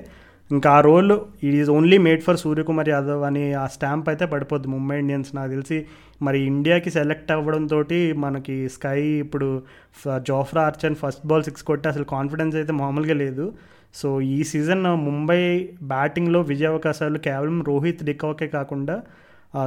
[0.52, 1.12] ఇంకా ఆ role
[1.44, 4.68] it is only made for Suryakumar Yadav అని ఆ స్టాంప్ అయితే పడిపోద్ది.
[4.68, 5.86] ముంబై ఇండియన్స్ నాకు తెలిసి
[6.22, 7.84] మరి ఇండియాకి సెలెక్ట్ అవ్వడంతో
[8.16, 9.62] మనకి స్కై ఇప్పుడు
[9.96, 13.54] ఫ- Jofra Archer first ball six కొట్టి అసలు కాన్ఫిడెన్స్ అయితే మామూలుగా లేదు.
[13.96, 15.42] సో ఈ సీజన్ ముంబై
[15.84, 18.96] బ్యాటింగ్లో విజయ అవకాశాలు కేవలం రోహిత్ డికాకే కాకుండా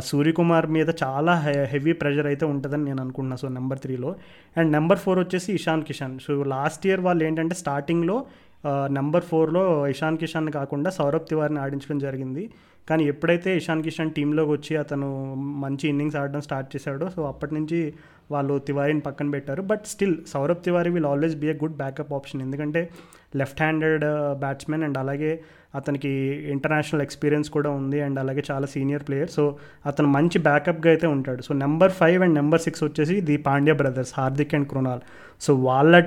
[0.00, 4.16] సూర్యకుమార్ మీద చాలా హె- హెవీ ప్రెషర్ అయితే ఉంటుందని నేను అనుకుంటున్నాను సో నెంబర్ త్రీలో.
[4.56, 6.18] అండ్ నెంబర్ ఫోర్ వచ్చేసి Ishan Kishan.
[6.18, 8.26] So last year వాళ్ళు ఏంటంటే స్టార్టింగ్లో
[8.66, 12.50] నెంబర్ ఫోర్లో ఇషాన్ కిషాన్ కాకుండా సౌరభ్ తివారిని ఆడించడం జరిగింది.
[12.90, 17.94] కానీ ఎప్పుడైతే ఇషాన్ కిషన్ టీంలోకి వచ్చి అతను మంచి ఇన్నింగ్స్ ఆడడం స్టార్ట్ చేశాడో సో అప్పటి నుంచి
[18.30, 19.62] వాళ్ళు తివారీని పక్కన పెట్టారు.
[19.62, 22.42] But still Saurabh Tiwary will always be a good backup option.
[22.42, 22.90] ఎందుకంటే
[23.36, 25.40] లెఫ్ట్ హ్యాండెడ్ బ్యాట్స్మెన్ అండ్ అలాగే
[25.78, 26.10] అతనికి
[26.54, 29.42] ఇంటర్నేషనల్ ఎక్స్పీరియన్స్ కూడా ఉంది అండ్ అలాగే చాలా సీనియర్ ప్లేయర్ సో
[29.90, 31.40] అతను మంచి బ్యాకప్గా అయితే ఉంటాడు.
[31.46, 35.02] So number five and number six వచ్చేసి the Pandya brothers Hardik and Krunal.
[35.44, 35.98] So వాళ్ళ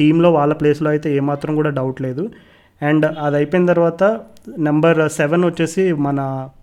[0.00, 2.24] టీంలో వాళ్ళ ప్లేస్లో అయితే ఏమాత్రం కూడా డౌట్ లేదు.
[2.80, 4.02] అండ్ అది అయిపోయిన తర్వాత
[4.68, 6.20] నెంబర్ సెవెన్ వచ్చేసి మన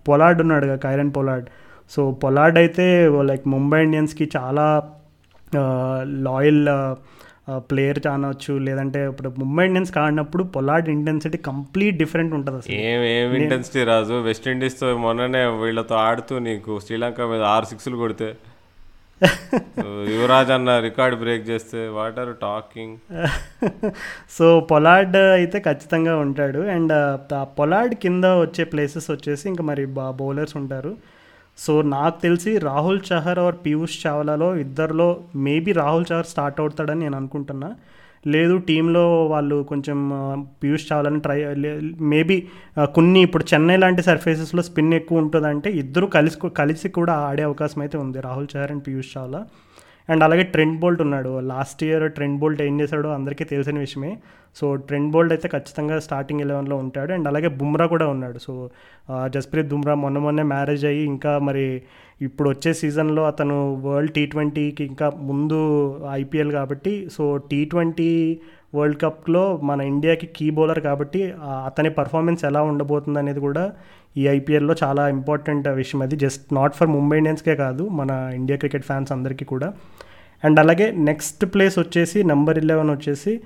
[0.08, 1.46] పొలాడ్ ఉన్నాడు కైరన్ పొలాడ్
[1.94, 2.86] సో పొలాడ్ అయితే
[3.28, 4.64] లైక్ ముంబై ఇండియన్స్కి చాలా
[6.26, 6.64] లాయల్
[7.56, 12.74] ప్లేయర్ కానవచ్చు లేదంటే ఇప్పుడు ముంబై ఇండియన్స్ కాడినప్పుడు పొలాడ్ ఇంటెన్సిటీ కంప్లీట్ డిఫరెంట్ ఉంటుంది అసలు.
[12.74, 14.12] ఏం ఏం ఇంటెన్సిటీ రాజు?
[14.12, 18.30] వెస్ట్ ఇండీస్తో మొన్ననే వీళ్ళతో ఆడుతూ నీకు శ్రీలంక మీద ఆరు సిక్స్లు కొడితే.
[20.14, 22.96] యువరాజ్ అన్న రికార్డ్ బ్రేక్ చేస్తే what are talking
[24.38, 26.58] so Pollard అయితే ఖచ్చితంగా ఉంటాడు.
[26.58, 26.94] అండ్
[27.58, 30.92] పొలాడ్ కింద వచ్చే ప్లేసెస్ వచ్చేసి ఇంకా మరి బౌలర్స్ ఉంటారు.
[31.58, 37.16] సో నాకు తెలిసి రాహుల్ చహర్ ఆర్ పీయూష్ చావ్లాలో ఇద్దరిలో మేబీ రాహుల్ చహర్ స్టార్ట్ అవుతాడని నేను
[37.16, 37.70] అనుకుంటున్నా.
[38.26, 39.98] లేదు టీంలో వాళ్ళు కొంచెం
[40.62, 41.38] పీయూష్ చావ్లాని ట్రై
[42.12, 42.36] మేబీ
[42.94, 47.98] కొన్ని ఇప్పుడు చెన్నై లాంటి సర్ఫేసెస్లో స్పిన్ ఎక్కువ ఉంటుందంటే ఇద్దరు కలిసి కలిసి కూడా ఆడే అవకాశం అయితే
[47.98, 49.42] ఉంది రాహుల్ చహర్ అండ్ పీయూష్ చావ్లా.
[50.08, 51.32] అండ్ అలాగే ట్రెండ్ బోల్ట్ ఉన్నాడు.
[51.52, 54.12] లాస్ట్ ఇయర్ ట్రెండ్ బోల్ట్ ఏం చేశాడో అందరికీ తెలిసిన విషయమే.
[54.56, 57.10] సో ట్రెండ్ బోల్ట్ అయితే ఖచ్చితంగా స్టార్టింగ్ ఎలెవెన్లో ఉంటాడు.
[57.16, 58.38] అండ్ అలాగే బుమ్రా కూడా ఉన్నాడు.
[58.46, 58.52] సో
[59.34, 61.66] జస్ప్రీత్ బుమ్రా మొన్న మొన్నే మ్యారేజ్ అయ్యి ఇంకా మరి
[62.26, 63.56] ఇప్పుడు వచ్చే సీజన్లో అతను
[63.86, 65.58] వరల్డ్ టీ ట్వంటీకి ఇంకా ముందు
[66.22, 68.10] ఐపీఎల్ కాబట్టి సో టీ ట్వంటీ
[68.74, 71.20] వరల్డ్ కప్లో మన ఇండియాకి కీ బౌలర్ కాబట్టి
[71.68, 73.64] అతని పర్ఫార్మెన్స్ ఎలా ఉండబోతుంది అనేది కూడా
[74.16, 76.16] ఈ ఐపీఎల్లో చాలా ఇంపార్టెంట్ విషయం అది.
[76.16, 79.72] జస్ట్ నాట్ ఫర్ ముంబై ఇండియన్స్కే కాదు మన ఇండియా క్రికెట్ ఫ్యాన్స్ అందరికీ కూడా.
[80.44, 83.40] అండ్ అలాగే నెక్స్ట్ ప్లేస్ వచ్చేసి నెంబర్ ఇలెవెన్ వచ్చేసి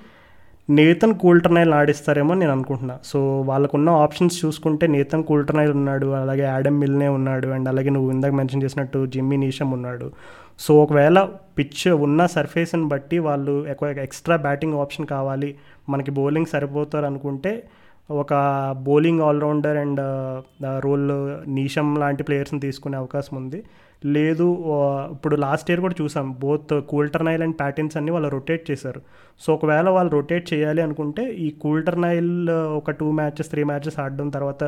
[0.70, 2.98] నేతన్ కూల్టర్నైల్ ఆడిస్తారేమో నేను అనుకుంటున్నా.
[3.04, 8.32] సో వాళ్ళకున్న ఆప్షన్స్ చూసుకుంటే నేతన్ కూల్టర్నైల్ ఉన్నాడు అలాగే యాడమ్ మిల్నే ఉన్నాడు అండ్ అలాగే నువ్వు ఇందాక
[8.32, 10.12] మెన్షన్ చేసినట్టు జిమ్మీ నీషం ఉన్నాడు.
[10.58, 15.54] సో ఒకవేళ పిచ్ ఉన్న సర్ఫేస్ని బట్టి వాళ్ళు ఎక్కువ ఎక్స్ట్రా బ్యాటింగ్ ఆప్షన్ కావాలి
[15.88, 17.62] మనకి బౌలింగ్ సరిపోతారు అనుకుంటే
[18.10, 18.32] ఒక
[18.86, 20.00] bowling allrounder and
[20.84, 21.10] role
[21.48, 23.60] Neesham లాంటి ప్లేయర్స్ని తీసుకునే అవకాశం ఉంది.
[24.06, 24.46] లేదు
[25.12, 26.26] ఇప్పుడు లాస్ట్ ఇయర్ కూడా చూసాం.
[26.40, 29.00] బోత్ కూల్టర్నైల్ అండ్ ప్యాటర్న్స్ అన్ని వాళ్ళు రొటేట్ చేశారు.
[29.40, 34.62] సో ఒకవేళ వాళ్ళు రొటేట్ చేయాలి అనుకుంటే ఈ కూల్టర్నైల్ ఒక టూ మ్యాచెస్ త్రీ మ్యాచెస్ ఆడడం తర్వాత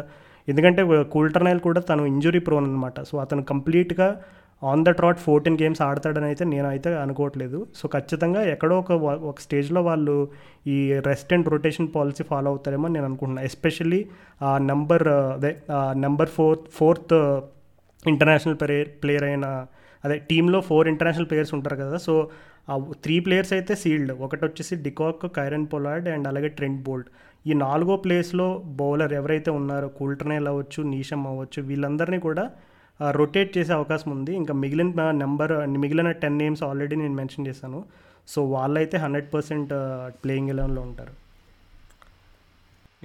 [0.49, 4.09] ఎందుకంటే కూల్టర్నైల్ కూడా తను ఇంజురీ ప్రోన్ అనమాట సో అతను కంప్లీట్గా
[4.70, 7.58] on the trot fourteen games ఆడతాడని అయితే నేను అయితే అనుకోవట్లేదు.
[7.78, 8.92] సో ఖచ్చితంగా ఎక్కడో ఒక
[9.30, 10.14] ఒక స్టేజ్లో వాళ్ళు
[10.74, 10.76] ఈ
[11.08, 14.00] rest and rotation policy follow అవుతారేమో నేను అనుకుంటున్నాను ఎస్పెషల్లీ
[14.48, 15.06] ఆ నెంబర్
[15.36, 15.52] అదే
[16.04, 17.14] number fourth fourth
[18.12, 19.46] international player player అయిన
[20.06, 21.98] అదే టీంలో ఫోర్ ఇంటర్నేషనల్ ప్లేయర్స్ ఉంటారు కదా.
[22.06, 22.14] సో
[22.72, 27.08] ఆ త్రీ ప్లేయర్స్ అయితే సీల్డ్ ఒకటి వచ్చేసి de Kock Kieron Pollard and అలాగే ట్రెంట్ బోల్ట్.
[27.50, 28.46] ఈ నాలుగో ప్లేస్లో
[28.80, 32.44] బౌలర్ ఎవరైతే ఉన్నారో కూల్టర్నేల్ అవ్వచ్చు నీషం అవ్వచ్చు వీళ్ళందరినీ కూడా
[33.11, 34.32] రొటేట్ చేసే అవకాశం ఉంది.
[34.36, 35.53] ఇంకా మిగిలిన నెంబర్
[35.84, 37.84] మిగిలిన టెన్ నేమ్స్ ఆల్రెడీ నేను మెన్షన్ చేశాను.
[38.28, 39.72] సో వాళ్ళైతే హండ్రెడ్ పర్సెంట్
[40.24, 41.14] ప్లేయింగ్ ఎలెవెన్లో ఉంటారు.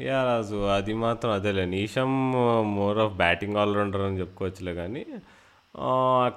[0.02, 1.66] యా రాజు అది మాత్రం అదేలే.
[1.66, 2.32] Neesham
[2.76, 5.06] more of batting allrounder అని చెప్పుకోవచ్చులే కానీ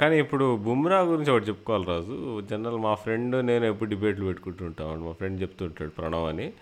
[0.00, 2.40] కానీ ఇప్పుడు బుమ్రా గురించి ఒకటి చెప్పుకోవాలి రాజు.
[2.50, 5.04] జనరల్ మా ఫ్రెండ్ నేను ఎప్పుడు డిబేట్లు పెట్టుకుంటుంటాం.
[5.04, 6.52] మా ఫ్రెండ్ చెప్తుంటాడు ప్రణవ్ అని.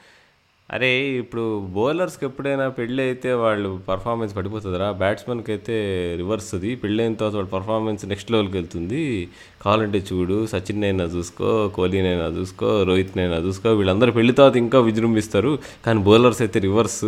[0.75, 0.91] అరే
[1.21, 1.45] ఇప్పుడు
[1.77, 4.89] బౌలర్స్కి ఎప్పుడైనా పెళ్ళి అయితే వాళ్ళు పర్ఫార్మెన్స్ పడిపోతుందిరా?
[5.01, 5.77] బ్యాట్స్మెన్కి అయితే
[6.21, 9.29] రివర్స్ అది పెళ్ళి అయిన తర్వాత వాళ్ళ పర్ఫార్మెన్స్ నెక్స్ట్ లెవెల్కి వెళ్తుంది.
[9.65, 13.71] కావాలంటే చూడు సచిన్ అయినా చూసుకో కోహ్లీనైనా చూసుకో రోహిత్నైనా చూసుకో.
[13.81, 15.59] వీళ్ళందరూ పెళ్ళి తర్వాత ఇంకా విజృంభిస్తారు.
[15.87, 17.05] కానీ బౌలర్స్ అయితే రివర్స్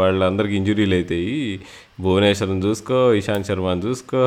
[0.00, 1.40] వాళ్ళందరికీ ఇంజురీలు అవుతాయి.
[1.98, 4.20] భువనేశ్వర్ని చూసుకో ఇషాంత్ శర్మని చూసుకో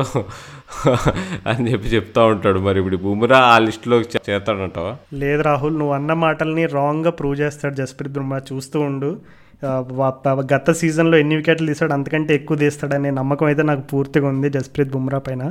[1.50, 2.58] అని చెప్పి చెప్తా ఉంటాడు.
[2.58, 3.96] మరి ఇప్పుడు బుమ్రా ఆ లిస్టులో
[4.28, 4.92] చేస్తాడంటావా?
[5.14, 8.40] లేదు రాహుల్ నువ్వు అన్న మాటల్ని రాంగ్గా ప్రూవ్ చేస్తాడు జస్ప్రీత్ బుమ్రా.
[8.52, 9.10] చూస్తూ ఉండు.
[10.54, 15.18] గత సీజన్లో ఎన్ని వికెట్లు తీస్తాడు అంతకంటే ఎక్కువ తీస్తాడనే నమ్మకం అయితే నాకు పూర్తిగా ఉంది జస్ప్రీత్ బుమ్రా
[15.18, 15.42] పైన.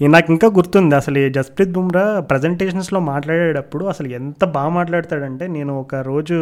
[0.00, 5.94] నాకు ఇంకా గుర్తుంది అసలు ఈ జస్ప్రీత్ బుమ్రా ప్రజెంటేషన్స్లో మాట్లాడేటప్పుడు అసలు ఎంత బాగా మాట్లాడతాడంటే నేను ఒక
[5.94, 6.38] రోజు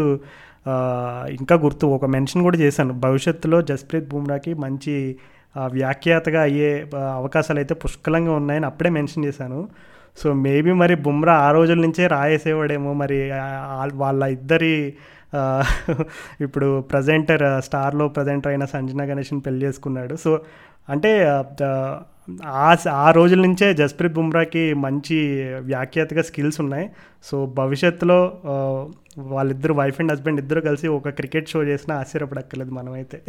[1.39, 2.95] ఇంకా గుర్తు ఒక మెన్షన్ కూడా చేశాను.
[3.07, 4.95] భవిష్యత్తులో జస్ప్రీత్ బుమ్రాకి మంచి
[5.77, 6.71] వ్యాఖ్యాతగా అయ్యే
[7.21, 9.61] అవకాశాలు అయితే పుష్కలంగా ఉన్నాయని అప్పుడే మెన్షన్ చేశాను.
[10.21, 13.19] సో మేబీ మరి బుమ్రా ఆ రోజుల నుంచే రాయేసేవాడేమో మరి
[14.05, 14.75] వాళ్ళ ఇద్దరి
[16.45, 20.15] ఇప్పుడు ప్రజెంటర్ స్టార్లో ప్రజెంటర్ అయిన సంజన గణేష్ని పెళ్ళి చేసుకున్నాడు.
[20.25, 20.31] సో
[20.89, 21.11] అంటే
[22.45, 25.17] ఆ ఆ రోజుల నుంచే జస్ప్రీత్ బుమ్రాకి మంచి
[25.59, 26.91] వ్యాఖ్యాతగా స్కిల్స్ ఉన్నాయి.
[27.25, 28.19] సో భవిష్యత్తులో
[29.19, 33.23] వాళ్ళిద్దరు వైఫ్ అండ్ హస్బెండ్ ఇద్దరు కలిసి ఒక క్రికెట్ షో చేసినా ఆశ్చర్యపడక్కర్లేదు మనమైతే.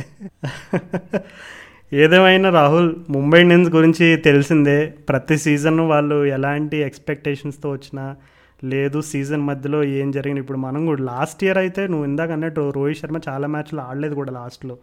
[1.93, 4.85] ఏదేమైనా రాహుల్ ముంబై ఇండియన్స్ గురించి తెలిసిందే.
[5.09, 8.15] ప్రతి సీజన్ వాళ్ళు ఎలాంటి ఎక్స్పెక్టేషన్స్తో వచ్చినా
[8.63, 12.99] లేదు సీజన్ మధ్యలో ఏం జరిగింది ఇప్పుడు మనం కూడా లాస్ట్ ఇయర్ అయితే నువ్వు ఇందాక అన్నట్టు రోహిత్
[12.99, 14.77] శర్మ చాలా మ్యాచ్లు ఆడలేదు కూడా లాస్ట్లో.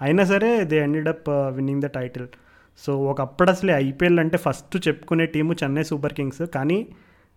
[0.00, 2.28] అయినా సరే they ended up winning the title
[2.82, 6.42] so ఒకప్పుడు అసలు ఐపీఎల్ అంటే ఫస్ట్ చెప్పుకునే టీము చెన్నై సూపర్ కింగ్స్.
[6.56, 6.78] కానీ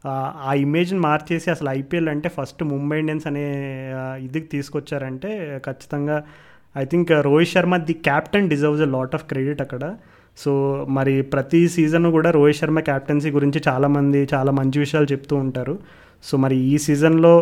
[0.03, 3.45] uh, ఆ ఇమేజ్ని మార్చేసి అసలు ఐపీఎల్ అంటే ఫస్ట్ ముంబై ఇండియన్స్ అనే
[3.99, 5.31] uh, ఇదికి తీసుకొచ్చారంటే
[5.67, 6.17] ఖచ్చితంగా
[6.75, 9.83] I think uh, Rohit Sharma the captain deserves a lot of credit అక్కడ.
[10.37, 10.51] సో
[10.97, 15.75] మరి ప్రతి సీజన్ కూడా రోహిత్ శర్మ క్యాప్టెన్సీ గురించి చాలామంది చాలా మంచి విషయాలు చెప్తూ ఉంటారు.
[16.23, 17.33] సో మరి ఈ సీజన్లో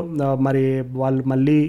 [0.48, 0.66] మరి
[1.02, 1.60] వాళ్ళు మళ్ళీ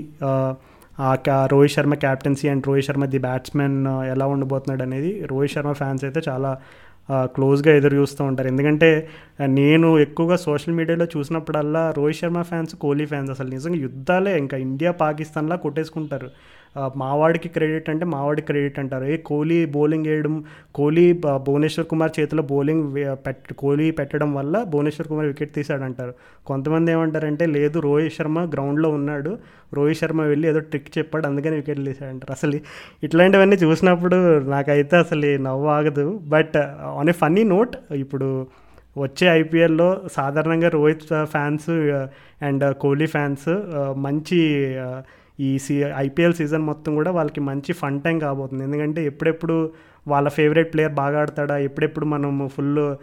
[1.09, 1.11] ఆ
[1.53, 3.77] Rohit Sharma captaincy and Rohit Sharma the batsmen
[4.15, 6.51] ఎలా ఉండబోతున్నాడు అనేది రోహిత్ శర్మ ఫ్యాన్స్ అయితే చాలా
[7.35, 8.49] క్లోజ్గా ఎదురు చూస్తూ ఉంటారు.
[8.49, 8.91] ఎందుకంటే
[9.59, 14.93] నేను ఎక్కువగా సోషల్ మీడియాలో చూసినప్పుడల్లా రోహిత్ శర్మ ఫ్యాన్స్ కోహ్లీ ఫ్యాన్స్ అసలు నిజంగా యుద్ధాలే ఇంకా ఇండియా
[15.05, 16.29] పాకిస్తాన్లా కొట్టేసుకుంటారు.
[16.97, 19.05] మావాడికి క్రెడిట్ అంటే మావాడికి క్రెడిట్ అంటారు.
[19.05, 20.35] ఏ కోహ్లీ బౌలింగ్ వేయడం
[20.75, 21.07] కోహ్లీ
[21.47, 22.87] భువనేశ్వర్ కుమార్ చేతిలో బౌలింగ్
[23.27, 26.15] పెట్ కోహ్లీ పెట్టడం వల్ల భువనేశ్వర్ కుమార్ వికెట్ తీశాడంటారు.
[26.47, 29.33] కొంతమంది ఏమంటారంటే లేదు రోహిత్ శర్మ గ్రౌండ్లో ఉన్నాడు.
[29.75, 32.33] రోహిత్ శర్మ వెళ్ళి ఏదో ట్రిక్ చెప్పాడు అందుకని వికెట్లు తీశాడంటారు.
[32.33, 32.61] అసలు
[33.03, 34.17] ఇట్లాంటివన్నీ చూసినప్పుడు
[34.55, 36.07] నాకైతే అసలు నవ్వు ఆగదు.
[36.35, 36.57] But
[37.01, 38.29] on a funny note ఇప్పుడు
[38.99, 41.71] వచ్చే ఐపీఎల్లో సాధారణంగా Rohit fans
[42.49, 43.49] and Kohli fans
[44.07, 44.41] మంచి
[45.41, 48.65] ఈ సీ ఐపీఎల్ సీజన్ మొత్తం కూడా వాళ్ళకి మంచి ఫన్ టైం కాబోతుంది.
[48.65, 49.71] ఎందుకంటే ఎప్పుడెప్పుడు
[50.09, 52.97] వాళ్ళ ఫేవరెట్ ప్లేయర్ బాగా ఆడతాడా ఎప్పుడెప్పుడు మనం ఫుల్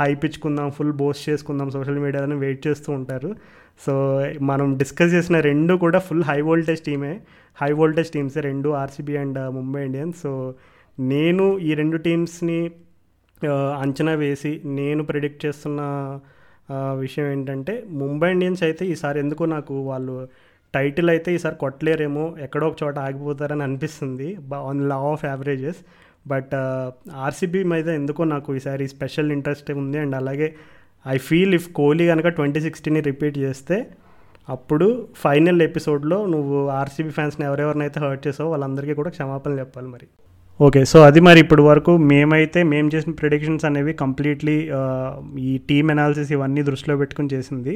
[0.00, 3.36] హైప్ ఇచ్చుకుందాం ఫుల్ బోస్ట్ చేసుకుందాం సోషల్ మీడియాలో వెయిట్ చేస్తూ ఉంటారు.
[3.86, 7.20] సో మనం డిస్కస్ చేసిన రెండు కూడా ఫుల్ హై వోల్టేజ్ టీమే
[7.62, 10.22] హై వోల్టేజ్ టీమ్సే రెండు RCB and Mumbai Indians.
[10.22, 10.54] So
[10.98, 12.70] నేను ఈ రెండు టీమ్స్ని
[13.80, 15.80] అంచనా వేసి నేను ప్రిడిక్ట్ చేస్తున్న
[16.74, 20.28] విషయం ఏంటంటే ముంబై ఇండియన్స్ అయితే ఈసారి ఎందుకో నాకు వాళ్ళు
[20.74, 24.28] టైటిల్ అయితే ఈసారి కొట్టలేరేమో ఎక్కడో ఒక చోట ఆగిపోతారని అనిపిస్తుంది
[24.68, 25.80] on law of averages
[26.32, 26.54] but
[27.26, 29.98] RCB మీద ఎందుకో నాకు ఈసారి స్పెషల్ ఇంట్రెస్ట్ ఉంది.
[29.98, 30.48] అండ్ అలాగే
[31.06, 33.76] ఐ ఫీల్ ఇఫ్ కోహ్లీ కనుక ట్వంటీ సిక్స్టీని రిపీట్ చేస్తే
[34.48, 34.86] అప్పుడు
[35.24, 40.06] ఫైనల్ ఎపిసోడ్లో నువ్వు ఆర్సీబీ ఫ్యాన్స్ని ఎవరెవరినైతే హర్ట్ చేసావో వాళ్ళందరికీ కూడా క్షమాపణ చెప్పాలి మరి.
[40.60, 45.10] ఓకే సో అది మరి ఇప్పటి వరకు మేమైతే మేము చేసిన ప్రిడిక్షన్స్ అనేవి కంప్లీట్లీ uh,
[45.50, 47.74] ఈ టీమ్ అనాలిసిస్ ఇవన్నీ దృష్టిలో పెట్టుకుని చేసింది.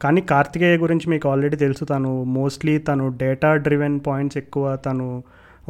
[0.00, 5.06] కానీ కార్తికేయ గురించి మీకు ఆల్రెడీ తెలుసు తను మోస్ట్లీ తను డేటా డ్రివెన్ పాయింట్స్ ఎక్కువ తను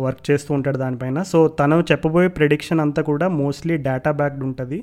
[0.05, 1.19] వర్క్ చేస్తూ ఉంటాడు దానిపైన.
[1.31, 4.79] సో తను చెప్పబోయే ప్రిడిక్షన్ అంతా కూడా మోస్ట్లీ డేటా బ్యాక్డ్ ఉంటుంది.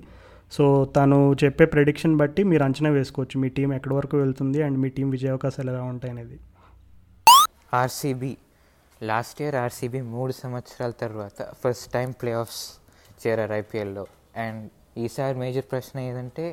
[0.56, 0.66] సో
[0.98, 5.08] తను చెప్పే ప్రిడిక్షన్ బట్టి మీరు అంచనా వేసుకోవచ్చు మీ టీం ఎక్కడి వరకు వెళ్తుంది అండ్ మీ టీం
[5.16, 6.38] విజయ అవకాశాలు ఎలా ఉంటాయి అనేది.
[7.82, 8.34] ఆర్సీబీ
[9.02, 12.62] లాస్ట్ ఇయర్ ఆర్సీబీ మూడు సంవత్సరాల తర్వాత ఫస్ట్ టైం ప్లే ఆఫ్స్
[13.24, 14.06] చేరారు ఐపీఎల్లో
[14.46, 14.62] అండ్
[15.06, 16.46] ఈసారి మేజర్ ప్రశ్న ఏదంటే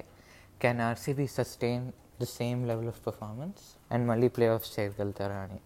[0.62, 1.84] can RCB sustain
[2.22, 3.62] the same level of performance
[3.94, 5.58] and మళ్ళీ ప్లే ఆఫ్స్ చేయగలుగుతారా అని.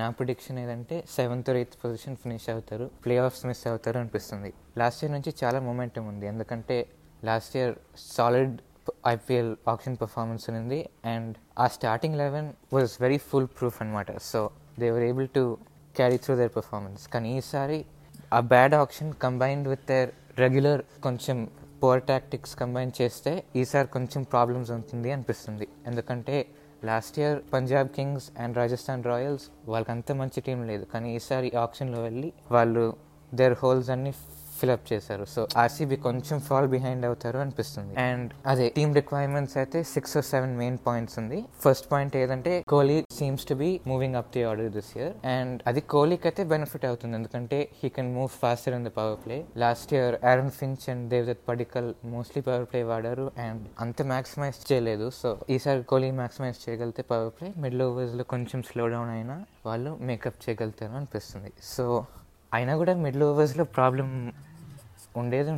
[0.00, 4.50] నా ప్రొడిక్షన్ ఏదంటే seventh or eighth position finish అవుతారు ప్లే ఆఫ్స్ మిస్ అవుతారు అనిపిస్తుంది.
[4.80, 6.26] లాస్ట్ ఇయర్ నుంచి చాలా మొమెంటం ఉంది.
[6.32, 6.76] ఎందుకంటే
[7.28, 7.74] last year
[8.14, 8.56] solid
[9.14, 10.80] IPL auction performance ఉంది
[11.12, 11.32] అండ్
[11.62, 13.18] ఆ starting eleven was very
[13.58, 14.40] foolproof అనమాట so
[14.82, 15.42] they were able to
[15.98, 17.78] carry through their performance కానీ ఈసారి
[18.36, 20.10] ఆ bad auction combined with their
[20.44, 21.38] regular కొంచెం
[21.82, 25.68] పవర్ టాక్టిక్స్ కంబైన్ చేస్తే ఈసారి కొంచెం ప్రాబ్లమ్స్ ఉంటుంది అనిపిస్తుంది.
[25.86, 26.36] ఎందుకంటే
[26.84, 30.84] last year Punjab Kings and Rajasthan Royals వాళ్ళకి అంత మంచి టీం లేదు.
[30.94, 32.84] కానీ ఈసారి ఆప్షన్లో వెళ్ళి వాళ్ళు
[33.34, 34.12] దేర్ హోల్స్ అన్ని
[34.60, 35.24] ఫిలప్ చేశారు.
[35.34, 37.94] సో ఆర్సీబీ కొంచెం ఫాల్ బిహైండ్ అవుతారు అనిపిస్తుంది.
[38.08, 41.38] అండ్ అదే టీమ్ రిక్వైర్మెంట్స్ అయితే six or seven main points ఉంది.
[41.64, 45.82] ఫస్ట్ పాయింట్ ఏదంటే Kohli seems to be moving up the order this year and అది
[45.94, 47.14] కోహ్లీకి అయితే బెనిఫిట్ అవుతుంది.
[47.20, 51.42] ఎందుకంటే he can move faster in the power play last year Aaron Finch and Devdutt
[51.50, 53.26] Padikkal mostly power play వాడారు.
[53.46, 55.08] And అంత maximise చేయలేదు.
[55.20, 59.36] So ఈసారి Kohli maximise చేయగలిగితే పవర్ ప్లే మిడిల్ ఓవర్స్లో కొంచెం స్లో డౌన్ అయినా
[59.68, 61.52] వాళ్ళు మేకప్ చేయగలుగుతారు అనిపిస్తుంది.
[61.74, 61.84] సో
[62.54, 64.32] అయినా కూడా మిడిల్ ఓవర్స్లో ప్రాబ్లం
[65.16, 65.50] ఉండేది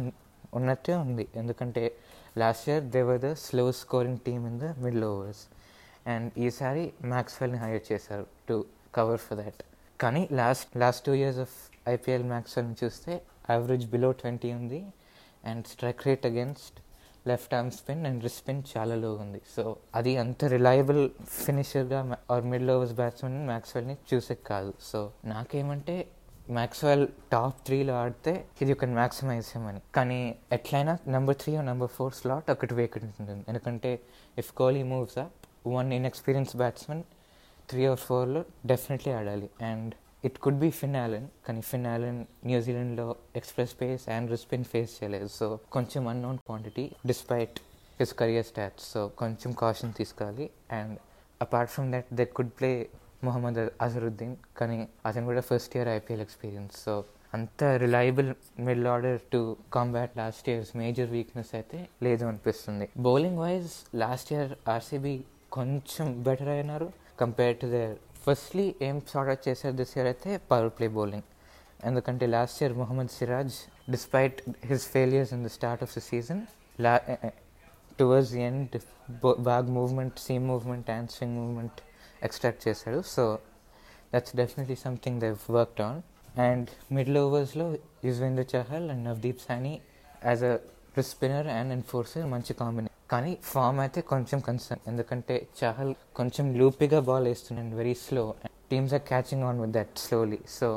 [0.55, 1.29] ఉన్నట్టే ఉంది.
[1.37, 1.97] ఎందుకంటే
[2.39, 5.43] last year they were the slow scoring team in the middle overs
[6.07, 8.65] and ఈసారి మ్యాక్స్వెల్ని హైర్ చేశారు టు
[8.95, 9.63] కవర్ ఫర్ దాట్
[10.01, 11.55] కానీ last last two years of
[11.89, 14.81] IPL మ్యాక్స్వెల్ని చూస్తే యావరేజ్ బిలో ట్వంటీ ఉంది.
[15.45, 16.79] And strike rate against
[17.29, 19.41] left arm spin and spin చాలా low ఉంది.
[19.57, 21.11] So అది అంత రిలయబుల్
[21.45, 24.75] ఫినిషర్గా ఆర్ మిడిల్ ఓవర్స్ బ్యాట్స్మెన్ మ్యాక్స్వెల్ని చూసే కాదు.
[24.81, 25.97] సో నాకేమంటే
[26.57, 29.81] మ్యాక్స్వెల్ టాప్ త్రీలో ఆడితే ఇది ఒక మ్యాక్సిమైజ్ అని.
[29.95, 33.45] కానీ ఎట్లయినా number three number four slot ఒకటి వేకెంట్ ఉంటుంది.
[33.49, 34.01] ఎందుకంటే
[34.39, 37.03] if Kohli moves up one inexperienced batsmen
[37.71, 39.51] three or ఫోర్లో డెఫినెట్లీ ఆడాలి.
[39.71, 39.95] And
[40.25, 45.27] it could be Finn Allen కానీ Finn Allen న్యూజిలాండ్లో express pace and wrist spin face చేయలేదు.
[45.27, 47.61] సో కొంచెం unknown quantity despite
[48.01, 50.51] his career stats so కొంచెం caution తీసుకోవాలి.
[50.71, 50.99] And
[51.43, 52.89] apart from that they could play
[53.25, 57.05] Mohammed Azharuddeen కానీ అతను కూడా first year IPL experience so
[57.35, 62.89] అంత reliable middle order to combat last years major weakness అయితే లేదు అనిపిస్తుంది.
[62.99, 66.89] Bowling wise last year RCB కొంచెం బెటర్ అయినారు
[67.21, 67.95] కంపేర్ టు దేర్
[68.27, 71.27] ఫస్ట్లీ ఏం సార్ట్ అవుట్ చేశారు దిస్ ఇయర్ అయితే పవర్ ప్లే బౌలింగ్
[71.85, 73.57] ఎందుకంటే last year Mohammed Siraj
[73.91, 76.41] despite his failures in the start of the season
[76.81, 76.95] law
[77.99, 78.75] towards the end
[79.43, 81.81] bag movement seam movement and swing movement
[82.27, 83.01] extract చేశాడు.
[83.15, 83.25] So
[84.13, 86.01] that's definitely something they worked on
[86.47, 87.67] and middle ఓవర్స్లో
[88.09, 89.75] Yuzvendra Chahal and Navdeep Saini
[90.31, 90.55] as a
[91.13, 97.27] spinner and enforcer మంచి combination కానీ form అయితే కొంచెం concern ఎందుకంటే చహల్ కొంచెం లూపీగా ball
[97.27, 98.25] వేస్తున్నాడు very slow
[98.71, 100.69] teams are catching on with that slowly so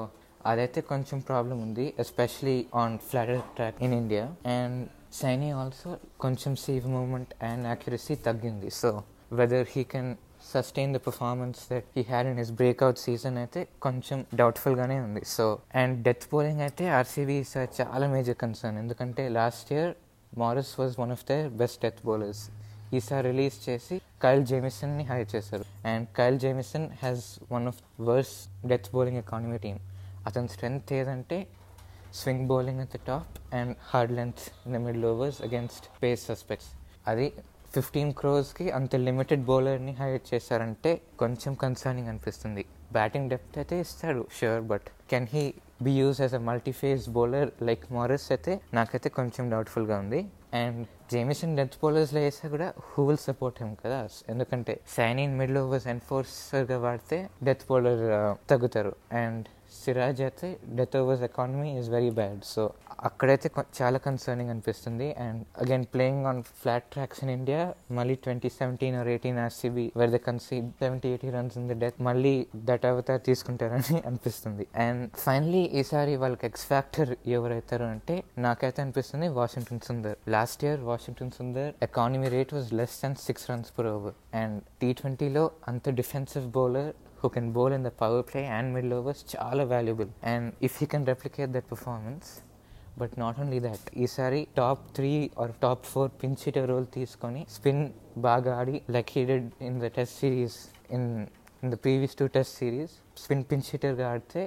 [0.45, 4.23] అదైతే కొంచెం ప్రాబ్లం ఉంది especially on flatter track in India
[4.55, 4.79] and
[5.13, 5.89] Saini also
[6.19, 8.69] కొంచెం సేవ్ మూమెంట్ అండ్ యాక్యురసీ తగ్గింది.
[8.81, 8.89] So
[9.39, 10.11] whether he can
[10.53, 15.25] sustain the performance that he had in his breakout season అయితే కొంచెం డౌట్ఫుల్గానే ఉంది.
[15.25, 17.45] So and death bowling అయితే RCB
[17.81, 19.93] చాలా major concern ఎందుకంటే last year
[20.37, 22.49] Morris was one of the best death bowlers
[22.93, 25.87] ఈసారి release చేసి Kyle జేమిసన్ని హైర్ చేశారు.
[25.87, 29.79] And Kyle Jamieson has one of worse death bowling economy team
[30.25, 31.47] అతని strength ఏదంటే
[32.13, 36.69] swing bowling at the top and hard length in the middle overs against pace suspects
[37.07, 37.33] అది
[37.75, 42.63] fifteen క్రోర్స్కి అంత limited బౌలర్ని hire చేశారంటే కొంచెం concerning అనిపిస్తుంది.
[42.97, 45.43] Batting depth అయితే ఇస్తాడు sure but can he
[45.85, 50.19] be use as a multiphase bowler like Morris అయితే నాకైతే కొంచెం డౌట్ఫుల్గా ఉంది.
[50.61, 50.81] అండ్
[51.13, 53.99] జేమిసన్ డెత్ బౌలర్స్లో వేస్తే కూడా హూ విల్ సపోర్ట్ హిమ్ కదా?
[54.33, 58.93] ఎందుకంటే సైనిన్ మిడిల్ ఓవర్స్ ఎన్ఫోర్సర్గా వాడితే డెత్ బౌలర్ uh, తగ్గుతారు.
[59.23, 59.47] అండ్
[59.83, 62.63] సిరాజ్ అయితే death overs economy is very bad so
[63.07, 65.05] అక్కడైతే చాలా కన్సర్నింగ్ అనిపిస్తుంది.
[65.25, 67.61] And again playing on flat tracks in India
[67.97, 71.99] మళ్ళీ twenty seventeen or eighteen RCB were the conceded seventy eighty runs in the death
[72.09, 72.35] మళ్ళీ
[72.69, 74.65] that అవతార్ తీసుకుంటారని అనిపిస్తుంది.
[74.85, 78.17] And finally ఈసారి వాళ్ళకి ఎక్స్ ఫ్యాక్టర్ ఎవరైతారు అంటే
[78.47, 83.71] నాకైతే అనిపిస్తుంది Washington Sundar last year Washington Sundar economy rate was less than six runs
[83.77, 88.43] per over and T ట్వంటీలో అంత defensive bowler who can bowl in the power play
[88.55, 92.29] and middle overs చాలా valuable and if you can replicate that performance
[93.01, 95.11] but not only that ఈసారి top three
[95.43, 97.83] or top four pinch hitter role తీసుకొని spin
[98.27, 100.57] బాగా ఆడి like he did in the test series
[100.97, 101.07] in
[101.63, 104.43] in the previous two test series spin pinch హిటర్గా ఆడితే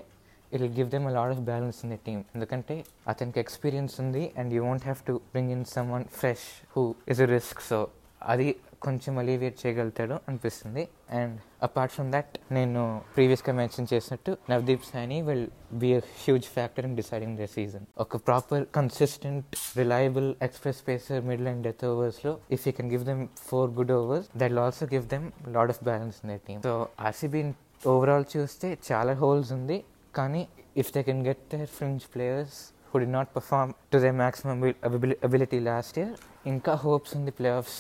[0.53, 2.77] it give them a lot of balance in the team ఎందుకంటే
[3.13, 5.65] అతనికి experience ఉంది and you won't have to bring in
[5.97, 6.47] someone fresh
[6.77, 7.79] who is a risk so
[8.33, 8.49] అది
[8.85, 10.89] కొంచెం అలీవియేట్ చేయగలుగుతాడు అనిపిస్తుంది.
[11.11, 16.87] And apart from that నేను ప్రీవియస్గా మెన్షన్ చేసినట్టు Navdeep Saini will be a huge factor
[16.87, 22.69] in deciding the season ఒక proper consistent reliable express pacer middle and death ఓవర్స్లో if
[22.69, 26.17] you can give them four good overs that will also give them lot of balance
[26.25, 27.43] in the team so RCB
[27.87, 29.85] overall చూస్తే చాలా holes ఉంది.
[30.15, 34.59] కానీ if they can get their fringe players who did not perform to their maximum
[34.85, 36.11] ability last ability last year
[36.47, 37.79] ఇంకా hopes ఉంది playoffs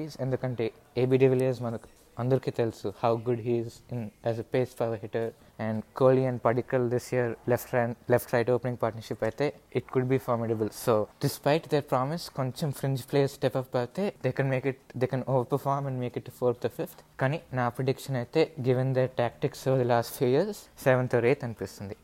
[0.00, 4.94] చేరేకి ఎందుకంటే AB de Villiers మనకు అందరికీ తెలుసు how good he's in as a pace for
[5.02, 5.28] hitter
[5.58, 10.04] and Kohli and Padikkal this year left hand left right opening partnership అయితే it could
[10.04, 14.66] be formidable so despite their promise కొంచెం fringe players step up అయితే they can make
[14.66, 18.94] it they can over perform and make it fourth fifth కానీ నా prediction అయితే given
[18.94, 21.96] their tactics the last few years seventh or eighth అనిపిస్తుంది.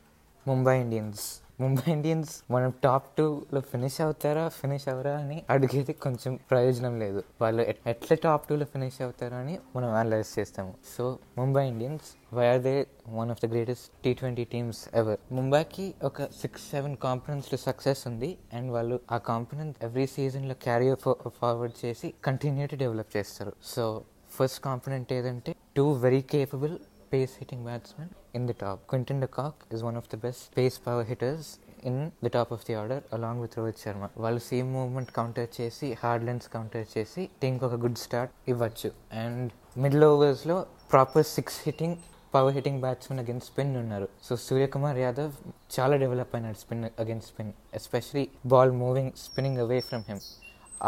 [0.45, 6.99] Mumbai Indians Mumbai Indians మనం top టూలో finish అవుతారా finish అవరా అని అడిగేది కొంచెం ప్రయోజనం
[6.99, 7.23] లేదు.
[7.41, 10.73] వాళ్ళు ఎట్లా టాప్ టూలో ఫినిష్ అవుతారా అని మనం అనలైజ్ చేస్తాము.
[10.97, 15.93] So Mumbai Indians why are they one of the greatest T twenty teams ever ముంబైకి
[16.03, 20.93] ఒక సిక్స్ సెవెన్ కాంపనెంట్స్ సక్సెస్ ఉంది అండ్ వాళ్ళు ఆ కాంపనెంట్ ఎవ్రీ సీజన్లో క్యారీ
[21.39, 23.53] ఫార్వర్డ్ చేసి కంటిన్యూ డెవలప్ చేస్తారు.
[23.63, 26.77] సో ఫస్ట్ కాంపనెంట్ ఏదంటే two very capable
[27.09, 28.85] pace hitting batsman in the top.
[28.87, 32.65] Quinton de Kock is one of the best pace power hitters in the top of
[32.65, 34.09] the order along with Rohit Sharma.
[34.17, 38.89] వాళ్ళు same movement counter చేసి hard lengths counter చేసి టీంకి ఒక good start ఇవ్వచ్చు
[39.23, 39.49] and
[39.83, 40.57] middle ఓవర్స్లో
[40.93, 41.97] proper six hitting
[42.33, 45.33] power hitting batsmen against spin ఉన్నారు so Suryakumar Yadav
[45.75, 50.21] చాలా develop అయినాడు spin against spin especially ball moving spinning away from him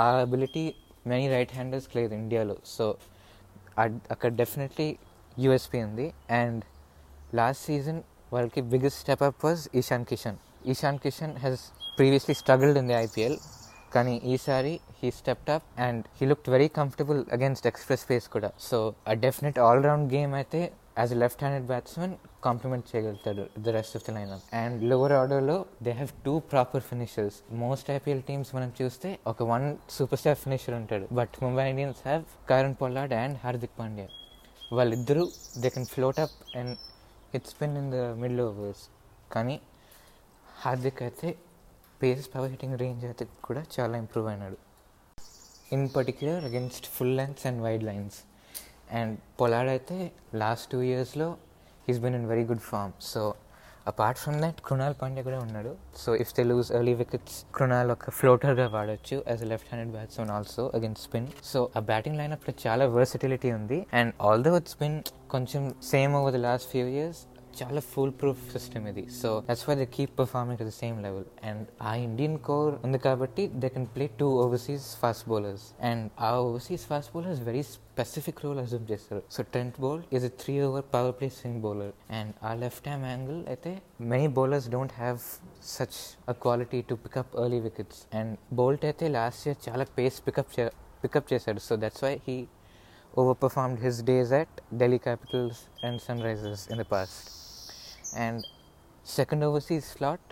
[0.03, 0.65] ఆ అబిలిటీ
[1.11, 2.85] మెనీ రైట్ హ్యాండర్స్ లేదు ఇండియాలో సో
[4.13, 4.89] అక్కడ డెఫినెట్లీ
[5.43, 6.07] యూఎస్పీ ఉంది.
[6.41, 6.61] And
[7.39, 8.01] last season
[8.35, 10.39] వాళ్ళకి biggest step up was Ishan Kishan
[10.73, 11.63] Ishan Kishan has
[11.97, 13.37] previously struggled in the IPL
[13.93, 18.49] కానీ ఈసారి he stepped up and he look very comfortable against express pace కూడా.
[18.69, 18.77] So
[19.11, 20.61] ఆ definite all round game అయితే
[21.01, 22.13] as a left handed batsman
[22.45, 24.31] complement చేయగలుగుతాడు the rest of the line
[24.61, 29.67] and lower ఆర్డర్లో they have two proper finishers most IPL teams మనం చూస్తే ఒక one
[29.97, 31.07] super star finisher ఉంటాడు.
[31.19, 34.07] But Mumbai Indians have Kieron Pollard and Hardik Pandya
[34.77, 35.23] వాళ్ళిద్దరూ
[35.61, 36.73] they can float up and
[37.37, 38.83] it's been in the middle overs
[39.33, 39.55] కానీ
[40.61, 41.29] హార్దిక్ అయితే
[42.01, 44.57] face power hitting range అయితే కూడా చాలా ఇంప్రూవ్ అయినాడు.
[45.75, 48.17] In particular against full lengths and wide lines
[48.99, 49.97] and Pollard అయితే
[50.43, 51.27] last two ఇయర్స్లో
[51.87, 53.21] he's been in very good form so
[53.87, 55.75] apart from that Krunal Pandya కూడా ఉన్నాడు.
[55.97, 60.71] So if they lose early wickets Krunal ఒక ఫ్లోటర్గా వాడచ్చు as left handed batsmen also
[60.75, 63.85] against spin so ఆ batting లైనప్లో చాలా వర్సిటిలిటీ ఉంది.
[63.93, 67.17] And all although with spin కొంచెం same over the last few years
[67.59, 71.27] చాలా ఫుల్ ప్రూఫ్ సిస్టమ్ ఇది so that's why they keep performing to the same level
[71.49, 76.29] and uh Indian core ఉంది కాబట్టి they can play two overseas fast bowlers and uh
[76.41, 80.85] overseas fast bowlers very specific role assume చేస్తారు so Trent Boult is a three over
[80.93, 83.73] power play swing bowler and uh left hand angle అయితే
[84.13, 85.19] many bowlers don't have
[85.73, 90.53] such a quality to pick up early wickets and Boult అయితే last year చాలా pace pick up
[91.03, 92.37] pick up చేశాడు so that's why he
[93.13, 97.38] overperformed his days at Delhi Capitals and Sunrisers in the past.
[98.25, 98.43] And
[99.17, 100.31] second overseas slot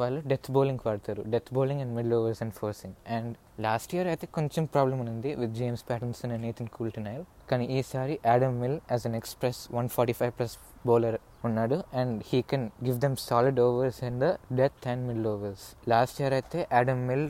[0.00, 3.32] వాళ్ళు death bowling వాడతారు death bowling and middle overs and forcing and
[3.66, 8.56] last year అయితే కొంచెం problem ఉంది with James Pattinson and Nathan Coulter-Nile కానీ ఈసారి Adam
[8.62, 10.54] Milne as an express one forty five plus
[10.90, 11.76] bowler ఉన్నాడు.
[12.00, 14.28] And he can give them solid overs in the
[14.60, 15.66] death and middle overs.
[15.92, 17.26] Last year అయితే Adam Milne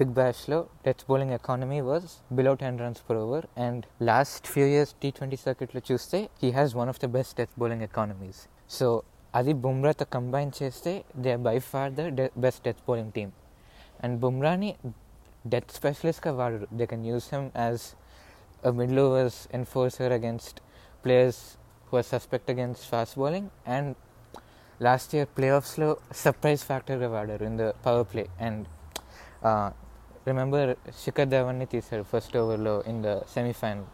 [0.00, 2.06] big బ్యాష్లో death bowling economy was
[2.38, 3.46] below ten runs per over.
[3.66, 7.56] And last few years T twenty సర్కిట్లో చూస్తే he has one of the best death
[7.62, 8.42] bowling economies.
[8.78, 8.88] So
[9.34, 13.32] అది బుమ్రాతో combine చేస్తే they by far the best death bowling team
[14.04, 14.70] and బుమ్రాని
[15.46, 16.66] death స్పెషలిస్ట్గా వాడరు.
[16.78, 17.82] They can use him as
[18.66, 20.58] a middle overs enforcer against
[21.04, 21.42] players
[21.88, 23.90] who are suspect against fast bowling and
[24.82, 25.88] last year play ఆఫ్స్లో
[26.22, 28.62] surprise ఫ్యాక్టర్గా వాడారు in the power play and
[30.26, 30.70] remember
[31.04, 33.86] Shikhar ధవన్ని తీశారు first ఓవర్లో in the semifinal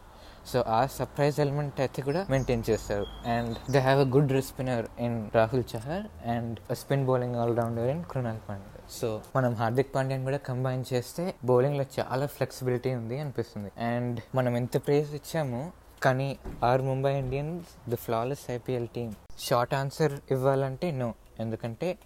[0.45, 3.05] so uh surprise element అయితే కూడా maintain చేస్తారు.
[3.27, 8.49] And they have a good spinner in Rahul Chahar and spin bowling allrounder in Krunal
[8.49, 13.71] Pandya so మనం హార్దిక్ పాండ్యాని కూడా combine చేస్తే బౌలింగ్లో చాలా ఫ్లెక్సిబిలిటీ ఉంది అనిపిస్తుంది.
[13.79, 15.71] అండ్ మనం ఎంత ప్రేజ్ ఇచ్చామో
[16.03, 21.97] కానీ are Mumbai Indians the flawless IPL team short answer ఇవ్వాలంటే నో ఎందుకంటే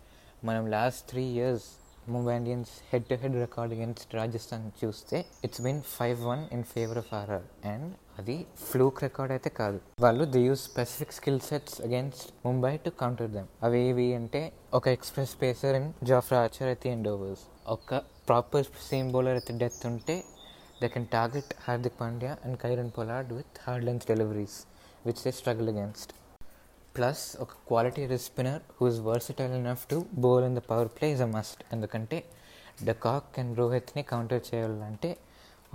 [0.44, 1.64] మనం last three years
[2.08, 7.00] Mumbai Indians head to head record against Rajasthan చూస్తే it's been five one in favour
[7.02, 7.88] of RR and
[8.20, 8.36] అది
[8.66, 9.78] fluke record అయితే కాదు.
[10.04, 14.42] వాళ్ళు the use specific skill sets against Mumbai to counter them అవి ఏవి అంటే
[14.74, 17.44] ఒక express pacer in Jofra Archer అయితే ఎండ్ ఓవర్స్
[17.76, 17.92] ఒక
[18.28, 20.16] ప్రాపర్ సేమ్ బౌలర్ అయితే డెత్ ఉంటే
[20.82, 24.58] they can target Hardik Pandya and Kieron Pollard with hard length deliveries
[25.06, 26.14] which they struggle against
[26.98, 31.24] plus ఒక quality spinner who is versatile enough to bowl in the power play is
[31.26, 32.18] a must ఎందుకంటే
[32.90, 35.10] de Kock and రోహిత్ని counter చేయాలంటే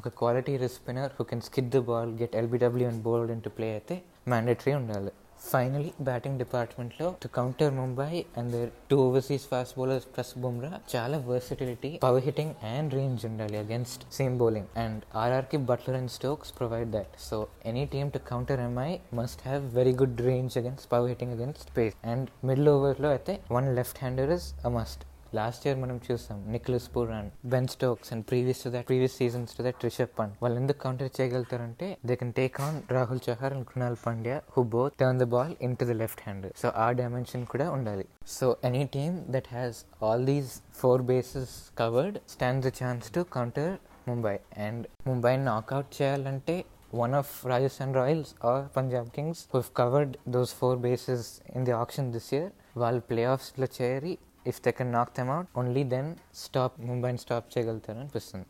[0.00, 3.96] ఒక quality spinner who can skid the ball get LBW and bowled into play అయితే
[4.32, 5.12] mandatory ఉండాలి.
[5.41, 8.57] Finally batting డిపార్ట్మెంట్లో to counter Mumbai and
[8.91, 14.36] two overseas fast bowlers plus Bumrah చాలా versatility power hitting and range ఉండాలి against seam
[14.38, 19.45] bowling and ఆర్ఆర్కి Buttler and Stokes provide that so any team to counter MI must
[19.47, 24.01] have very good range against power hitting against pace and middle ఓవర్లో అయితే one left
[24.01, 25.05] hander is a must
[25.39, 29.62] last year మనం చూసాం Nicholas Pooran Ben Stokes and previous to that previous seasons to
[29.62, 33.99] that Rishabh Pant వాళ్ళు ఎందుకు counter చేయగలుగుతారంటే they can take on Rahul Chahar and Krunal
[34.07, 37.70] Pandya who both turn the ball in to the left hand so uh dimension కూడా
[37.70, 38.07] ఉండాలి.
[38.39, 43.72] So any team that has all these four bases covered stands the chance to counter
[44.09, 46.59] Mumbai and ముంబైని knockout చేయాలంటే
[46.93, 51.74] one of Rajasthan Royals or Punjab Kings who have covered those four bases in the
[51.81, 54.12] auction this year వాళ్ళు ప్లేఆఫ్స్లో చేరి
[54.47, 58.47] if they can knock them out only then stop ముంబైని stop చేయగలుగుతారు అనిపిస్తుంది.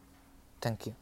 [0.62, 0.92] Thank you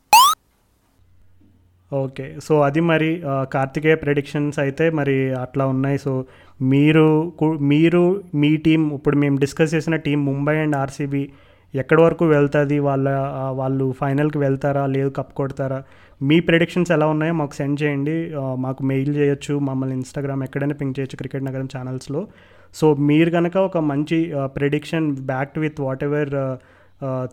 [1.93, 5.99] okay so అది మరి Karthikeya predictions అయితే మరి అట్లా ఉన్నాయి.
[5.99, 6.25] సో
[6.63, 11.31] మీరు కు- మీరు మీ టీం ఇప్పుడు మేము డిస్కస్ చేసిన టీం ముంబై అండ్ ఆర్సీబీ
[11.75, 12.79] ఎక్కడి వరకు వెళ్తుంది?
[12.79, 13.11] వాళ్ళ
[13.51, 14.87] వాళ్ళు ఫైనల్కి వెళ్తారా?
[14.87, 15.83] లేదు కప్ కొడతారా?
[16.23, 18.33] మీ ప్రెడిక్షన్స్ ఎలా ఉన్నాయో మాకు సెండ్ చేయండి.
[18.55, 19.59] మాకు మెయిల్ చేయొచ్చు.
[19.59, 22.27] మమ్మల్ని ఇన్స్టాగ్రామ్ ఎక్కడైనా పింక్ చేయొచ్చు క్రికెట్ నగరం ఛానల్స్లో
[22.75, 26.31] సో మీరు కనుక ఒక మంచి prediction backed with whatever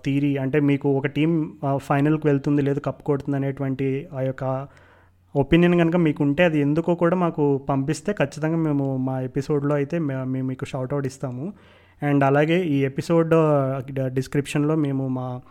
[0.06, 4.68] theory అంటే మీకు ఒక టీం ఫైనల్కి వెళ్తుంది లేదు కప్ కొడుతుంది అనేటువంటి ఆ యొక్క
[5.36, 10.48] ఒపీనియన్ కనుక మీకు ఉంటే అది ఎందుకో కూడా మాకు పంపిస్తే ఖచ్చితంగా మేము మా ఎపిసోడ్లో అయితే మేము
[10.48, 11.54] మీకు షార్ట్అవుట్ ఇస్తాము.
[12.04, 13.34] అండ్ అలాగే ఈ ఎపిసోడ్
[14.14, 15.42] డిస్క్రిప్షన్లో మేము మా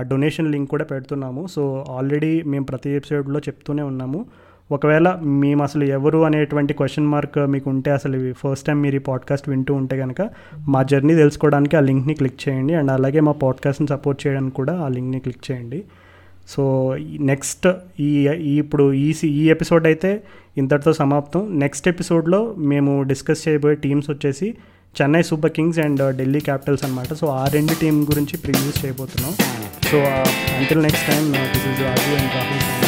[0.00, 1.46] డొనేషన్ లింక్ కూడా పెడుతున్నాము.
[1.46, 4.26] సో ఆల్రెడీ మేము ప్రతి ఎపిసోడ్లో చెప్తూనే ఉన్నాము.
[4.70, 9.48] ఒకవేళ మేము అసలు ఎవరు అనేటువంటి క్వశ్చన్ మార్క్ మీకు ఉంటే అసలు ఫస్ట్ టైం మీరు ఈ పాడ్కాస్ట్
[9.48, 10.28] వింటూ ఉంటే కనుక
[10.68, 12.74] మా జర్నీ తెలుసుకోవడానికి ఆ లింక్ని క్లిక్ చేయండి.
[12.74, 15.84] అండ్ అలాగే మా పాడ్కాస్ట్ని సపోర్ట్ చేయడానికి కూడా ఆ లింక్ని క్లిక్ చేయండి.
[16.48, 17.68] సో నెక్స్ట్
[18.00, 20.22] ఈ ఇప్పుడు ఈ ఈ ఎపిసోడ్ అయితే
[20.58, 21.58] ఇంతటితో సమాప్తం.
[21.58, 24.54] నెక్స్ట్ ఎపిసోడ్లో మేము డిస్కస్ చేయబోయే టీమ్స్ వచ్చేసి
[25.02, 29.32] Chennai Super Kings and Delhi Capitals అనమాట సో ఆ రెండు టీం గురించి ప్రివ్యూస్ చేయబోతున్నాం.
[29.90, 29.98] So
[30.58, 32.85] until next time this is Raju and Rahul